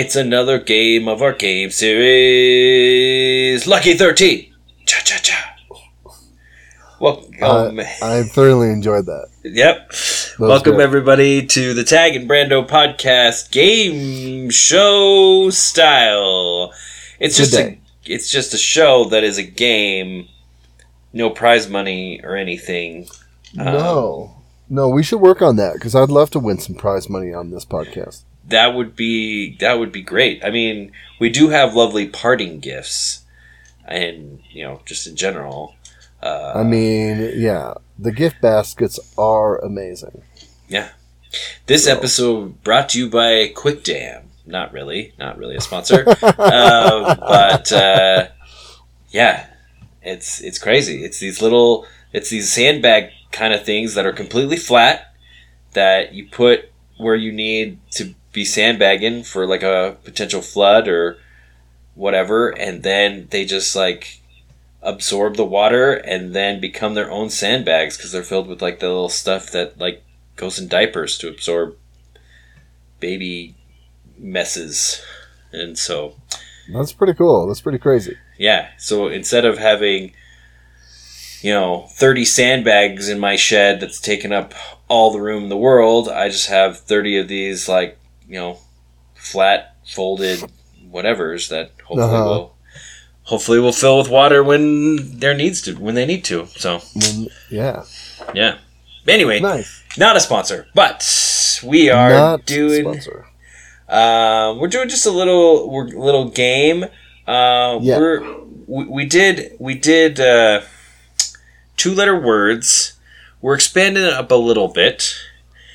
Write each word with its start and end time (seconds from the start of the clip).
It's 0.00 0.16
another 0.16 0.58
game 0.58 1.08
of 1.08 1.20
our 1.20 1.34
game 1.34 1.68
series. 1.70 3.66
Lucky 3.66 3.92
13. 3.92 4.50
Cha 4.86 4.98
cha 5.04 5.18
cha. 5.18 5.56
Well, 6.98 7.28
oh, 7.42 7.66
Uh, 7.78 7.84
I 8.02 8.22
thoroughly 8.22 8.70
enjoyed 8.70 9.04
that. 9.04 9.26
Yep. 9.44 9.88
was 9.88 10.36
Welcome 10.38 10.76
good. 10.76 10.80
everybody 10.80 11.44
to 11.48 11.74
the 11.74 11.84
Tag 11.84 12.16
and 12.16 12.26
Brando 12.30 12.66
podcast 12.66 13.50
game 13.50 14.48
show 14.48 15.50
style. 15.50 16.72
It's 17.18 17.36
just 17.36 17.52
a, 17.52 17.78
it's 18.06 18.30
just 18.30 18.54
a 18.54 18.58
show 18.58 19.04
that 19.10 19.22
is 19.22 19.36
a 19.36 19.42
game, 19.42 20.28
no 21.12 21.28
prize 21.28 21.68
money 21.68 22.22
or 22.24 22.36
anything. 22.36 23.06
Um, 23.58 23.66
no, 23.66 24.36
no, 24.70 24.88
we 24.88 25.02
should 25.02 25.20
work 25.20 25.42
on 25.42 25.56
that 25.56 25.74
because 25.74 25.94
I'd 25.94 26.08
love 26.08 26.30
to 26.30 26.38
win 26.38 26.56
some 26.58 26.74
prize 26.74 27.10
money 27.10 27.34
on 27.34 27.50
this 27.50 27.66
podcast. 27.66 28.22
That 28.48 28.74
would 28.74 28.96
be 28.96 29.56
that 29.58 29.78
would 29.78 29.92
be 29.92 30.02
great. 30.02 30.44
I 30.44 30.50
mean, 30.50 30.92
we 31.20 31.28
do 31.30 31.48
have 31.50 31.74
lovely 31.74 32.08
parting 32.08 32.58
gifts, 32.60 33.20
and 33.86 34.40
you 34.50 34.64
know, 34.64 34.80
just 34.84 35.06
in 35.06 35.16
general. 35.16 35.74
Uh, 36.22 36.52
I 36.56 36.62
mean, 36.64 37.32
yeah, 37.36 37.74
the 37.98 38.12
gift 38.12 38.40
baskets 38.42 38.98
are 39.16 39.58
amazing. 39.58 40.22
Yeah, 40.68 40.88
this 41.66 41.84
So- 41.84 41.96
episode 41.96 42.62
brought 42.64 42.88
to 42.90 42.98
you 42.98 43.08
by 43.10 43.48
Quick 43.54 43.84
Dam. 43.84 44.24
Not 44.46 44.72
really, 44.72 45.12
not 45.18 45.38
really 45.38 45.54
a 45.54 45.60
sponsor, 45.60 46.04
uh, 46.08 47.14
but 47.20 47.70
uh, 47.70 48.28
yeah, 49.10 49.46
it's 50.02 50.40
it's 50.40 50.58
crazy. 50.58 51.04
It's 51.04 51.20
these 51.20 51.40
little, 51.40 51.86
it's 52.12 52.30
these 52.30 52.52
sandbag 52.52 53.10
kind 53.30 53.54
of 53.54 53.64
things 53.64 53.94
that 53.94 54.06
are 54.06 54.12
completely 54.12 54.56
flat 54.56 55.14
that 55.74 56.14
you 56.14 56.26
put 56.28 56.70
where 56.96 57.14
you 57.14 57.30
need 57.30 57.78
to 57.92 58.14
be 58.32 58.44
sandbagging 58.44 59.22
for 59.24 59.46
like 59.46 59.62
a 59.62 59.96
potential 60.04 60.40
flood 60.42 60.88
or 60.88 61.18
whatever, 61.94 62.48
and 62.48 62.82
then 62.82 63.28
they 63.30 63.44
just 63.44 63.74
like 63.74 64.20
absorb 64.82 65.36
the 65.36 65.44
water 65.44 65.92
and 65.92 66.34
then 66.34 66.60
become 66.60 66.94
their 66.94 67.10
own 67.10 67.28
sandbags 67.28 67.96
because 67.96 68.12
they're 68.12 68.22
filled 68.22 68.46
with 68.46 68.62
like 68.62 68.80
the 68.80 68.88
little 68.88 69.08
stuff 69.08 69.50
that 69.50 69.78
like 69.78 70.02
goes 70.36 70.58
in 70.58 70.68
diapers 70.68 71.18
to 71.18 71.28
absorb 71.28 71.76
baby 72.98 73.54
messes. 74.18 75.02
And 75.52 75.76
so, 75.76 76.14
That's 76.72 76.92
pretty 76.92 77.14
cool. 77.14 77.46
That's 77.46 77.60
pretty 77.60 77.78
crazy. 77.78 78.16
yeah, 78.38 78.68
so 78.78 79.08
instead 79.08 79.44
of 79.44 79.58
having, 79.58 80.12
you 81.42 81.52
know, 81.52 81.88
30 81.90 82.24
sandbags 82.24 83.08
in 83.08 83.18
my 83.18 83.36
shed 83.36 83.80
that's 83.80 84.00
taking 84.00 84.32
up 84.32 84.54
all 84.88 85.10
the 85.12 85.20
room 85.20 85.42
in 85.44 85.48
the 85.48 85.56
world, 85.56 86.08
I 86.08 86.28
just 86.28 86.48
have 86.48 86.78
30 86.78 87.18
of 87.18 87.28
these, 87.28 87.68
like, 87.68 87.98
you 88.30 88.38
know, 88.38 88.58
flat, 89.14 89.76
folded 89.84 90.38
whatevers 90.90 91.48
that 91.48 91.72
hopefully 91.84 92.02
Uh-huh. 92.14 92.24
will. 92.24 92.54
Hopefully, 93.24 93.60
will 93.60 93.72
fill 93.72 93.98
with 93.98 94.08
water 94.08 94.42
when 94.42 95.18
there 95.20 95.34
needs 95.34 95.60
to, 95.62 95.74
when 95.74 95.94
they 95.94 96.06
need 96.06 96.24
to. 96.24 96.46
So, 96.56 96.80
yeah, 97.48 97.84
yeah. 98.34 98.58
Anyway, 99.06 99.38
nice. 99.40 99.82
not 99.96 100.16
a 100.16 100.20
sponsor, 100.20 100.66
but 100.74 100.98
we 101.62 101.90
are 101.90 102.10
Not 102.10 102.46
doing 102.46 102.82
sponsor. 102.82 103.26
Um, 103.88 104.58
we're 104.58 104.68
doing 104.68 104.88
just 104.88 105.06
a 105.06 105.10
little 105.10 105.70
we're, 105.70 105.86
little 105.88 106.28
game. 106.30 106.84
Uh, 107.26 107.78
Yeah. 107.82 107.98
We're 107.98 108.20
we, 108.66 108.84
we 108.84 109.04
did 109.06 109.54
we 109.60 109.74
did 109.74 110.18
uh, 110.20 110.62
two 111.76 111.94
letter 111.94 112.18
words. 112.18 112.94
We're 113.40 113.54
expanding 113.54 114.04
it 114.04 114.12
up 114.12 114.30
a 114.32 114.34
little 114.36 114.68
bit, 114.68 115.14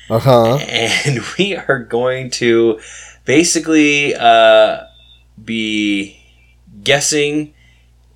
Uh 0.08 0.18
huh. 0.18 0.56
and 0.56 1.20
we 1.38 1.56
are 1.56 1.80
going 1.80 2.30
to 2.30 2.80
basically 3.24 4.14
uh, 4.14 4.84
be 5.42 6.20
guessing 6.84 7.52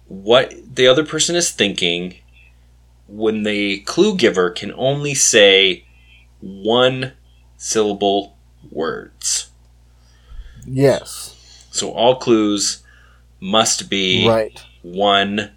what 0.07 0.53
the 0.75 0.87
other 0.87 1.05
person 1.05 1.35
is 1.37 1.51
thinking 1.51 2.15
when 3.09 3.43
the 3.43 3.81
clue 3.81 4.17
giver 4.17 4.51
can 4.51 4.73
only 4.75 5.15
say 5.15 5.85
one 6.41 7.13
syllable 7.57 8.37
words. 8.71 9.51
Yes. 10.67 11.67
So 11.73 11.91
all 11.91 12.17
clues 12.17 12.83
must 13.41 13.89
be 13.91 14.29
Right. 14.29 14.63
one 14.83 15.51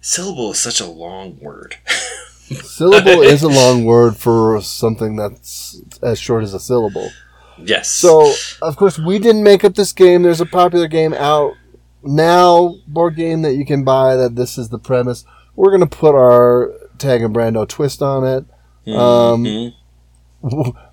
syllable 0.00 0.52
is 0.52 0.58
such 0.58 0.80
a 0.80 0.86
long 0.86 1.38
word. 1.40 1.76
Syllable 2.54 3.22
is 3.22 3.42
a 3.42 3.48
long 3.60 3.84
word 3.84 4.16
for 4.16 4.60
something 4.62 5.16
that's 5.16 5.80
as 6.02 6.18
short 6.18 6.42
as 6.44 6.54
a 6.54 6.60
syllable. 6.60 7.10
yes. 7.58 7.88
So, 7.90 8.32
of 8.60 8.76
course, 8.76 8.98
we 8.98 9.18
didn't 9.18 9.42
make 9.42 9.64
up 9.64 9.74
this 9.74 9.92
game. 9.92 10.22
There's 10.22 10.40
a 10.40 10.46
popular 10.46 10.88
game 10.88 11.12
out 11.14 11.54
now, 12.02 12.76
board 12.86 13.16
game 13.16 13.42
that 13.42 13.54
you 13.54 13.64
can 13.64 13.84
buy. 13.84 14.16
That 14.16 14.34
this 14.36 14.58
is 14.58 14.68
the 14.70 14.78
premise. 14.78 15.24
We're 15.54 15.70
gonna 15.70 15.86
put 15.86 16.14
our 16.14 16.72
Tag 16.98 17.22
and 17.22 17.34
Brando 17.34 17.68
twist 17.68 18.02
on 18.02 18.24
it. 18.24 18.44
um, 18.94 19.44
Mhm. 19.44 19.74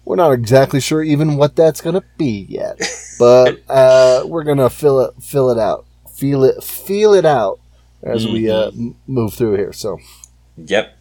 We're 0.05 0.15
not 0.15 0.31
exactly 0.31 0.79
sure 0.79 1.01
even 1.01 1.35
what 1.37 1.55
that's 1.55 1.81
gonna 1.81 2.03
be 2.17 2.45
yet, 2.49 2.79
but 3.17 3.59
uh, 3.69 4.23
we're 4.27 4.43
gonna 4.43 4.69
fill 4.69 4.99
it, 5.01 5.13
fill 5.21 5.49
it 5.49 5.57
out, 5.57 5.85
feel 6.13 6.43
it, 6.43 6.63
feel 6.63 7.13
it 7.15 7.25
out 7.25 7.59
as 8.03 8.27
we 8.27 8.49
uh, 8.49 8.67
m- 8.67 8.95
move 9.07 9.33
through 9.33 9.55
here. 9.55 9.73
So, 9.73 9.97
Yep. 10.57 10.93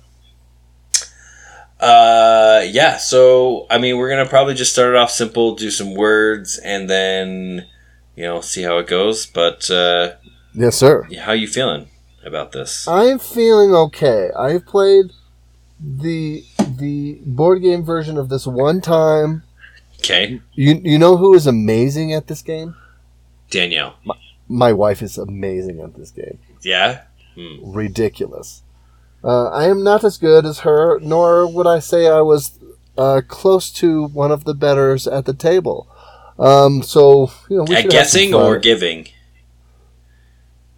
Uh, 1.80 2.62
yeah. 2.66 2.96
So 2.96 3.66
I 3.70 3.78
mean, 3.78 3.96
we're 3.96 4.08
gonna 4.10 4.28
probably 4.28 4.54
just 4.54 4.72
start 4.72 4.94
it 4.94 4.96
off 4.96 5.10
simple, 5.10 5.54
do 5.54 5.70
some 5.70 5.94
words, 5.94 6.58
and 6.58 6.88
then 6.88 7.66
you 8.16 8.24
know 8.24 8.40
see 8.40 8.62
how 8.62 8.78
it 8.78 8.86
goes. 8.86 9.26
But 9.26 9.70
uh, 9.70 10.14
yes, 10.54 10.76
sir. 10.76 11.06
how 11.20 11.32
you 11.32 11.46
feeling 11.46 11.88
about 12.24 12.52
this? 12.52 12.86
I'm 12.88 13.18
feeling 13.18 13.74
okay. 13.74 14.30
I've 14.36 14.66
played 14.66 15.12
the 15.80 16.44
the 16.58 17.20
board 17.24 17.62
game 17.62 17.84
version 17.84 18.18
of 18.18 18.28
this 18.28 18.46
one 18.46 18.80
time. 18.80 19.44
Okay, 20.00 20.40
You 20.54 20.80
you 20.84 20.98
know 20.98 21.16
who 21.16 21.34
is 21.34 21.46
amazing 21.46 22.12
at 22.12 22.26
this 22.28 22.42
game? 22.42 22.76
Danielle. 23.50 23.96
My 24.48 24.72
wife 24.72 25.02
is 25.02 25.18
amazing 25.18 25.80
at 25.80 25.94
this 25.94 26.10
game. 26.10 26.38
Yeah. 26.62 27.02
Hmm. 27.34 27.72
Ridiculous. 27.72 28.62
Uh, 29.24 29.48
I 29.48 29.64
am 29.68 29.82
not 29.82 30.04
as 30.04 30.16
good 30.16 30.46
as 30.46 30.60
her, 30.60 30.98
nor 31.00 31.46
would 31.52 31.66
I 31.66 31.80
say 31.80 32.06
I 32.08 32.20
was 32.20 32.58
uh, 32.96 33.20
close 33.26 33.70
to 33.72 34.06
one 34.06 34.30
of 34.30 34.44
the 34.44 34.54
betters 34.54 35.06
at 35.06 35.24
the 35.24 35.34
table. 35.34 35.88
Um, 36.38 36.82
so 36.82 37.30
you 37.48 37.56
know, 37.58 37.64
we 37.64 37.74
At 37.76 37.82
should 37.82 37.92
have 37.92 38.06
some 38.06 38.20
guessing 38.20 38.34
or 38.34 38.58
giving? 38.58 39.08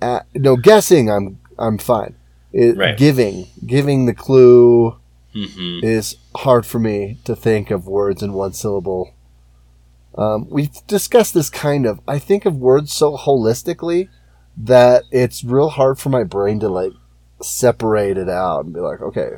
At- 0.01 0.27
no 0.34 0.56
guessing. 0.56 1.11
I'm 1.11 1.39
I'm 1.59 1.78
fine. 1.78 2.15
It, 2.53 2.77
Right. 2.77 2.97
Giving 2.97 3.47
giving 3.67 4.06
the 4.06 4.15
clue 4.15 4.97
Mm-hmm. 5.33 5.84
is 5.87 6.17
hard 6.34 6.67
for 6.67 6.81
me 6.81 7.19
to 7.22 7.37
think 7.37 7.71
of 7.71 7.87
words 7.87 8.21
in 8.21 8.33
one 8.33 8.53
syllable. 8.53 9.15
Um, 10.19 10.49
we've 10.51 10.72
discussed 10.89 11.34
this 11.34 11.49
kind 11.49 11.87
of. 11.87 12.01
I 12.09 12.19
think 12.19 12.47
of 12.47 12.57
words 12.57 12.93
so 12.93 13.17
holistically 13.17 14.09
that 14.57 15.05
it's 15.12 15.45
real 15.45 15.69
hard 15.69 16.01
for 16.01 16.09
my 16.09 16.25
brain 16.25 16.59
to 16.60 16.69
like 16.69 16.91
separate 17.42 18.16
it 18.19 18.28
out 18.28 18.65
and 18.65 18.75
be 18.75 18.81
like, 18.81 19.01
okay, 19.01 19.31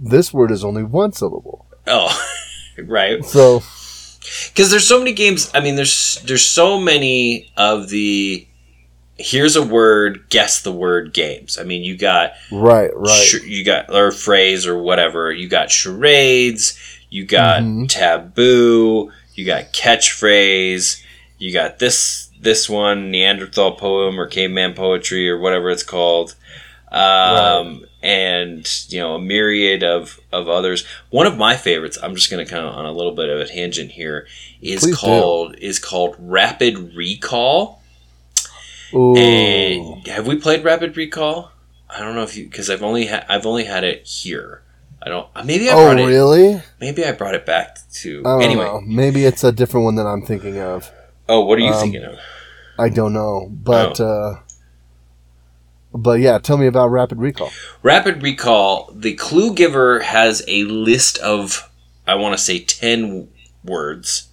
this 0.00 0.32
word 0.32 0.50
is 0.50 0.64
only 0.64 0.82
one 0.82 1.12
syllable. 1.12 1.66
Oh, 1.86 2.10
right. 2.84 3.24
So 3.24 3.62
because 4.48 4.70
there's 4.70 4.86
so 4.86 4.98
many 5.00 5.12
games 5.12 5.50
i 5.52 5.58
mean 5.60 5.74
there's 5.74 6.22
there's 6.26 6.44
so 6.44 6.78
many 6.78 7.50
of 7.56 7.88
the 7.88 8.46
here's 9.18 9.56
a 9.56 9.62
word 9.62 10.24
guess 10.30 10.62
the 10.62 10.70
word 10.70 11.12
games 11.12 11.58
i 11.58 11.64
mean 11.64 11.82
you 11.82 11.96
got 11.98 12.30
right, 12.52 12.90
right, 12.94 13.08
sh- 13.10 13.42
you 13.42 13.64
got 13.64 13.92
or 13.92 14.12
phrase 14.12 14.64
or 14.64 14.80
whatever 14.80 15.32
you 15.32 15.48
got 15.48 15.72
charades 15.72 16.78
you 17.10 17.24
got 17.26 17.62
Mhm. 17.62 17.88
taboo 17.88 19.10
you 19.34 19.44
got 19.44 19.72
catchphrase 19.72 21.02
you 21.38 21.52
got 21.52 21.80
this 21.80 22.30
this 22.40 22.70
one 22.70 23.10
neanderthal 23.10 23.72
poem 23.72 24.18
or 24.20 24.26
caveman 24.28 24.72
poetry 24.72 25.28
or 25.28 25.36
whatever 25.38 25.68
it's 25.68 25.82
called 25.82 26.36
um, 26.92 27.84
and 28.02 28.68
you 28.88 29.00
know 29.00 29.14
a 29.14 29.20
myriad 29.20 29.82
of 29.82 30.20
of 30.32 30.48
others 30.48 30.84
one 31.10 31.26
of 31.26 31.36
my 31.38 31.56
favorites 31.56 31.96
i'm 32.02 32.14
just 32.14 32.30
going 32.30 32.44
to 32.44 32.50
kind 32.50 32.66
of 32.66 32.74
on 32.74 32.84
a 32.84 32.92
little 32.92 33.14
bit 33.14 33.28
of 33.30 33.40
a 33.40 33.46
tangent 33.46 33.92
here 33.92 34.26
is 34.60 34.80
Please 34.80 34.90
do. 34.90 34.96
called 34.96 35.54
is 35.56 35.78
called 35.78 36.16
rapid 36.18 36.94
recall 36.94 37.80
Ooh. 38.94 39.16
and 39.16 40.06
have 40.06 40.26
we 40.26 40.36
played 40.36 40.64
Rapid 40.64 40.96
Recall? 40.98 41.50
I 41.88 42.00
don't 42.00 42.14
know 42.14 42.22
if 42.24 42.36
you 42.36 42.44
because 42.44 42.68
I've 42.68 42.82
only 42.82 43.06
ha- 43.06 43.24
I've 43.28 43.46
only 43.46 43.64
had 43.64 43.84
it 43.84 44.06
here. 44.06 44.62
I 45.00 45.08
don't. 45.08 45.28
uh, 45.34 45.42
Maybe 45.44 45.70
I 45.70 45.72
oh, 45.72 45.76
brought 45.86 45.98
it. 45.98 46.04
really? 46.06 46.62
Maybe 46.78 47.02
I 47.04 47.12
brought 47.12 47.34
it 47.34 47.46
back 47.46 47.78
to. 48.02 48.20
I 48.20 48.22
don't 48.22 48.42
anyway. 48.42 48.64
know. 48.64 48.80
Maybe 48.82 49.24
it's 49.24 49.44
a 49.44 49.50
different 49.52 49.84
one 49.84 49.94
that 49.94 50.06
I'm 50.06 50.20
thinking 50.22 50.58
of. 50.58 50.90
Oh, 51.28 51.40
what 51.40 51.56
are 51.58 51.62
you 51.62 51.72
Um, 51.72 51.80
thinking 51.80 52.04
of? 52.04 52.18
I 52.78 52.90
don't 52.90 53.14
know, 53.14 53.48
but 53.50 53.98
Oh. 53.98 54.04
uh, 54.06 54.40
but 55.94 56.20
yeah, 56.20 56.38
tell 56.38 56.56
me 56.56 56.66
about 56.66 56.88
Rapid 56.88 57.18
Recall. 57.18 57.50
Rapid 57.82 58.22
Recall. 58.22 58.90
The 58.94 59.14
clue 59.14 59.54
giver 59.54 60.00
has 60.00 60.42
a 60.48 60.64
list 60.64 61.18
of 61.18 61.68
I 62.06 62.14
want 62.16 62.36
to 62.36 62.42
say 62.42 62.58
ten 62.58 63.28
words, 63.64 64.28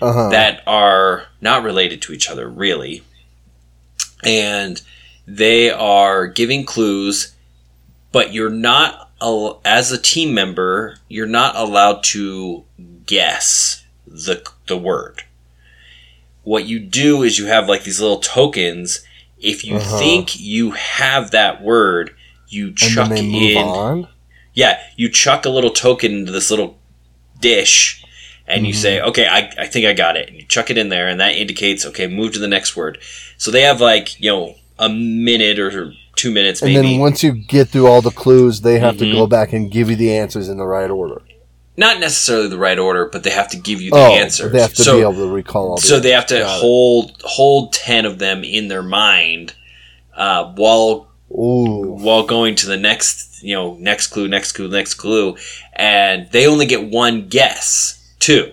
Uh-huh. 0.00 0.28
that 0.30 0.62
are 0.66 1.26
not 1.40 1.62
related 1.62 2.02
to 2.02 2.12
each 2.12 2.28
other, 2.28 2.48
really. 2.48 3.02
And 4.24 4.82
they 5.26 5.70
are 5.70 6.26
giving 6.26 6.64
clues, 6.64 7.34
but 8.12 8.32
you're 8.32 8.50
not, 8.50 9.10
as 9.64 9.92
a 9.92 9.98
team 9.98 10.34
member, 10.34 10.96
you're 11.08 11.26
not 11.26 11.54
allowed 11.56 12.02
to 12.04 12.64
guess 13.06 13.84
the, 14.06 14.44
the 14.66 14.76
word. 14.76 15.22
What 16.42 16.66
you 16.66 16.78
do 16.80 17.22
is 17.22 17.38
you 17.38 17.46
have 17.46 17.68
like 17.68 17.84
these 17.84 18.00
little 18.00 18.20
tokens. 18.20 19.00
If 19.40 19.64
you 19.64 19.76
Uh-huh. 19.76 19.98
think 19.98 20.38
you 20.40 20.70
have 20.72 21.30
that 21.32 21.62
word, 21.62 22.10
you 22.48 22.72
chuck 22.72 23.08
then 23.10 23.16
they 23.16 23.22
move 23.22 23.42
in 23.50 23.56
on. 23.58 24.08
yeah, 24.54 24.78
you 24.96 25.08
chuck 25.08 25.44
a 25.44 25.50
little 25.50 25.70
token 25.70 26.12
into 26.12 26.32
this 26.32 26.50
little 26.50 26.78
dish 27.40 28.02
and 28.48 28.66
you 28.66 28.72
Mhm. 28.72 28.76
say, 28.76 29.00
okay, 29.00 29.26
I, 29.26 29.50
I 29.58 29.66
think 29.66 29.84
I 29.86 29.92
got 29.92 30.16
it. 30.16 30.28
And 30.28 30.36
you 30.38 30.44
chuck 30.48 30.70
it 30.70 30.78
in 30.78 30.88
there 30.88 31.08
and 31.08 31.20
that 31.20 31.34
indicates, 31.36 31.84
okay, 31.86 32.06
move 32.06 32.32
to 32.34 32.38
the 32.38 32.48
next 32.48 32.76
word. 32.76 32.98
So 33.36 33.50
they 33.50 33.62
have 33.62 33.80
like, 33.80 34.18
you 34.20 34.30
know, 34.30 34.54
a 34.78 34.88
minute 34.88 35.58
or 35.58 35.92
two 36.14 36.30
minutes 36.30 36.62
And 36.62 36.74
then 36.76 36.98
once 36.98 37.22
you 37.22 37.32
get 37.32 37.68
through 37.68 37.86
all 37.88 38.00
the 38.02 38.10
clues, 38.10 38.60
they 38.62 38.78
have 38.78 38.96
Mhm. 38.96 38.98
to 39.00 39.12
go 39.12 39.26
back 39.26 39.52
and 39.52 39.70
give 39.70 39.90
you 39.90 39.96
the 39.96 40.12
answers 40.16 40.48
in 40.48 40.56
the 40.58 40.64
right 40.66 40.90
order. 40.90 41.20
Not 41.76 42.00
necessarily 42.00 42.48
the 42.48 42.58
right 42.58 42.78
order, 42.78 43.06
but 43.06 43.22
they 43.22 43.30
have 43.30 43.48
to 43.50 43.56
give 43.58 43.80
you 43.82 43.90
the 43.90 43.96
Oh, 43.98 44.14
answers. 44.14 44.50
they 44.52 44.60
have 44.60 44.72
to 44.74 44.82
so, 44.82 44.96
be 44.96 45.02
able 45.02 45.14
to 45.14 45.26
recall 45.32 45.70
all 45.70 45.76
the 45.76 45.82
so 45.86 46.00
they 46.00 46.10
have 46.12 46.26
to 46.26 46.38
Got 46.38 46.56
it. 46.56 46.60
hold 46.60 47.20
hold 47.24 47.72
10 47.74 48.06
of 48.06 48.18
them 48.18 48.44
in 48.44 48.68
their 48.68 48.82
mind 48.82 49.54
uh, 50.16 50.52
while 50.54 51.08
Ooh. 51.30 51.96
while 52.00 52.22
going 52.24 52.54
to 52.56 52.66
the 52.66 52.76
next, 52.78 53.42
you 53.42 53.54
know, 53.54 53.74
next 53.74 54.06
clue, 54.06 54.26
next 54.28 54.52
clue, 54.52 54.68
next 54.68 54.94
clue, 54.94 55.36
and 55.74 56.30
they 56.30 56.46
only 56.46 56.64
get 56.66 56.88
one 56.90 57.28
guess 57.28 58.14
too. 58.20 58.52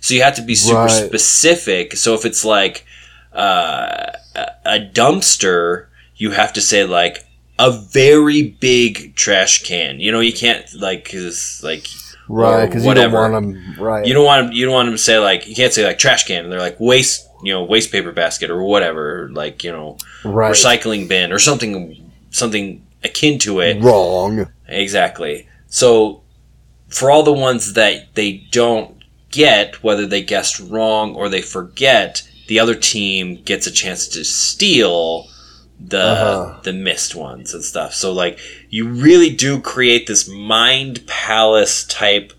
So 0.00 0.14
you 0.14 0.22
have 0.22 0.36
to 0.36 0.42
be 0.42 0.54
super 0.54 0.76
Right. 0.80 1.06
specific. 1.06 1.96
So 1.96 2.14
if 2.14 2.24
it's 2.24 2.44
like 2.44 2.86
uh, 3.34 4.12
a 4.34 4.46
a 4.64 4.78
dumpster, 4.80 5.86
you 6.16 6.30
have 6.30 6.52
to 6.54 6.60
say 6.60 6.84
like 6.84 7.26
a 7.58 7.70
very 7.70 8.42
big 8.42 9.14
trash 9.14 9.62
can. 9.64 10.00
You 10.00 10.10
know, 10.12 10.20
you 10.20 10.32
can't 10.32 10.64
like 10.74 11.10
cause 11.10 11.60
like 11.62 11.86
Right, 12.28 12.66
because 12.66 12.84
you 12.84 12.94
don't 12.94 13.12
want 13.12 13.32
them. 13.32 13.74
Right. 13.78 14.06
you 14.06 14.14
don't 14.14 14.24
want 14.24 14.46
'em- 14.46 14.52
you 14.52 14.64
don't 14.64 14.74
want 14.74 14.86
them 14.86 14.94
to 14.94 15.02
say 15.02 15.18
like 15.18 15.48
you 15.48 15.54
can't 15.54 15.72
say 15.72 15.84
like 15.84 15.98
trash 15.98 16.26
can. 16.26 16.48
They're 16.50 16.58
like 16.60 16.78
waste 16.80 17.28
you 17.42 17.52
know 17.52 17.64
waste 17.64 17.90
paper 17.90 18.12
basket 18.12 18.50
or 18.50 18.62
whatever 18.62 19.28
like 19.32 19.64
you 19.64 19.72
know 19.72 19.98
right. 20.24 20.52
recycling 20.52 21.08
bin 21.08 21.32
or 21.32 21.38
something 21.38 22.10
something 22.30 22.86
akin 23.04 23.38
to 23.40 23.60
it. 23.60 23.82
Wrong. 23.82 24.48
Exactly. 24.68 25.48
So 25.66 26.22
for 26.88 27.10
all 27.10 27.22
the 27.22 27.32
ones 27.32 27.72
that 27.74 28.14
they 28.14 28.46
don't 28.50 29.02
get, 29.30 29.82
whether 29.82 30.06
they 30.06 30.22
guessed 30.22 30.60
wrong 30.60 31.14
or 31.14 31.28
they 31.28 31.42
forget, 31.42 32.22
the 32.48 32.60
other 32.60 32.74
team 32.74 33.42
gets 33.42 33.66
a 33.66 33.70
chance 33.70 34.06
to 34.08 34.24
steal 34.24 35.26
the 35.88 35.98
Uh-huh. 36.00 36.60
the 36.62 36.72
missed 36.72 37.14
ones 37.14 37.54
and 37.54 37.64
stuff. 37.64 37.94
So 37.94 38.12
like 38.12 38.38
you 38.70 38.88
really 38.88 39.30
do 39.34 39.60
create 39.60 40.06
this 40.06 40.28
mind 40.28 41.06
palace 41.06 41.84
type 41.84 42.32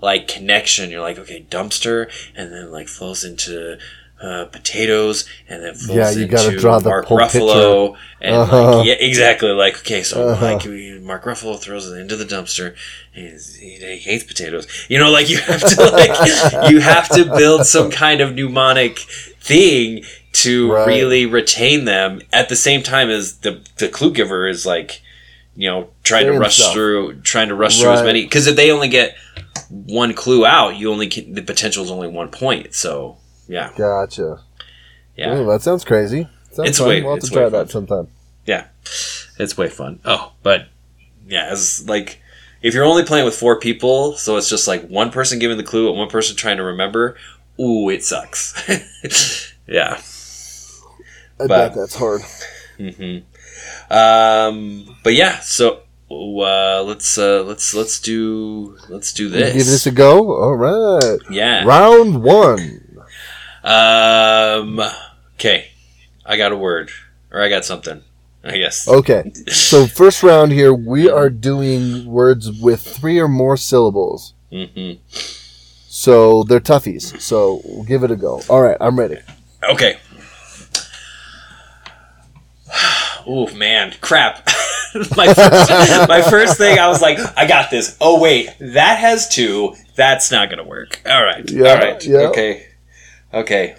like 0.00 0.28
connection. 0.28 0.90
You're 0.90 1.00
like, 1.00 1.18
okay, 1.18 1.46
dumpster, 1.50 2.10
and 2.34 2.52
then 2.52 2.70
like 2.70 2.88
flows 2.88 3.24
into 3.24 3.78
uh, 4.22 4.46
potatoes, 4.46 5.26
and 5.48 5.62
then 5.62 5.74
Yeah, 5.88 6.10
you 6.10 6.26
gotta 6.26 6.56
draw 6.56 6.78
the 6.78 6.88
Mark 6.88 7.04
whole 7.06 7.18
Ruffalo, 7.18 7.96
and 8.20 8.34
Uh-huh. 8.34 8.78
like, 8.78 8.86
yeah, 8.86 8.94
exactly. 8.94 9.50
Like, 9.50 9.78
okay, 9.80 10.02
so 10.02 10.28
Uh-huh. 10.30 10.44
like 10.44 10.64
Mark 11.02 11.24
Ruffalo 11.24 11.60
throws 11.60 11.86
it 11.90 11.98
into 11.98 12.16
the 12.16 12.24
dumpster. 12.24 12.74
He, 13.12 13.28
he 13.78 13.96
hates 13.98 14.24
potatoes. 14.24 14.66
You 14.88 14.98
know, 14.98 15.10
like 15.10 15.28
you 15.28 15.38
have 15.38 15.60
to 15.60 15.90
like 15.90 16.70
you 16.70 16.80
have 16.80 17.08
to 17.10 17.24
build 17.36 17.66
some 17.66 17.90
kind 17.90 18.20
of 18.20 18.34
mnemonic 18.34 18.98
thing 19.40 20.04
to 20.32 20.72
Right. 20.72 20.86
really 20.86 21.26
retain 21.26 21.84
them. 21.84 22.20
At 22.32 22.48
the 22.48 22.56
same 22.56 22.82
time 22.82 23.10
as 23.10 23.38
the 23.38 23.60
the 23.78 23.88
clue 23.88 24.12
giver 24.12 24.48
is 24.48 24.64
like, 24.66 25.02
you 25.54 25.68
know, 25.70 25.88
trying 26.04 26.26
to 26.26 26.32
rush 26.38 26.58
through, 26.72 27.20
trying 27.20 27.48
to 27.48 27.54
rush 27.54 27.80
through 27.80 27.92
as 27.92 28.02
many. 28.02 28.22
Because 28.24 28.46
if 28.46 28.56
they 28.56 28.70
only 28.70 28.88
get 28.88 29.14
one 29.70 30.14
clue 30.14 30.44
out, 30.46 30.76
you 30.76 30.90
only 30.90 31.06
get, 31.06 31.34
the 31.34 31.42
potential 31.42 31.84
is 31.84 31.90
only 31.90 32.08
one 32.08 32.28
point. 32.30 32.74
So 32.74 33.18
yeah, 33.48 33.70
Gotcha. 33.76 34.40
yeah. 35.16 35.36
Ooh, 35.38 35.46
that 35.46 35.62
sounds 35.62 35.84
crazy. 35.84 36.28
Sounds 36.52 36.70
It's 36.70 36.78
fun. 36.78 36.88
way- 36.88 37.02
we'll 37.02 37.14
have 37.14 37.22
to 37.24 37.30
try 37.30 37.48
that 37.48 37.70
sometime. 37.70 38.08
Yeah. 38.46 38.66
it's 39.38 39.56
way 39.58 39.68
fun. 39.68 40.00
Oh, 40.04 40.32
but 40.42 40.68
yeah, 41.28 41.52
it's 41.52 41.86
like 41.88 42.20
if 42.62 42.74
you're 42.74 42.84
only 42.84 43.04
playing 43.04 43.24
with 43.24 43.34
four 43.34 43.58
people, 43.58 44.12
so 44.16 44.36
it's 44.36 44.48
just 44.48 44.66
like 44.68 44.86
one 44.88 45.10
person 45.10 45.38
giving 45.38 45.56
the 45.56 45.62
clue 45.64 45.88
and 45.88 45.98
one 45.98 46.08
person 46.08 46.36
trying 46.36 46.56
to 46.58 46.62
remember. 46.62 47.16
Ooh, 47.60 47.88
it 47.90 48.04
sucks. 48.04 48.54
yeah. 49.66 50.00
I 51.38 51.46
But- 51.46 51.48
bet 51.48 51.74
that's 51.74 51.94
hard. 51.96 52.22
hmm 52.78 53.18
Um, 53.90 54.96
but 55.02 55.14
yeah, 55.14 55.40
so 55.40 55.80
uh, 56.10 56.82
let's 56.82 57.18
uh, 57.18 57.42
let's 57.44 57.74
let's 57.74 58.00
do 58.00 58.76
let's 58.88 59.12
do 59.12 59.28
this. 59.28 59.52
Give 59.54 59.66
this 59.66 59.86
a 59.86 59.90
go. 59.90 60.34
All 60.34 60.54
right. 60.56 61.18
yeah. 61.30 61.64
Round 61.64 62.22
one. 62.22 62.82
Um. 63.66 64.80
Okay, 65.34 65.68
I 66.24 66.36
got 66.36 66.52
a 66.52 66.56
word, 66.56 66.90
or 67.32 67.42
I 67.42 67.48
got 67.48 67.64
something. 67.64 68.02
I 68.44 68.56
guess. 68.58 68.86
Okay. 68.88 69.32
So 69.48 69.86
first 69.86 70.22
round 70.22 70.52
here, 70.52 70.72
we 70.72 71.10
are 71.10 71.28
doing 71.28 72.06
words 72.06 72.50
with 72.62 72.80
three 72.80 73.18
or 73.18 73.26
more 73.28 73.56
syllables. 73.56 74.34
hmm 74.52 74.92
So 75.88 76.44
they're 76.44 76.60
toughies. 76.60 77.20
So 77.20 77.60
we'll 77.64 77.84
give 77.84 78.04
it 78.04 78.10
a 78.12 78.16
go. 78.16 78.40
All 78.48 78.62
right, 78.62 78.76
I'm 78.80 78.98
ready. 78.98 79.18
Okay. 79.68 79.98
Oh 83.26 83.52
man, 83.56 83.94
crap. 84.00 84.46
my 85.16 85.32
first, 85.34 85.70
my 86.08 86.22
first 86.22 86.58
thing, 86.58 86.78
I 86.78 86.86
was 86.88 87.02
like, 87.02 87.18
I 87.36 87.46
got 87.46 87.70
this. 87.70 87.96
Oh 88.00 88.20
wait, 88.20 88.50
that 88.60 88.98
has 89.00 89.28
two. 89.28 89.74
That's 89.96 90.30
not 90.30 90.50
gonna 90.50 90.64
work. 90.64 91.00
All 91.06 91.24
right. 91.24 91.48
Yeah, 91.50 91.68
All 91.70 91.78
right. 91.78 92.04
yeah. 92.06 92.18
Okay. 92.28 92.66
Okay. 93.32 93.76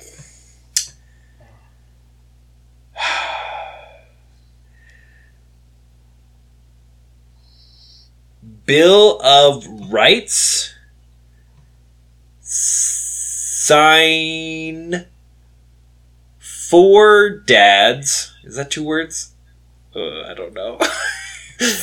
Bill 8.65 9.19
of 9.21 9.67
Rights. 9.91 10.73
Sign 13.69 15.05
for 16.39 17.29
dads. 17.29 18.33
Is 18.43 18.55
that 18.55 18.71
two 18.71 18.83
words? 18.83 19.33
Uh, 19.95 20.23
I 20.23 20.33
don't 20.33 20.53
know. 20.53 20.79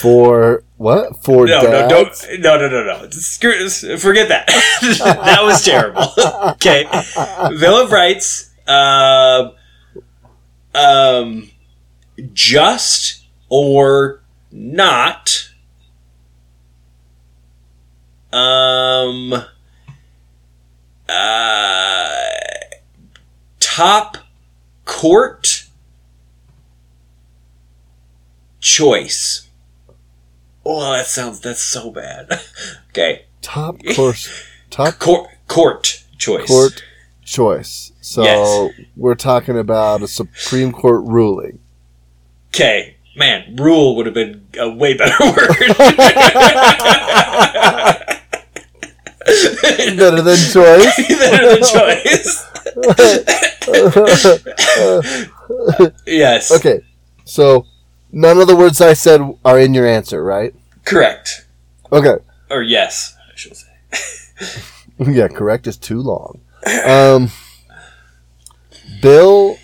For 0.01 0.63
what? 0.77 1.25
For 1.25 1.47
no, 1.47 1.63
no, 1.63 1.89
don't, 1.89 2.27
no, 2.39 2.57
no, 2.59 2.69
no, 2.69 2.85
no. 2.85 3.11
Screw, 3.11 3.69
forget 3.99 4.29
that. 4.29 4.47
that 4.99 5.43
was 5.43 5.65
terrible. 5.65 6.05
Okay, 6.55 6.85
Bill 7.59 7.83
of 7.83 7.91
Rights. 7.91 8.51
Um, 8.67 9.53
um, 10.75 11.51
just 12.33 13.25
or 13.49 14.23
not. 14.53 15.51
Um. 18.33 19.35
Uh, 21.09 22.15
top 23.61 24.17
court 24.85 25.67
choice. 28.61 29.44
Oh, 30.67 30.93
that 30.93 31.07
sounds 31.07 31.41
that's 31.41 31.63
so 31.63 31.91
bad. 31.91 32.41
okay, 32.91 33.27
Top 33.43 33.77
course. 33.95 34.29
Top 34.71 34.95
court 34.99 35.29
court 35.49 36.03
choice. 36.19 36.47
court 36.47 36.83
choice. 37.25 37.93
So 38.01 38.23
Yes. 38.23 38.71
we're 38.97 39.15
talking 39.15 39.59
about 39.59 40.03
a 40.03 40.09
Supreme 40.09 40.73
Court 40.73 41.03
ruling. 41.05 41.59
Okay, 42.49 42.97
man, 43.17 43.57
rule 43.57 43.97
would 43.97 44.07
have 44.07 44.15
been 44.15 44.47
a 44.59 44.69
way 44.71 44.97
better 44.97 45.17
word. 45.25 45.35
Better 49.27 50.23
than 50.23 50.37
choice. 50.37 51.09
better 51.09 51.49
than 51.55 51.63
choice. 51.63 52.47
yes. 56.07 56.51
Okay. 56.53 56.81
So 57.25 57.67
none 58.15 58.39
of 58.39 58.47
the 58.47 58.57
words 58.57 58.81
I 58.81 58.95
said 58.95 59.21
are 59.45 59.59
in 59.59 59.75
your 59.75 59.87
answer, 59.87 60.23
right? 60.23 60.55
Correct. 60.85 61.47
Okay. 61.93 62.17
Or 62.51 62.63
yes, 62.63 63.17
I 63.19 63.37
should 63.37 63.57
say. 63.57 64.63
Yeah, 64.99 65.27
correct 65.27 65.67
is 65.67 65.77
too 65.77 66.01
long. 66.01 66.41
Um, 66.87 67.31
Bill 69.03 69.59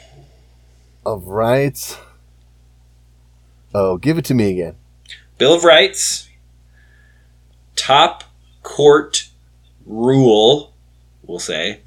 of 1.07 1.29
Rights. 1.29 1.97
Oh, 3.73 3.97
give 3.97 4.19
it 4.19 4.25
to 4.27 4.35
me 4.35 4.51
again. 4.51 4.75
Bill 5.39 5.55
of 5.55 5.63
Rights. 5.63 6.29
Top 7.77 8.25
court 8.65 9.29
rule. 9.87 10.73
We'll 11.23 11.39
say. 11.39 11.81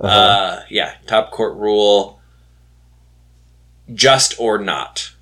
Uh-huh. 0.00 0.08
Uh, 0.08 0.62
yeah, 0.68 0.94
top 1.06 1.30
court 1.30 1.56
rule. 1.56 2.20
Just 3.92 4.34
or 4.40 4.58
not. 4.58 5.13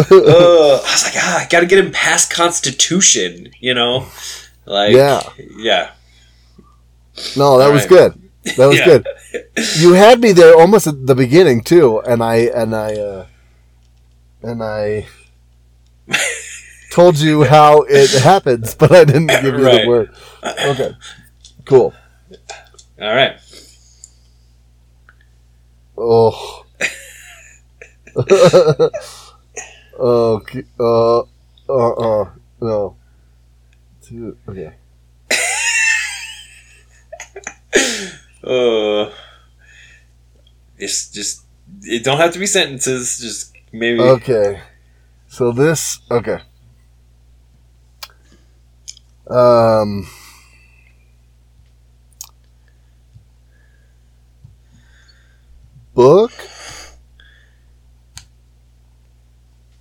I 0.11 0.91
was 0.91 1.03
like, 1.05 1.13
ah, 1.15 1.45
I 1.45 1.47
gotta 1.49 1.65
get 1.65 1.79
him 1.79 1.91
past 1.91 2.31
Constitution, 2.31 3.51
you 3.59 3.73
know? 3.73 4.07
Like, 4.65 4.93
Yeah. 4.93 5.21
yeah. 5.57 5.91
No, 7.37 7.57
that 7.59 7.67
All 7.67 7.71
was 7.73 7.81
right. 7.83 7.89
good. 7.89 8.11
That 8.57 8.67
was 8.67 8.77
Yeah. 8.79 8.85
good. 8.85 9.07
You 9.79 9.93
had 9.93 10.19
me 10.21 10.31
there 10.33 10.55
almost 10.55 10.85
at 10.87 11.05
the 11.07 11.15
beginning 11.15 11.61
too, 11.63 11.99
and 12.01 12.21
I 12.21 12.35
and 12.61 12.75
I 12.75 12.93
uh, 12.95 13.25
and 14.43 14.61
I 14.63 15.07
told 16.91 17.17
you 17.19 17.43
how 17.45 17.81
it 17.89 18.11
happens, 18.21 18.75
but 18.75 18.91
I 18.91 19.05
didn't 19.05 19.27
give 19.27 19.43
you 19.45 19.63
Right. 19.65 19.81
the 19.83 19.87
word. 19.87 20.09
Okay, 20.43 20.91
cool. 21.65 21.93
All 23.03 23.13
right. 23.13 23.35
Oh. 25.97 26.65
okay. 29.99 30.63
Uh. 30.79 31.19
Uh. 31.19 31.91
Uh. 31.91 32.29
No. 32.61 32.95
Two. 34.01 34.37
Okay. 34.47 34.73
Uh, 38.43 39.09
just, 40.77 41.13
just, 41.13 41.45
it 41.83 42.03
don't 42.03 42.17
have 42.17 42.33
to 42.33 42.39
be 42.39 42.45
sentences. 42.45 43.17
Just 43.17 43.55
maybe. 43.71 44.01
Okay. 44.01 44.59
So 45.29 45.53
this 45.53 45.99
okay. 46.11 46.39
Um 49.27 50.05
book, 55.93 56.31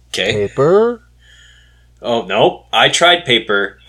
Okay. 0.08 0.46
paper. 0.48 1.02
Oh 2.00 2.22
no, 2.26 2.66
I 2.72 2.88
tried 2.88 3.24
paper. 3.24 3.78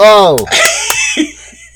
Oh. 0.00 0.36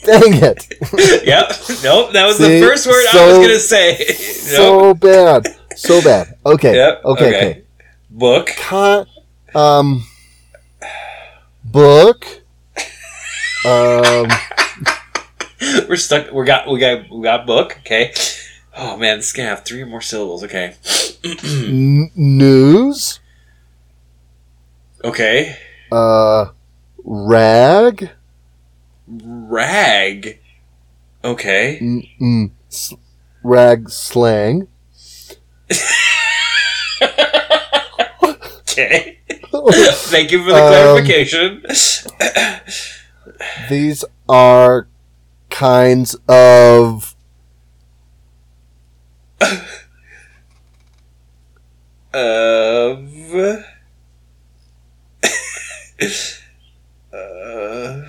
Dang 0.04 0.34
it. 0.34 0.68
yep. 1.26 1.50
Nope. 1.82 2.12
That 2.12 2.24
was 2.26 2.36
See? 2.36 2.60
the 2.60 2.66
first 2.66 2.86
word 2.86 3.04
I 3.12 3.26
was 3.26 3.38
gonna 3.38 3.58
say. 3.58 3.96
nope. 4.08 4.16
So 4.16 4.94
bad. 4.94 5.46
So 5.74 6.00
bad. 6.02 6.38
Okay. 6.46 6.74
Yep, 6.76 7.04
Okay, 7.04 7.26
okay. 7.28 7.36
okay. 7.50 7.62
Book. 8.10 8.50
Con- 8.58 9.06
um 9.56 10.04
book. 11.64 12.26
Um 13.66 14.28
We're 15.88 15.96
stuck. 15.96 16.30
We 16.32 16.44
got. 16.44 16.68
We 16.68 16.78
got. 16.78 17.10
We 17.10 17.22
got 17.24 17.44
book. 17.46 17.76
Okay. 17.80 18.12
Oh 18.84 18.96
man, 18.96 19.18
this 19.18 19.26
is 19.28 19.32
gonna 19.32 19.48
have 19.48 19.64
three 19.64 19.80
or 19.80 19.86
more 19.86 20.00
syllables. 20.00 20.42
Okay. 20.42 20.74
n- 21.24 22.10
news. 22.16 23.20
Okay. 25.04 25.56
Uh 25.92 26.46
rag. 27.04 28.10
Rag. 29.06 30.40
Okay. 31.24 31.78
Mm, 31.80 32.08
mm, 32.20 32.50
s- 32.68 32.94
rag 33.44 33.88
slang. 33.88 34.66
Okay. 38.62 39.18
Thank 39.52 40.32
you 40.32 40.42
for 40.44 40.50
the 40.50 40.56
Um, 40.56 40.72
clarification. 40.72 41.62
These 43.68 44.04
are 44.28 44.88
kinds 45.50 46.16
of 46.28 47.11
of. 52.14 53.34
uh, 53.34 53.62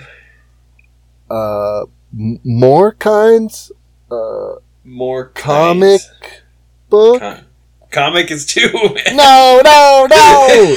uh 1.30 1.84
m- 2.12 2.40
more 2.44 2.92
kinds 2.94 3.70
uh 4.10 4.54
more 4.84 5.26
comic 5.26 6.00
kinds. 6.00 6.42
book. 6.90 7.20
Com- 7.20 7.38
comic 7.90 8.30
is 8.30 8.44
two. 8.46 8.70
no, 9.14 9.60
no, 9.64 10.06
no. 10.10 10.46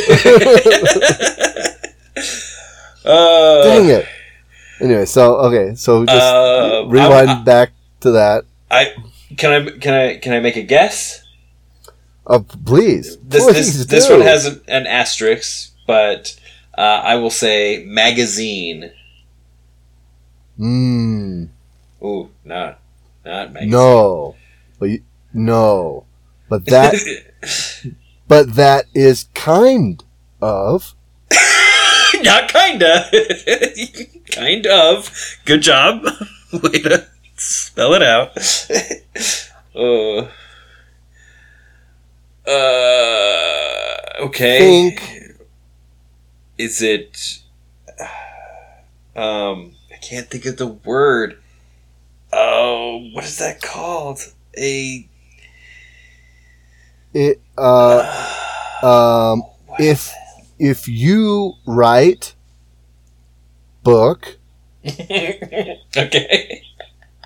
uh, 3.06 3.64
Dang 3.64 3.90
it. 3.90 4.06
Anyway, 4.80 5.06
so 5.06 5.36
okay, 5.50 5.76
so 5.76 6.06
just 6.06 6.22
Uh, 6.22 6.86
rewind 6.88 7.30
I'm- 7.30 7.44
back 7.44 7.72
to 8.02 8.12
that. 8.12 8.46
I 8.70 8.94
can 9.38 9.52
I 9.52 9.70
can 9.80 9.94
I 9.94 10.18
can 10.18 10.34
I 10.34 10.40
make 10.40 10.56
a 10.56 10.62
guess? 10.64 11.24
Uh, 12.28 12.40
please, 12.66 13.18
This 13.20 13.44
please 13.46 13.78
this, 13.78 13.86
this 13.88 14.10
one 14.10 14.20
has 14.22 14.46
an, 14.46 14.62
an 14.68 14.86
asterisk, 14.86 15.74
but 15.88 16.38
uh, 16.78 16.82
I 16.82 17.16
will 17.16 17.30
say 17.30 17.86
magazine. 17.88 18.92
Mm, 20.60 21.50
Ooh, 22.04 22.30
not 22.44 22.80
not 23.24 23.54
magazine. 23.54 23.70
no, 23.72 24.36
but 24.78 24.90
you, 24.90 25.04
no, 25.34 26.06
but 26.50 26.66
that 26.66 26.96
but 28.28 28.56
that 28.56 28.86
is 28.94 29.30
kind 29.34 30.04
of 30.42 30.96
not 32.24 32.50
kinda. 32.52 33.10
kind 34.32 34.66
of. 34.68 35.38
Good 35.46 35.62
job. 35.62 36.04
Way 36.52 36.82
to 36.82 37.08
spell 37.36 37.94
it 37.94 38.02
out. 38.02 38.36
uh, 39.76 40.28
uh, 42.48 44.24
okay. 44.26 44.58
think 44.60 45.38
Is 46.58 46.82
it? 46.82 47.42
Um, 49.16 49.76
I 49.92 49.98
can't 49.98 50.30
think 50.30 50.46
of 50.46 50.58
the 50.58 50.68
word. 50.68 51.42
Oh, 52.34 53.10
what 53.14 53.24
is 53.26 53.38
that 53.40 53.62
called? 53.62 54.20
A. 54.58 55.08
it 57.14 57.42
uh 57.58 58.04
um 58.84 59.44
if 59.80 60.14
if 60.60 60.88
you 60.88 61.54
write 61.66 62.34
book 63.84 64.38
okay. 64.88 66.62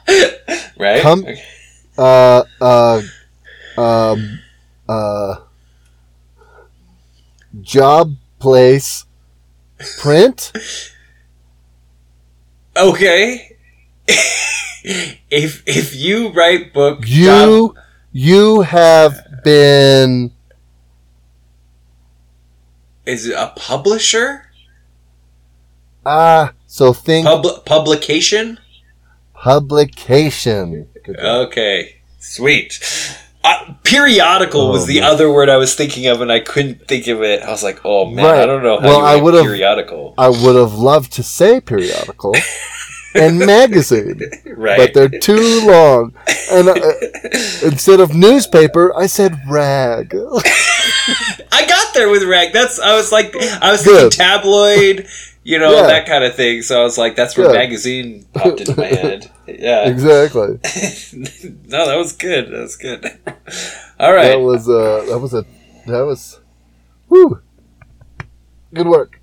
right. 0.78 1.01
Come- 1.01 1.25
Okay. 1.25 1.44
uh 1.98 2.44
uh 2.62 3.01
um 3.78 4.40
uh 4.91 5.36
job 7.62 8.15
place 8.39 9.05
print 10.00 10.51
Okay. 12.75 13.57
if 15.29 15.62
if 15.67 15.93
you 15.95 16.29
write 16.31 16.74
book, 16.74 17.03
you 17.05 17.25
job- 17.25 17.75
you 18.13 18.62
have 18.62 19.19
been 19.43 20.31
is 23.05 23.27
it 23.27 23.36
a 23.36 23.51
publisher? 23.55 24.48
ah 26.05 26.53
so 26.65 26.93
think 26.93 27.25
Pub- 27.25 27.65
publication? 27.65 28.57
publication 29.36 30.88
Okay, 31.07 32.01
sweet. 32.19 32.79
Uh, 33.43 33.74
periodical 33.83 34.69
was 34.71 34.83
Oh, 34.83 34.86
the 34.86 35.00
man. 35.00 35.10
other 35.10 35.31
word 35.31 35.50
I 35.50 35.57
was 35.57 35.74
thinking 35.74 36.05
of, 36.07 36.21
and 36.21 36.31
I 36.31 36.39
couldn't 36.41 36.88
think 36.88 37.07
of 37.07 37.24
it. 37.24 37.41
I 37.41 37.50
was 37.50 37.63
like, 37.63 37.79
"Oh 37.83 38.05
man, 38.05 38.24
Right. 38.25 38.39
I 38.39 38.45
don't 38.45 38.62
know 38.63 38.79
how 38.79 38.86
Well, 38.88 39.01
I 39.01 39.15
would've- 39.15 39.41
periodical." 39.43 40.13
I 40.17 40.29
would 40.29 40.55
have 40.55 40.75
loved 40.75 41.13
to 41.13 41.24
say 41.24 41.60
periodical 41.60 42.36
and 43.15 43.39
magazine 43.39 44.21
right? 44.45 44.77
but 44.77 44.93
they're 44.93 45.19
too 45.19 45.62
long 45.67 46.13
and 46.51 46.69
uh, 46.69 46.75
instead 47.63 48.00
of 48.00 48.15
newspaper 48.15 48.95
I 48.95 49.07
said 49.07 49.38
rag 49.50 50.15
I 51.51 51.65
got 51.67 51.93
there 51.93 52.10
with 52.10 52.24
rag. 52.24 52.53
That's 52.53 52.79
I 52.79 52.95
was 52.95 53.12
like, 53.12 53.36
I 53.62 53.71
was 53.71 53.83
Good. 53.83 54.13
thinking 54.13 54.17
tabloid, 54.17 55.07
you 55.43 55.57
know, 55.60 55.71
Yeah. 55.75 55.88
that 55.88 56.05
kind 56.07 56.24
of 56.24 56.36
thing. 56.36 56.62
So 56.62 56.79
I 56.79 56.83
was 56.83 56.98
like, 56.98 57.15
that's 57.15 57.36
where 57.38 57.48
Good. 57.48 57.55
magazine 57.55 58.25
popped 58.33 58.62
into 58.62 58.75
my 58.77 58.86
head. 59.05 59.29
Yeah. 59.48 59.88
exactly 59.89 60.48
no, 61.67 61.86
that 61.88 61.95
was 61.98 62.13
good. 62.13 62.51
That 62.51 62.62
was 62.62 62.75
good. 62.75 63.05
All 64.00 64.13
right. 64.13 64.29
That 64.29 64.39
was 64.39 64.69
uh 64.69 65.05
that 65.10 65.19
was 65.19 65.33
a 65.33 65.45
that 65.88 66.01
was 66.05 66.39
whew. 67.10 67.41
Good 68.74 68.88
work. 68.88 69.19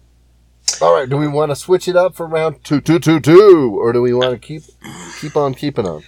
All 0.83 0.95
right, 0.95 1.09
do 1.09 1.17
we 1.17 1.27
want 1.27 1.51
to 1.51 1.57
switch 1.57 1.89
it 1.89 1.97
up 1.97 2.15
for 2.15 2.27
round 2.27 2.63
two, 2.63 2.81
two, 2.83 2.99
two, 2.99 3.21
two, 3.21 3.75
or 3.81 3.93
do 3.93 4.03
we 4.03 4.13
want 4.13 4.33
to 4.33 4.39
keep 4.39 4.63
keep 5.21 5.35
on 5.37 5.55
keeping 5.55 5.87
on? 5.87 6.03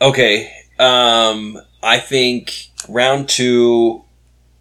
Okay. 0.00 0.50
Um, 0.78 1.58
I 1.82 1.98
think 1.98 2.68
round 2.88 3.28
two. 3.28 4.04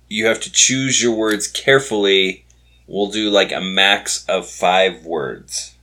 you 0.10 0.26
have 0.26 0.42
to 0.42 0.52
choose 0.52 1.02
your 1.02 1.14
words 1.16 1.48
carefully. 1.48 2.46
We'll 2.88 3.08
do 3.12 3.30
like 3.30 3.52
a 3.52 3.60
max 3.60 4.26
of 4.28 4.48
five 4.50 5.06
words. 5.06 5.76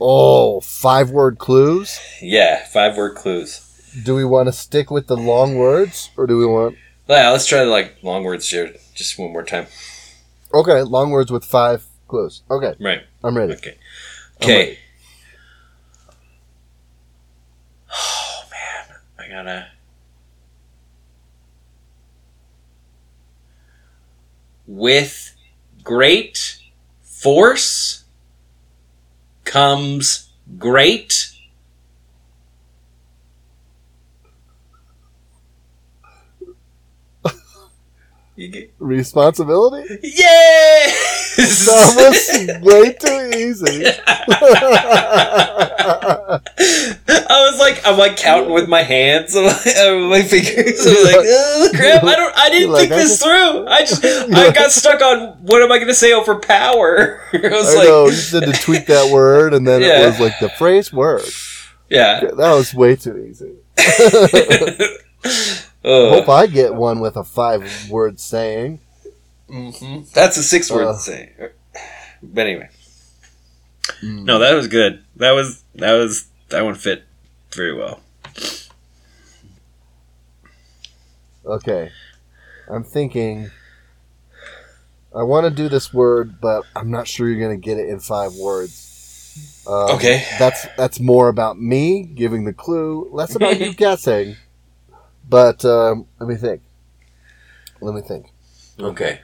Oh, 0.00 0.60
five 0.60 1.10
word 1.10 1.38
clues. 1.38 1.98
Yeah, 2.20 2.64
five 2.66 2.96
word 2.96 3.16
clues. 3.16 3.66
Do 4.04 4.14
we 4.14 4.24
want 4.24 4.46
to 4.48 4.52
stick 4.52 4.90
with 4.90 5.08
the 5.08 5.16
long 5.16 5.56
words, 5.56 6.10
or 6.16 6.26
do 6.26 6.38
we 6.38 6.46
want? 6.46 6.76
Yeah, 7.08 7.30
let's 7.30 7.46
try 7.46 7.62
like 7.62 7.96
long 8.02 8.22
words 8.22 8.48
here, 8.48 8.74
just 8.94 9.18
one 9.18 9.32
more 9.32 9.42
time. 9.42 9.66
Okay, 10.54 10.82
long 10.82 11.10
words 11.10 11.30
with 11.32 11.44
five 11.44 11.84
clues. 12.06 12.42
Okay, 12.50 12.74
Right. 12.78 13.02
I'm 13.24 13.36
ready. 13.36 13.54
Okay. 13.54 13.76
Okay. 14.42 14.78
Oh 17.92 18.42
man, 18.50 18.96
I 19.18 19.28
gotta. 19.28 19.66
With 24.66 25.29
great 25.90 26.56
force 27.02 28.04
comes 29.42 30.30
great. 30.56 31.32
Responsibility. 38.78 39.98
yes! 40.04 41.66
That 41.66 41.94
was 41.96 42.62
way 42.62 42.92
too 42.92 43.30
easy. 43.36 43.86
I 47.60 47.68
was 47.68 47.74
like, 47.76 47.86
I'm 47.86 47.98
like 47.98 48.16
counting 48.16 48.52
with 48.52 48.68
my 48.68 48.82
hands, 48.82 49.34
and 49.34 49.46
like, 49.46 49.56
my 49.64 50.22
fingers. 50.22 50.86
I'm 50.86 51.04
like, 51.04 51.16
oh, 51.18 51.70
crap! 51.74 52.04
I 52.04 52.16
don't, 52.16 52.36
I 52.36 52.50
didn't 52.54 52.70
like, 52.70 52.80
think 52.88 52.92
I 52.92 52.96
this 52.96 53.10
just- 53.18 53.22
through. 53.22 53.66
I 53.66 53.80
just, 53.80 54.04
I 54.34 54.50
got 54.52 54.70
stuck 54.70 55.00
on 55.02 55.28
what 55.44 55.62
am 55.62 55.70
I 55.70 55.76
going 55.78 55.88
to 55.88 55.94
say 55.94 56.12
over 56.12 56.36
power. 56.38 57.22
I 57.32 57.36
was 57.38 57.74
I 57.74 57.78
like, 57.78 57.88
know 57.88 58.04
you 58.06 58.10
just 58.12 58.32
had 58.32 58.44
to 58.44 58.52
tweak 58.52 58.86
that 58.86 59.12
word, 59.12 59.52
and 59.54 59.66
then 59.66 59.82
Yeah. 59.82 60.02
it 60.02 60.06
was 60.06 60.20
like 60.20 60.38
the 60.40 60.48
phrase 60.50 60.92
word. 60.92 61.22
yeah. 61.88 62.20
That 62.20 62.52
was 62.54 62.72
way 62.74 62.96
too 62.96 63.16
easy. 63.18 63.52
Uh, 65.82 66.10
Hope 66.10 66.28
I 66.28 66.46
get 66.46 66.74
one 66.74 67.00
with 67.00 67.16
a 67.16 67.24
five 67.24 67.88
word 67.90 68.20
saying. 68.20 68.80
mhm. 69.48 70.10
That's 70.12 70.36
a 70.36 70.42
six 70.42 70.70
word 70.70 70.86
Uh. 70.86 70.94
saying. 70.94 71.30
But 72.22 72.46
anyway, 72.46 72.68
Mm. 74.02 74.24
no, 74.24 74.38
that 74.38 74.52
was 74.54 74.68
good. 74.68 75.02
That 75.16 75.30
was 75.32 75.62
that 75.76 75.92
was 75.92 76.26
that 76.50 76.62
one 76.64 76.74
fit 76.74 77.04
very 77.54 77.74
well. 77.74 78.00
Okay. 81.44 81.90
I'm 82.68 82.84
thinking. 82.84 83.50
I 85.14 85.24
want 85.24 85.44
to 85.44 85.50
do 85.50 85.68
this 85.68 85.92
word, 85.92 86.40
but 86.40 86.62
I'm 86.76 86.90
not 86.90 87.08
sure 87.08 87.28
you're 87.28 87.40
going 87.40 87.60
to 87.60 87.64
get 87.64 87.78
it 87.78 87.88
in 87.88 87.98
five 87.98 88.32
words. 88.34 89.62
Um, 89.66 89.96
Okay. 89.96 90.24
That's 90.38 90.66
that's 90.76 91.00
more 91.00 91.28
about 91.28 91.58
me 91.58 92.02
giving 92.04 92.44
the 92.44 92.52
clue, 92.52 93.08
less 93.12 93.34
about 93.34 93.58
you 93.60 93.74
guessing. 93.74 94.36
But 95.28 95.64
um, 95.64 96.06
let 96.18 96.28
me 96.28 96.36
think. 96.36 96.62
Let 97.80 97.94
me 97.94 98.02
think. 98.02 98.32
Okay. 98.78 99.20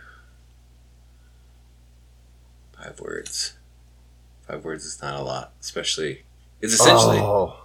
Five 2.77 3.01
words. 3.01 3.55
Five 4.47 4.65
words 4.65 4.85
is 4.85 5.01
not 5.03 5.19
a 5.19 5.23
lot, 5.23 5.53
especially. 5.61 6.25
It's 6.61 6.73
essentially 6.73 7.19
Oh, 7.19 7.57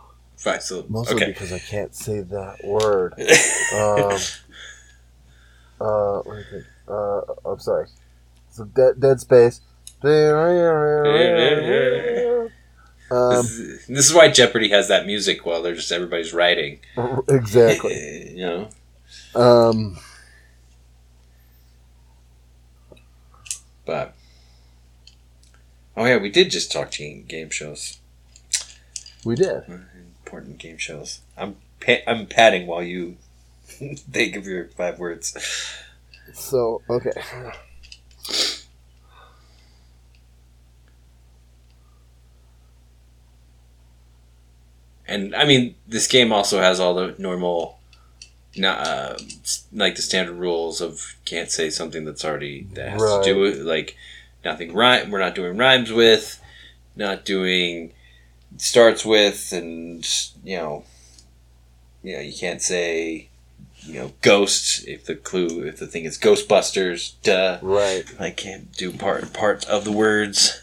five 0.43 0.63
syllables. 0.63 0.91
mostly 0.91 1.15
Okay. 1.15 1.25
because 1.27 1.53
I 1.53 1.59
can't 1.59 1.95
say 1.95 2.21
that 2.21 2.63
word. 2.63 3.13
Um, 3.73 4.19
uh, 5.79 6.17
let 6.19 6.37
me 6.37 6.43
think. 6.51 6.65
Uh, 6.87 7.21
I'm 7.45 7.59
sorry. 7.59 7.87
So 8.51 8.65
dead, 8.65 8.99
dead 8.99 9.19
space. 9.19 9.61
Um, 13.11 13.35
this, 13.35 13.51
is, 13.51 13.87
this 13.87 14.09
is 14.09 14.13
why 14.13 14.29
Jeopardy 14.29 14.69
has 14.69 14.87
that 14.87 15.05
music 15.05 15.45
while 15.45 15.61
they're 15.61 15.75
just 15.75 15.91
everybody's 15.91 16.33
writing. 16.33 16.79
exactly. 17.27 18.31
you 18.37 18.45
know. 18.45 18.69
Um, 19.35 19.97
But 23.85 24.13
oh 25.97 26.05
yeah, 26.05 26.17
we 26.17 26.29
did 26.29 26.49
just 26.51 26.71
talk 26.71 26.91
to 26.91 27.13
game 27.27 27.49
shows, 27.49 27.99
we 29.25 29.35
did. 29.35 29.63
Important 30.31 30.57
game 30.59 30.77
shows. 30.77 31.19
I'm 31.37 31.57
pa- 31.81 32.03
I'm 32.07 32.25
patting 32.25 32.65
while 32.65 32.83
you 32.83 33.17
think 33.67 34.35
of 34.35 34.45
your 34.45 34.67
five 34.69 34.97
words. 34.97 35.35
So 36.33 36.81
okay. 36.89 37.11
And 45.07 45.35
I 45.35 45.43
mean, 45.43 45.75
this 45.85 46.07
game 46.07 46.31
also 46.31 46.61
has 46.61 46.79
all 46.79 46.93
the 46.93 47.15
normal, 47.17 47.79
not 48.55 48.87
uh, 48.87 49.17
like 49.73 49.95
the 49.95 50.01
standard 50.01 50.35
rules 50.35 50.79
of 50.79 51.17
can't 51.25 51.51
say 51.51 51.69
something 51.69 52.05
that's 52.05 52.23
already 52.23 52.63
that 52.75 52.91
has 52.91 53.01
to 53.01 53.21
do 53.25 53.39
with 53.41 53.59
like 53.59 53.97
nothing 54.45 54.73
rhyme. 54.73 55.11
We're 55.11 55.19
not 55.19 55.35
doing 55.35 55.57
rhymes 55.57 55.91
with, 55.91 56.41
not 56.95 57.25
doing 57.25 57.91
starts 58.57 59.05
with, 59.05 59.51
and 59.51 60.07
you 60.43 60.57
know, 60.57 60.83
you 62.03 62.13
know, 62.15 62.21
you 62.21 62.33
can't 62.33 62.61
say 62.61 63.29
you 63.83 63.95
know 63.95 64.13
ghost 64.21 64.87
if 64.87 65.05
the 65.05 65.15
clue 65.15 65.63
if 65.63 65.77
the 65.77 65.87
thing 65.87 66.05
is 66.05 66.17
Ghostbusters. 66.17 67.13
Duh. 67.23 67.59
Right. 67.61 68.05
I 68.19 68.31
can't 68.31 68.71
do 68.73 68.91
part 68.91 69.33
part 69.33 69.65
of 69.65 69.83
the 69.85 69.91
words 69.91 70.61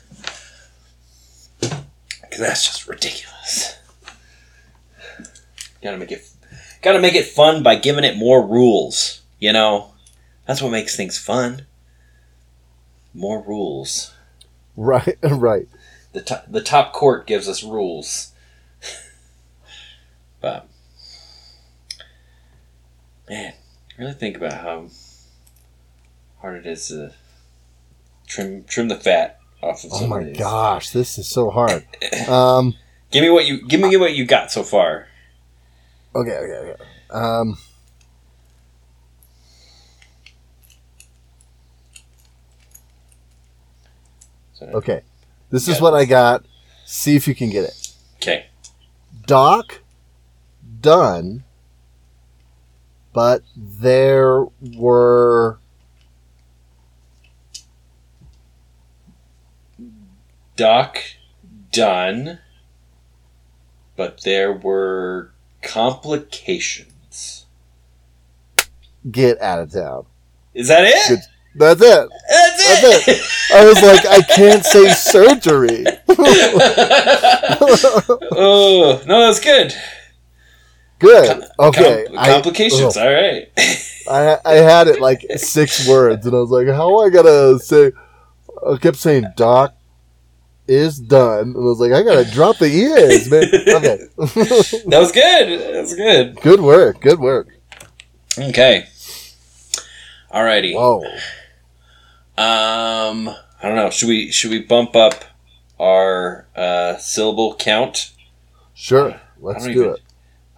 because 2.38 2.38
that's 2.38 2.66
just 2.66 2.86
ridiculous. 2.86 3.76
Gotta 5.82 5.96
make 5.96 6.12
it, 6.12 6.28
gotta 6.82 7.00
make 7.00 7.14
it 7.14 7.26
fun 7.26 7.62
by 7.62 7.76
giving 7.76 8.04
it 8.04 8.16
more 8.16 8.44
rules. 8.46 9.22
You 9.38 9.52
know, 9.52 9.92
that's 10.46 10.60
what 10.60 10.72
makes 10.72 10.96
things 10.96 11.18
fun. 11.18 11.66
More 13.14 13.42
rules. 13.42 14.12
Right. 14.76 15.18
Right. 15.22 15.68
The 16.18 16.24
top, 16.24 16.44
the 16.48 16.60
top 16.60 16.92
court 16.92 17.28
gives 17.28 17.48
us 17.48 17.62
rules. 17.62 18.32
but 20.40 20.66
man, 23.30 23.54
really 23.96 24.14
think 24.14 24.36
about 24.36 24.54
how 24.54 24.88
hard 26.40 26.56
it 26.56 26.66
is 26.66 26.88
to 26.88 27.12
trim 28.26 28.64
trim 28.64 28.88
the 28.88 28.96
fat 28.96 29.38
off 29.62 29.84
of 29.84 29.92
Oh 29.92 29.98
some 30.00 30.08
my 30.08 30.22
of 30.22 30.26
these. 30.26 30.38
gosh, 30.38 30.90
this 30.90 31.18
is 31.18 31.28
so 31.28 31.50
hard. 31.50 31.86
Um. 32.28 32.74
Give 33.12 33.22
me 33.22 33.30
what 33.30 33.46
you 33.46 33.64
give 33.68 33.80
me 33.80 33.96
what 33.96 34.12
you 34.14 34.24
got 34.26 34.50
so 34.50 34.64
far. 34.64 35.06
Okay. 36.16 36.32
Okay. 36.32 36.72
Okay. 36.72 36.82
Um. 37.12 37.58
Okay. 44.60 45.02
This 45.50 45.68
is 45.68 45.80
what 45.80 45.94
I 45.94 46.04
got. 46.04 46.44
See 46.84 47.16
if 47.16 47.26
you 47.26 47.34
can 47.34 47.50
get 47.50 47.64
it. 47.64 47.92
okay. 48.16 48.46
Doc 49.26 49.80
done, 50.80 51.44
but 53.12 53.42
there 53.56 54.44
were 54.76 55.58
Doc 60.56 60.98
done, 61.72 62.40
but 63.96 64.22
there 64.24 64.52
were 64.52 65.32
complications. 65.62 67.46
get 69.10 69.40
out 69.40 69.60
of 69.60 69.72
town. 69.72 70.06
Is 70.52 70.68
that 70.68 70.84
it? 70.84 71.08
Good. 71.08 71.20
That's 71.58 71.80
it. 71.82 72.08
That's 72.28 72.82
That's 72.82 73.08
it. 73.08 73.20
I 73.54 73.64
was 73.64 73.82
like, 73.82 74.06
I 74.06 74.22
can't 74.22 74.64
say 74.64 74.88
surgery. 74.90 75.84
oh 78.32 79.02
no, 79.06 79.26
that's 79.26 79.40
good. 79.40 79.74
Good. 80.98 81.44
Okay. 81.58 82.04
Com- 82.06 82.18
I- 82.18 82.26
complications. 82.32 82.96
Oh. 82.96 83.02
all 83.06 83.12
right. 83.12 83.48
I 84.10 84.38
I 84.44 84.54
had 84.54 84.88
it 84.88 85.00
like 85.00 85.22
six 85.36 85.86
words, 85.88 86.26
and 86.26 86.34
I 86.34 86.38
was 86.38 86.50
like, 86.50 86.66
"How 86.68 86.88
am 87.00 87.06
I 87.06 87.10
gotta 87.10 87.58
say?" 87.58 87.92
I 88.66 88.76
kept 88.78 88.96
saying 88.96 89.26
"doc 89.36 89.74
is 90.66 90.98
done," 90.98 91.48
and 91.48 91.56
I 91.56 91.60
was 91.60 91.78
like, 91.78 91.92
"I 91.92 92.02
gotta 92.02 92.24
drop 92.30 92.56
the 92.58 92.66
ears, 92.66 93.30
man." 93.30 93.44
Okay, 93.44 93.98
That 94.16 94.98
was 94.98 95.12
good. 95.12 95.60
That 95.60 95.80
was 95.82 95.94
good. 95.94 96.40
good 96.40 96.60
work, 96.60 97.00
good 97.02 97.20
work. 97.20 97.48
Okay. 98.38 98.86
Alrighty. 100.32 100.74
Whoa, 100.74 101.04
Um, 102.38 103.28
I 103.28 103.66
don't 103.68 103.74
know. 103.74 103.90
Should 103.90 104.08
we 104.08 104.30
should 104.30 104.50
we 104.52 104.60
bump 104.60 104.94
up 104.94 105.24
our 105.80 106.46
uh, 106.54 106.96
syllable 106.98 107.54
count? 107.56 108.12
sure, 108.74 109.20
let's 109.40 109.64
don't 109.64 109.72
even- 109.74 109.90
it. 109.94 110.00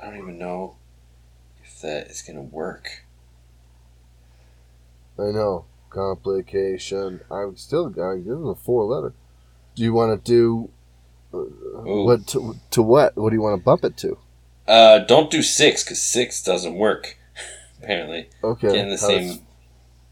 I 0.03 0.07
don't 0.07 0.19
even 0.19 0.39
know 0.39 0.77
if 1.65 1.81
that 1.81 2.09
is 2.09 2.21
gonna 2.23 2.43
work. 2.43 3.05
I 5.19 5.31
know. 5.33 5.65
Complication. 5.91 7.21
I'm 7.31 7.57
still 7.57 7.89
going. 7.89 8.25
This 8.25 8.37
is 8.39 8.47
a 8.47 8.55
four 8.55 8.85
letter. 8.85 9.13
Do 9.75 9.83
you 9.83 9.93
want 9.93 10.25
to 10.25 10.31
do 10.31 10.71
uh, 11.33 11.39
Ooh. 11.39 12.05
what 12.05 12.27
to, 12.29 12.57
to 12.73 12.83
what? 12.83 13.17
What 13.17 13.31
do 13.31 13.37
you 13.37 13.43
want 13.43 13.59
to 13.61 13.65
bump 13.65 13.85
it 13.85 13.97
to? 13.99 14.19
Uh, 14.69 14.99
don't 15.01 15.31
do 15.31 15.43
six 15.43 15.83
because 15.83 16.01
six 16.01 16.43
doesn't 16.43 16.75
work. 16.75 17.17
Apparently, 17.83 18.29
Okay. 18.45 18.69
getting 18.69 18.91
the 18.91 18.97
how 18.99 19.07
same 19.09 19.39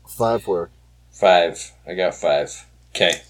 five 0.07 0.47
work. 0.47 0.71
Five. 1.19 1.73
I 1.87 1.95
got 1.95 2.15
five. 2.15 2.67
Okay. 2.95 3.23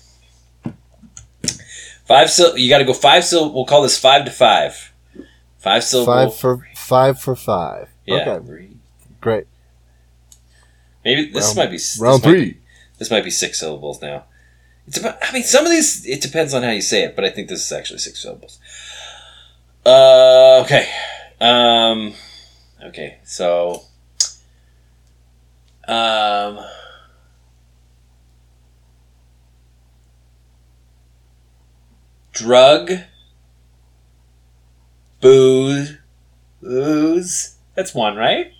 Five 2.07 2.31
syll. 2.31 2.57
You 2.57 2.68
got 2.70 2.79
to 2.79 2.85
go 2.85 2.94
five 2.94 3.24
syllable. 3.24 3.55
We'll 3.55 3.64
call 3.66 3.83
this 3.83 3.98
five 3.98 4.24
to 4.24 4.31
five. 4.31 4.92
Five 5.59 5.85
syllable. 5.85 6.12
Five 6.31 6.37
for 6.37 6.66
five 6.74 7.20
for 7.20 7.37
five. 7.37 7.88
Yeah. 8.07 8.37
Okay. 8.38 8.68
Great. 9.20 9.46
Maybe 11.05 11.31
this 11.31 11.46
Round- 11.46 11.57
might 11.57 11.66
be 11.70 11.77
this 11.77 11.98
Round 12.01 12.22
might 12.22 12.31
three. 12.31 12.44
be- 12.53 12.59
this 12.98 13.11
might 13.11 13.24
be 13.24 13.31
six 13.31 13.61
syllables 13.61 14.01
now. 14.03 14.24
It's 14.87 14.98
about. 14.98 15.18
I 15.22 15.33
mean, 15.33 15.42
some 15.42 15.64
of 15.66 15.70
these. 15.70 16.07
It 16.07 16.20
depends 16.22 16.55
on 16.55 16.62
how 16.62 16.70
you 16.70 16.81
say 16.81 17.03
it, 17.05 17.14
but 17.14 17.24
I 17.24 17.31
think 17.31 17.48
this 17.48 17.64
is 17.64 17.72
actually 17.72 17.98
six 17.98 18.22
syllables. 18.22 18.59
Uh. 19.85 20.62
Okay. 20.64 20.88
Um. 21.40 22.14
Okay. 22.85 23.18
So. 23.24 23.83
Um. 25.87 26.59
Drug. 32.38 32.92
Booze. 35.20 35.98
Booze. 36.62 37.57
That's 37.74 37.92
one, 37.94 38.16
right? 38.16 38.53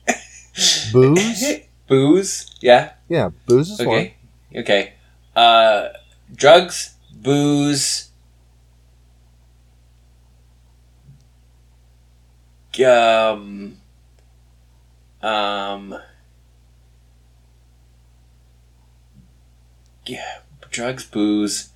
Booze? 0.93 1.45
booze. 1.87 2.55
Yeah. 2.61 2.93
Yeah, 3.09 3.31
booze 3.47 3.71
is 3.71 3.79
one. 3.79 3.89
Okay. 3.89 4.15
Okay. 4.57 4.93
Uh, 5.37 5.91
drugs, 6.35 6.95
booze, 7.13 8.11
um, 12.85 13.77
um, 15.23 15.99
yeah, 20.07 20.39
drugs, 20.71 21.05
booze, 21.05 21.71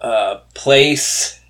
uh, 0.00 0.40
place, 0.64 1.40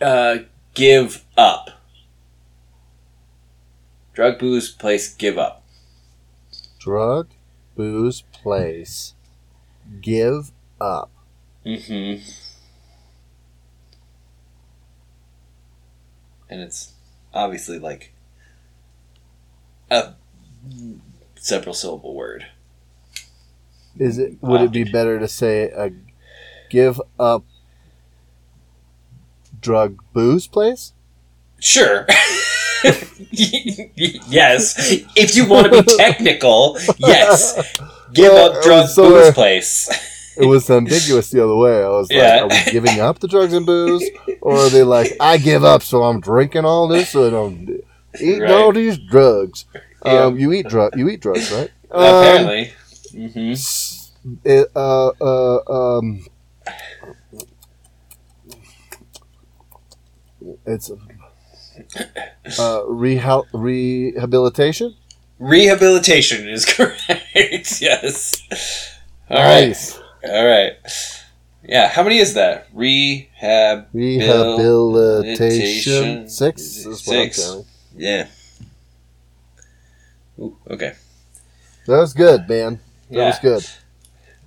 uh, 0.00 0.38
give 0.74 1.24
up. 1.36 1.70
Drug, 4.14 4.36
booze, 4.40 4.68
place, 4.68 5.14
give 5.14 5.38
up. 5.38 5.64
Drug, 6.80 7.28
booze, 7.76 8.24
place. 8.32 9.14
Give 10.00 10.50
up. 10.80 11.12
Mm-hmm. 11.64 12.28
And 16.50 16.60
it's 16.60 16.94
obviously 17.32 17.78
like 17.78 18.12
a 19.88 20.14
several 21.36 21.74
syllable 21.74 22.16
word. 22.16 22.46
Is 23.98 24.18
it? 24.18 24.36
Would 24.42 24.60
it 24.62 24.72
be 24.72 24.84
better 24.84 25.18
to 25.18 25.28
say 25.28 25.64
a 25.70 25.90
give 26.70 27.00
up 27.18 27.44
drug 29.60 30.02
booze 30.12 30.46
place? 30.46 30.92
Sure. 31.58 32.06
yes. 33.30 34.74
If 35.16 35.34
you 35.36 35.46
want 35.48 35.72
to 35.72 35.82
be 35.82 35.90
technical, 35.96 36.76
yes. 36.98 37.54
Give 38.12 38.32
Well, 38.32 38.52
up 38.56 38.62
drug 38.62 38.88
so, 38.88 39.08
booze 39.08 39.28
uh, 39.28 39.32
place. 39.34 40.34
It 40.36 40.44
was 40.46 40.68
ambiguous 40.68 41.30
the 41.30 41.42
other 41.42 41.56
way. 41.56 41.82
I 41.82 41.88
was 41.88 42.10
like, 42.10 42.16
Yeah. 42.18 42.42
are 42.42 42.48
we 42.48 42.70
giving 42.70 43.00
up 43.00 43.20
the 43.20 43.28
drugs 43.28 43.54
and 43.54 43.64
booze, 43.64 44.04
or 44.42 44.56
are 44.58 44.68
they 44.68 44.82
like, 44.82 45.16
I 45.18 45.38
give 45.38 45.64
up, 45.64 45.82
so 45.82 46.02
I'm 46.04 46.20
drinking 46.20 46.66
all 46.66 46.88
this, 46.88 47.08
so 47.10 47.26
I 47.26 47.30
don't 47.30 47.80
eat 48.20 48.40
Right. 48.42 48.50
all 48.50 48.70
these 48.72 48.98
drugs? 48.98 49.64
Yeah. 50.04 50.24
Um, 50.24 50.38
you 50.38 50.52
eat 50.52 50.68
drug, 50.68 50.94
you 50.98 51.08
eat 51.08 51.20
drugs, 51.22 51.50
right? 51.52 51.70
Um, 51.90 52.04
Apparently. 52.04 52.64
hmm 52.66 52.72
s- 53.52 54.12
it, 54.44 54.68
uh, 54.74 55.08
uh, 55.20 55.58
um, 55.98 56.24
it's 60.66 60.90
uh, 60.90 60.96
reha- 62.88 63.46
rehabilitation. 63.52 64.94
Rehabilitation 65.38 66.48
is 66.48 66.64
correct. 66.74 67.80
yes. 67.80 68.42
All 69.28 69.36
right. 69.38 69.68
nice. 69.68 69.98
All 70.24 70.46
right. 70.46 70.72
Yeah. 71.62 71.88
How 71.88 72.02
many 72.02 72.18
is 72.18 72.34
that? 72.34 72.68
Rehab. 72.72 73.88
Rehabilitation. 73.92 76.28
Six 76.28 76.62
Six. 76.96 77.56
Yeah. 77.96 78.26
Ooh, 80.38 80.56
okay. 80.70 80.92
That 81.86 81.98
was 81.98 82.12
good, 82.14 82.48
man. 82.48 82.80
That 83.10 83.18
Yeah. 83.18 83.26
was 83.26 83.38
good. 83.40 83.66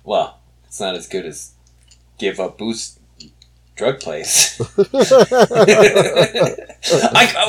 Well, 0.04 0.38
it's 0.66 0.80
not 0.80 0.94
as 0.94 1.06
good 1.08 1.26
as 1.26 1.52
give 2.18 2.40
up 2.40 2.58
boost 2.58 2.98
drug 3.76 4.00
place. 4.00 4.60
I 4.92 4.94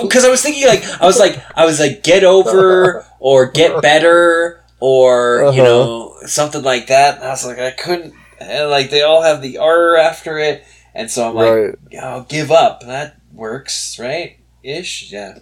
because 0.01 0.25
I 0.25 0.29
was 0.29 0.41
thinking 0.41 0.67
like 0.67 0.83
I 1.01 1.05
was 1.05 1.19
like 1.19 1.41
I 1.55 1.65
was 1.65 1.79
like 1.79 2.03
get 2.03 2.23
over 2.23 3.05
or 3.19 3.51
get 3.51 3.81
better 3.81 4.63
or 4.79 5.51
you 5.53 5.61
Uh-huh. 5.61 5.63
know 5.63 6.15
something 6.25 6.63
like 6.63 6.87
that. 6.87 7.17
And 7.17 7.25
I 7.25 7.29
was 7.29 7.45
like 7.45 7.59
I 7.59 7.71
couldn't 7.71 8.13
and 8.39 8.69
like 8.69 8.89
they 8.89 9.01
all 9.01 9.21
have 9.21 9.41
the 9.41 9.57
R 9.57 9.97
after 9.97 10.37
it, 10.39 10.63
and 10.95 11.09
so 11.11 11.29
I'm 11.29 11.35
like 11.35 11.53
right. 11.53 11.75
oh, 12.01 12.25
give 12.27 12.51
up. 12.51 12.81
That 12.81 13.17
works, 13.33 13.99
right? 13.99 14.37
Ish, 14.63 15.11
yeah. 15.11 15.39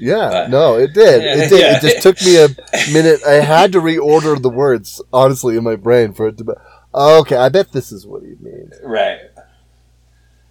Yeah, 0.00 0.28
But- 0.30 0.50
no, 0.50 0.76
it 0.76 0.92
did. 0.94 1.22
It 1.22 1.48
did. 1.50 1.60
yeah. 1.60 1.76
It 1.76 1.80
just 1.82 2.02
took 2.02 2.20
me 2.22 2.36
a 2.42 2.48
minute. 2.92 3.20
I 3.26 3.34
had 3.34 3.72
to 3.72 3.80
reorder 3.80 4.40
the 4.40 4.50
words, 4.50 5.00
honestly, 5.12 5.56
in 5.56 5.64
my 5.64 5.76
brain 5.76 6.12
for 6.12 6.28
it 6.28 6.38
to 6.38 6.44
be. 6.44 6.52
Oh, 6.92 7.20
okay, 7.20 7.36
I 7.36 7.48
bet 7.48 7.72
this 7.72 7.90
is 7.92 8.06
what 8.06 8.22
he 8.22 8.34
means. 8.40 8.74
Right. 8.82 9.18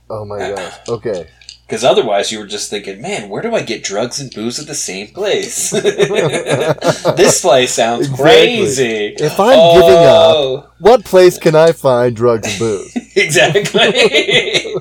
Oh 0.09 0.25
my 0.25 0.37
uh, 0.37 0.55
gosh. 0.55 0.79
Okay. 0.89 1.27
Because 1.65 1.85
otherwise, 1.85 2.29
you 2.31 2.39
were 2.39 2.45
just 2.45 2.69
thinking, 2.69 3.01
man, 3.01 3.29
where 3.29 3.41
do 3.41 3.55
I 3.55 3.61
get 3.63 3.83
drugs 3.83 4.19
and 4.19 4.31
booze 4.33 4.59
at 4.59 4.67
the 4.67 4.75
same 4.75 5.07
place? 5.07 5.69
this 5.71 7.41
place 7.41 7.73
sounds 7.73 8.01
Exactly. 8.09 8.23
crazy. 8.23 9.15
If 9.17 9.39
I'm 9.39 9.73
giving 9.79 9.97
up, 10.05 10.35
Oh, 10.35 10.69
what 10.79 11.05
place 11.05 11.37
can 11.39 11.55
I 11.55 11.71
find 11.71 12.15
drugs 12.15 12.47
and 12.49 12.59
booze? 12.59 12.97
Exactly. 13.15 14.75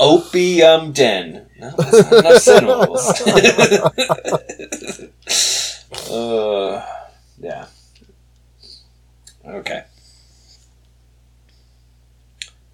Opium 0.00 0.92
den. 0.92 1.46
No, 1.58 1.70
that's 1.76 2.46
not 2.48 2.62
enough 2.62 2.90
uh, 6.10 6.82
yeah. 7.38 7.66
Okay. 9.46 9.84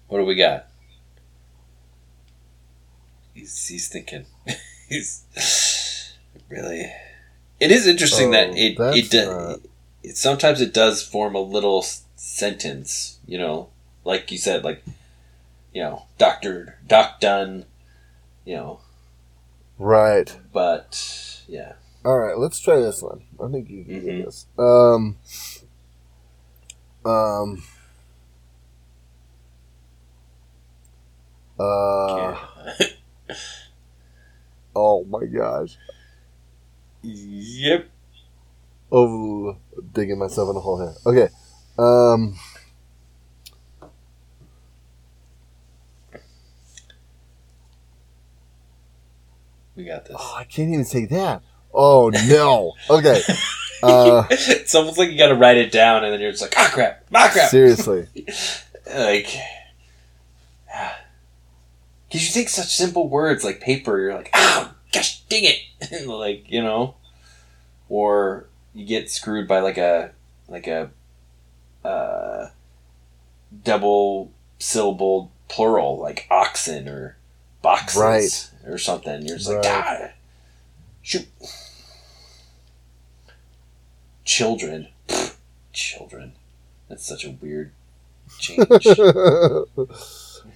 What 0.07 0.19
do 0.19 0.25
we 0.25 0.35
got? 0.35 0.67
He's 3.33 3.67
he's 3.67 3.87
thinking. 3.89 4.25
he's 4.89 5.23
really. 6.49 6.91
It 7.59 7.71
is 7.71 7.87
interesting 7.87 8.29
Oh, 8.29 8.31
that 8.31 8.49
it 8.57 8.77
it, 8.79 9.09
do- 9.09 9.25
not- 9.25 9.59
it 10.03 10.15
sometimes 10.17 10.61
it 10.61 10.73
does 10.73 11.03
form 11.03 11.35
a 11.35 11.41
little 11.41 11.83
sentence. 12.15 13.19
You 13.27 13.37
know, 13.37 13.69
like 14.05 14.31
you 14.31 14.37
said, 14.37 14.63
like 14.63 14.83
you 15.77 15.83
know, 15.83 16.07
Doctor 16.17 16.79
Doc 16.87 17.19
Dunn. 17.19 17.65
You 18.45 18.55
know, 18.55 18.79
Right. 19.77 20.35
but 20.51 21.43
yeah. 21.47 21.73
All 22.03 22.17
right. 22.17 22.35
Let's 22.35 22.59
try 22.59 22.77
this 22.77 22.99
one. 23.03 23.21
I 23.39 23.51
think 23.51 23.69
you 23.69 23.83
can 23.85 24.01
Mhm. 24.01 24.05
get 24.05 24.25
this. 24.25 24.47
Um. 24.57 25.17
Um. 27.05 27.63
Uh. 31.59 32.35
Oh 34.75 35.03
my 35.05 35.25
gosh. 35.25 35.75
yep. 37.01 37.89
Oh, 38.91 39.57
digging 39.93 40.17
myself 40.19 40.49
in 40.51 40.55
a 40.55 40.59
hole 40.59 40.77
here. 40.79 40.95
Okay. 41.05 41.33
Um. 41.79 42.35
We 49.77 49.85
got 49.85 50.05
this. 50.05 50.17
Oh, 50.19 50.35
I 50.35 50.43
can't 50.43 50.73
even 50.73 50.83
say 50.85 51.05
that. 51.05 51.43
Oh 51.73 52.09
no. 52.27 52.73
Okay. 52.89 53.21
Uh, 53.83 54.25
it's 54.31 54.73
almost 54.73 54.97
like 54.97 55.11
you 55.11 55.17
got 55.19 55.27
to 55.27 55.35
write 55.35 55.57
it 55.57 55.71
down, 55.71 56.03
and 56.03 56.11
then 56.11 56.19
you're 56.19 56.31
just 56.31 56.41
like, 56.41 56.55
ah, 56.57 56.67
crap, 56.73 57.03
ah, 57.13 57.29
crap. 57.31 57.49
seriously. 57.49 58.07
Like, 58.91 59.27
Because 62.07 62.25
you 62.25 62.33
take 62.33 62.49
such 62.49 62.73
simple 62.73 63.07
words 63.09 63.43
like 63.43 63.59
paper, 63.59 63.99
you're 63.99 64.15
like, 64.15 64.29
"Ow, 64.33 64.71
gosh, 64.93 65.21
dang 65.23 65.43
it!" 65.43 66.07
like 66.07 66.49
you 66.49 66.63
know, 66.63 66.95
or 67.89 68.47
you 68.73 68.85
get 68.85 69.11
screwed 69.11 69.47
by 69.47 69.59
like 69.59 69.77
a 69.77 70.11
like 70.47 70.67
a 70.67 70.89
uh, 71.83 72.47
double 73.63 74.31
syllable 74.57 75.31
plural 75.49 75.99
like 75.99 76.27
oxen 76.31 76.87
or 76.87 77.16
boxes 77.67 77.99
Right. 78.01 78.71
or 78.71 78.77
something. 78.77 79.25
You're 79.25 79.37
just 79.37 79.49
Right. 79.49 79.57
like, 79.65 79.85
ah, 79.85 80.09
shoot. 81.01 81.27
Children, 84.23 84.87
Pfft, 85.09 85.35
children. 85.73 86.33
That's 86.87 87.05
such 87.05 87.25
a 87.25 87.31
weird 87.31 87.73
change. 88.39 88.67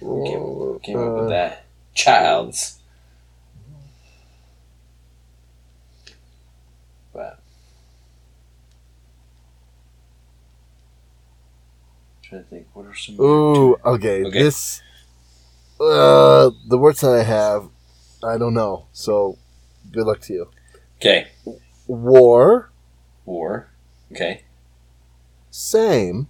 Who 0.00 0.80
came 0.82 0.98
up 0.98 1.14
with 1.18 1.28
that? 1.28 1.64
Childs. 1.94 2.78
But 7.12 7.40
trying 12.22 12.42
to 12.44 12.48
think, 12.48 12.66
what 12.72 12.86
are 12.86 12.94
some? 12.94 13.20
Ooh, 13.20 13.74
okay. 13.84 14.24
Okay. 14.24 14.42
This, 14.42 14.80
uh, 15.82 16.50
the 16.68 16.78
words 16.78 17.00
that 17.00 17.12
I 17.12 17.22
have, 17.22 17.68
I 18.24 18.38
don't 18.38 18.54
know. 18.54 18.86
So, 18.92 19.38
good 19.90 20.06
luck 20.06 20.20
to 20.22 20.32
you. 20.32 20.50
Okay, 20.96 21.28
War, 21.86 22.70
war. 23.24 23.68
Okay, 24.12 24.42
same. 25.50 26.28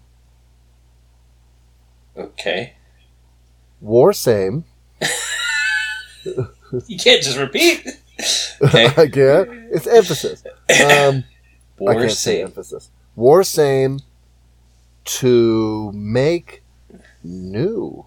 okay. 2.17 2.75
War, 3.81 4.13
same. 4.13 4.65
You 6.87 6.97
can't 6.97 7.23
just 7.23 7.37
repeat. 7.37 7.87
Okay, 8.63 8.87
Again, 8.97 9.69
it's 9.73 9.87
emphasis. 9.87 10.43
Um, 10.71 11.25
I 11.87 11.95
can't 11.95 12.11
say 12.13 12.43
emphasis. 12.43 12.91
War, 13.17 13.43
same. 13.43 13.99
To 15.05 15.91
make 15.93 16.63
new. 17.23 18.07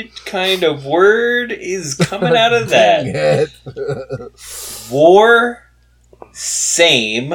What 0.00 0.24
kind 0.24 0.62
of 0.62 0.86
word 0.86 1.52
is 1.52 1.94
coming 2.00 2.34
out 2.36 2.52
of 2.52 2.68
that? 2.70 3.50
War, 4.90 5.64
same, 6.32 7.30